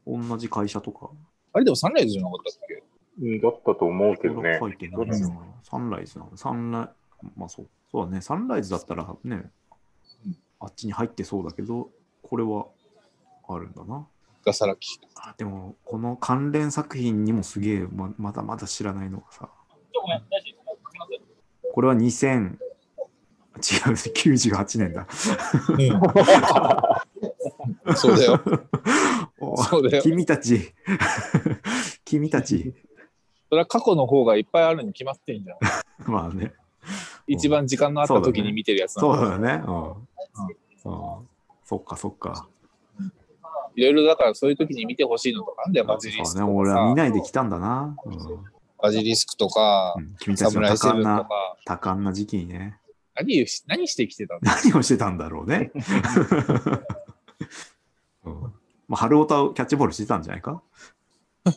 [0.06, 1.10] ど、同じ会社とか。
[1.54, 2.84] あれでもサンライズじゃなかったっけ？
[3.22, 4.58] うんだったと思うけどね。
[4.60, 5.16] 書いてないな
[5.64, 6.36] サンライズなの。
[6.36, 6.94] サンラ
[7.24, 7.70] イまあそう。
[7.92, 8.22] そうだね。
[8.22, 9.52] サンライズだったらねうん、
[10.60, 11.90] あっちに入ってそうだけど、
[12.22, 12.68] これは
[13.48, 14.08] あるんだな。
[14.46, 15.00] ガサラキ。
[15.16, 19.50] あでも、この関連作品にもすげえままだまだ知らないのがさ、
[21.74, 22.58] これは2000、違う、
[23.58, 25.08] 98年だ。
[27.96, 28.44] そうだよ。
[29.40, 30.04] おそうだよ。
[30.04, 30.74] 君たち、
[32.04, 32.74] 君たち、
[33.50, 35.58] それは過去の方がいっぱいあるに決まってんじゃん。
[36.12, 36.54] まあね、
[37.28, 39.64] 一番時間のあった時に見てるやつなそうのだよね。
[39.66, 39.90] うん。
[39.90, 41.28] うん
[41.64, 42.48] そっかそっか。
[43.76, 46.96] いろいろだからそういう時に見てほしいのとかあんだよ、バジリスクそうね、と俺は見。
[46.96, 47.96] ないで来たんだな。
[48.06, 48.18] うん
[48.78, 51.58] バジリスクとかう、ん君たサちのムライセブンと多感な、か。
[51.66, 52.78] 多感な時期にね、
[53.16, 54.42] 何何してきてたの？
[54.44, 55.72] 何をしてたんだろうね。
[58.26, 58.42] うん
[58.88, 60.62] まあ、春オタをキャッチボールしてたんじゃないか、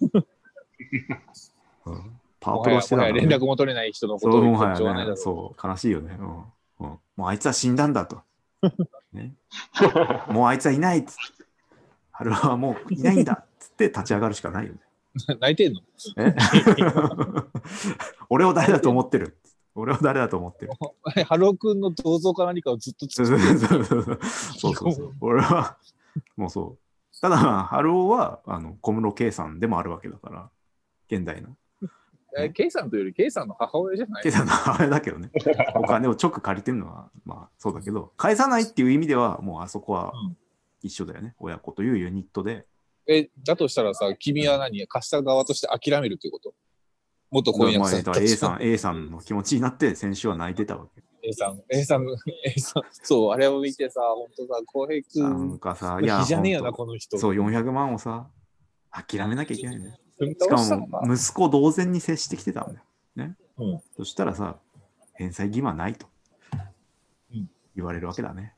[1.85, 2.18] うん、
[2.49, 6.17] パワープロしてた連絡も取れない人のこそうとを言ってちないだろそう、悲しいよね。
[6.19, 6.27] うん
[6.81, 8.23] うん、もうあいつは死んだんだと。
[9.13, 9.35] ね、
[10.29, 11.45] もうあいつはいないっつって。
[12.11, 14.81] 春はもういないんだっつって立ち上がるしかないよね。
[15.29, 15.81] う 泣いてんの？
[16.17, 16.35] え？
[18.29, 19.39] 俺を誰だと思ってる？
[19.75, 20.73] 俺は誰だと思ってる？
[21.25, 25.15] ハロー君の銅像か何かをずっとそう作ってそうそうそうそうそうそう。
[25.21, 25.77] 俺は、
[26.37, 27.21] もうそう。
[27.21, 30.51] ただ、ハローはあの小室圭さんでもあるわけだから、
[31.09, 31.57] 現代の。
[32.37, 34.23] え、ケイさんというよりケイさんの母親じゃない？
[34.23, 35.31] 圭さんの母親だけどね。
[35.77, 40.37] お金を直借りてるのは、まあそうだけど、返さないっていう意味では、もうあそこはうん
[40.83, 41.35] 一緒だよね。
[41.39, 42.67] 親子というユニットで。
[43.07, 44.87] え、だとしたらさ、君は何？
[44.87, 46.55] 貸した側として諦めるっていうこと？
[47.31, 51.03] 元婚約まあ者だから A さん、A さんの気持ちになって、先週は泣いてたわけ。
[51.23, 52.07] A さん、A さん、
[52.45, 57.19] A さん、そう、あれを見てさ、本当さ、浩平なん君、かさ、いや、日じゃねえよな、この人。
[57.19, 58.29] そう、400万をさ、
[58.93, 59.99] 諦めなきゃいけないね。
[60.19, 62.85] しかも、息子同然に接してきてたんだよ。
[63.17, 63.37] ね。
[63.59, 64.57] うんそしたらさ、
[65.15, 66.07] 返済義務はないと
[67.33, 68.55] うん言われるわけだね。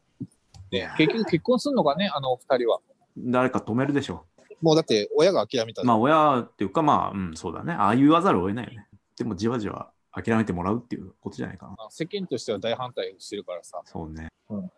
[0.71, 2.81] ね、結局結婚するのかね、あの二人は。
[3.19, 4.25] 誰か止めるでしょ
[4.63, 5.85] もうだって親が諦めたう。
[5.85, 7.73] まあ、親っていうか、まあ、うん、そうだね。
[7.73, 8.87] ああ言わざるを得ないよね。
[9.17, 11.77] でも、じわじわ諦めてもらうっていうことじゃないかな。
[11.91, 13.81] 世間としては大反対してるからさ。
[13.85, 14.29] そうね。
[14.49, 14.71] うん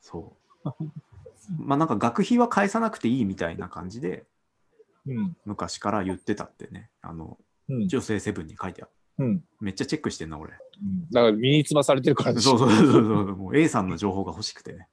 [0.00, 0.68] そう。
[1.58, 4.24] まあ、なんか学費は返さなくていいみたいな感じで、うん。
[5.44, 6.90] 昔から言ってたってね。
[7.02, 7.38] あの、
[7.68, 7.88] うん。
[7.88, 8.90] 女性セブンに書いてある。
[9.18, 9.44] うん。
[9.60, 10.52] めっちゃチェックしてんな、俺。
[10.52, 10.54] う
[10.84, 13.36] んだから身につまされてるからそうそうそうそう。
[13.36, 14.88] もう A さんの情報が欲しくてね。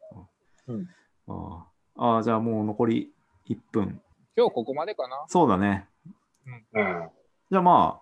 [0.67, 0.89] うん
[1.27, 1.65] あ
[1.95, 3.13] あああ、じゃあもう残り
[3.47, 4.01] 1分。
[4.35, 5.25] 今日ここまでかな？
[5.27, 5.87] そうだね。
[6.45, 7.09] うん。
[7.49, 8.01] じゃあま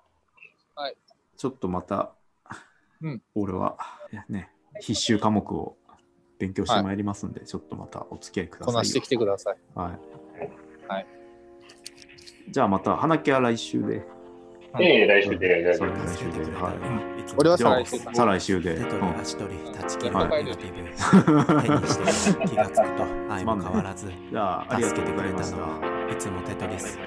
[0.75, 0.95] あ、はい
[1.37, 2.13] ちょっとまた、
[3.01, 3.77] うん俺は、
[4.29, 5.77] ね、必修科目を
[6.39, 8.73] 勉強してまいりますんで、ちょっとまたお付き合いくださいよ。
[8.73, 9.57] こなしてきてください。
[9.75, 9.99] はい。
[10.87, 11.07] はい。
[12.49, 14.05] じゃあまた、花木は来週で。
[14.79, 15.47] ええ、来週で。
[15.63, 15.85] 来週で。
[16.55, 17.05] はい。
[17.37, 17.99] 俺はじゃあ再来週。
[18.13, 18.75] 再来週で。
[18.75, 20.43] 手取りうん足取り立ち切るはい。
[20.43, 20.75] ネガティブ
[21.61, 25.29] 手にして気がつくと 愛も変わらず助けてくれ。
[25.31, 26.99] たのはいつもテトリス。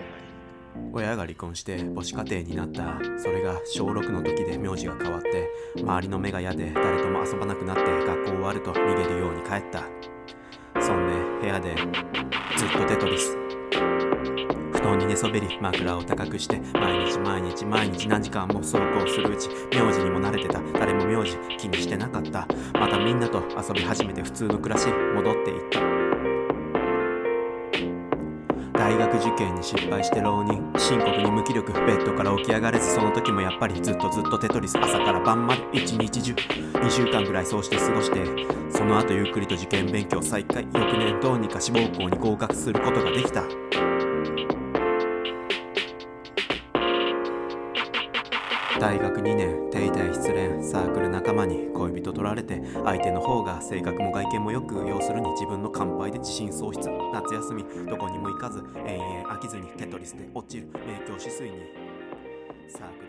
[0.92, 2.98] 親が離婚して母子家庭になった。
[3.18, 5.50] それが小6の時で名字が変わって
[5.80, 9.82] 周りの目が嫌で誰とも遊ばなくなって学校終わると逃げるように帰った。
[10.80, 11.74] そんで部屋で
[12.56, 13.36] ずっとテトリス
[14.96, 20.60] に寝そべり枕を高くして毎日毎日毎日何時間も走行するうち名字にも慣れてた。
[20.78, 22.46] 誰も名字気にしてなかった。
[22.74, 25.80] またみんなと遊び始めて普通の暮らし戻っていった。
[28.78, 30.72] 大学受験に失敗して浪人。
[30.78, 31.72] 深刻に無気力。
[31.72, 36.32] ベッドから起き上がれずその時もやっぱりずっとずっとテトリス朝から晩まで一日中。
[36.32, 38.24] 2週間ぐらいそうして過ごして
[38.70, 40.64] その後ゆっくりと受験勉強再開。
[40.72, 43.42] 翌年どうにか志望校に合格することができた。
[48.78, 56.88] 大学2年定大失恋サークル仲間に恋人取られて相手の方が性格も外見もよく要するに自分の乾杯で自信喪失。
[57.12, 60.68] 夏休みどこにも行かず延々飽きずにテトリスで落ちる。
[60.86, 61.50] 名教止水に
[62.68, 63.07] サークル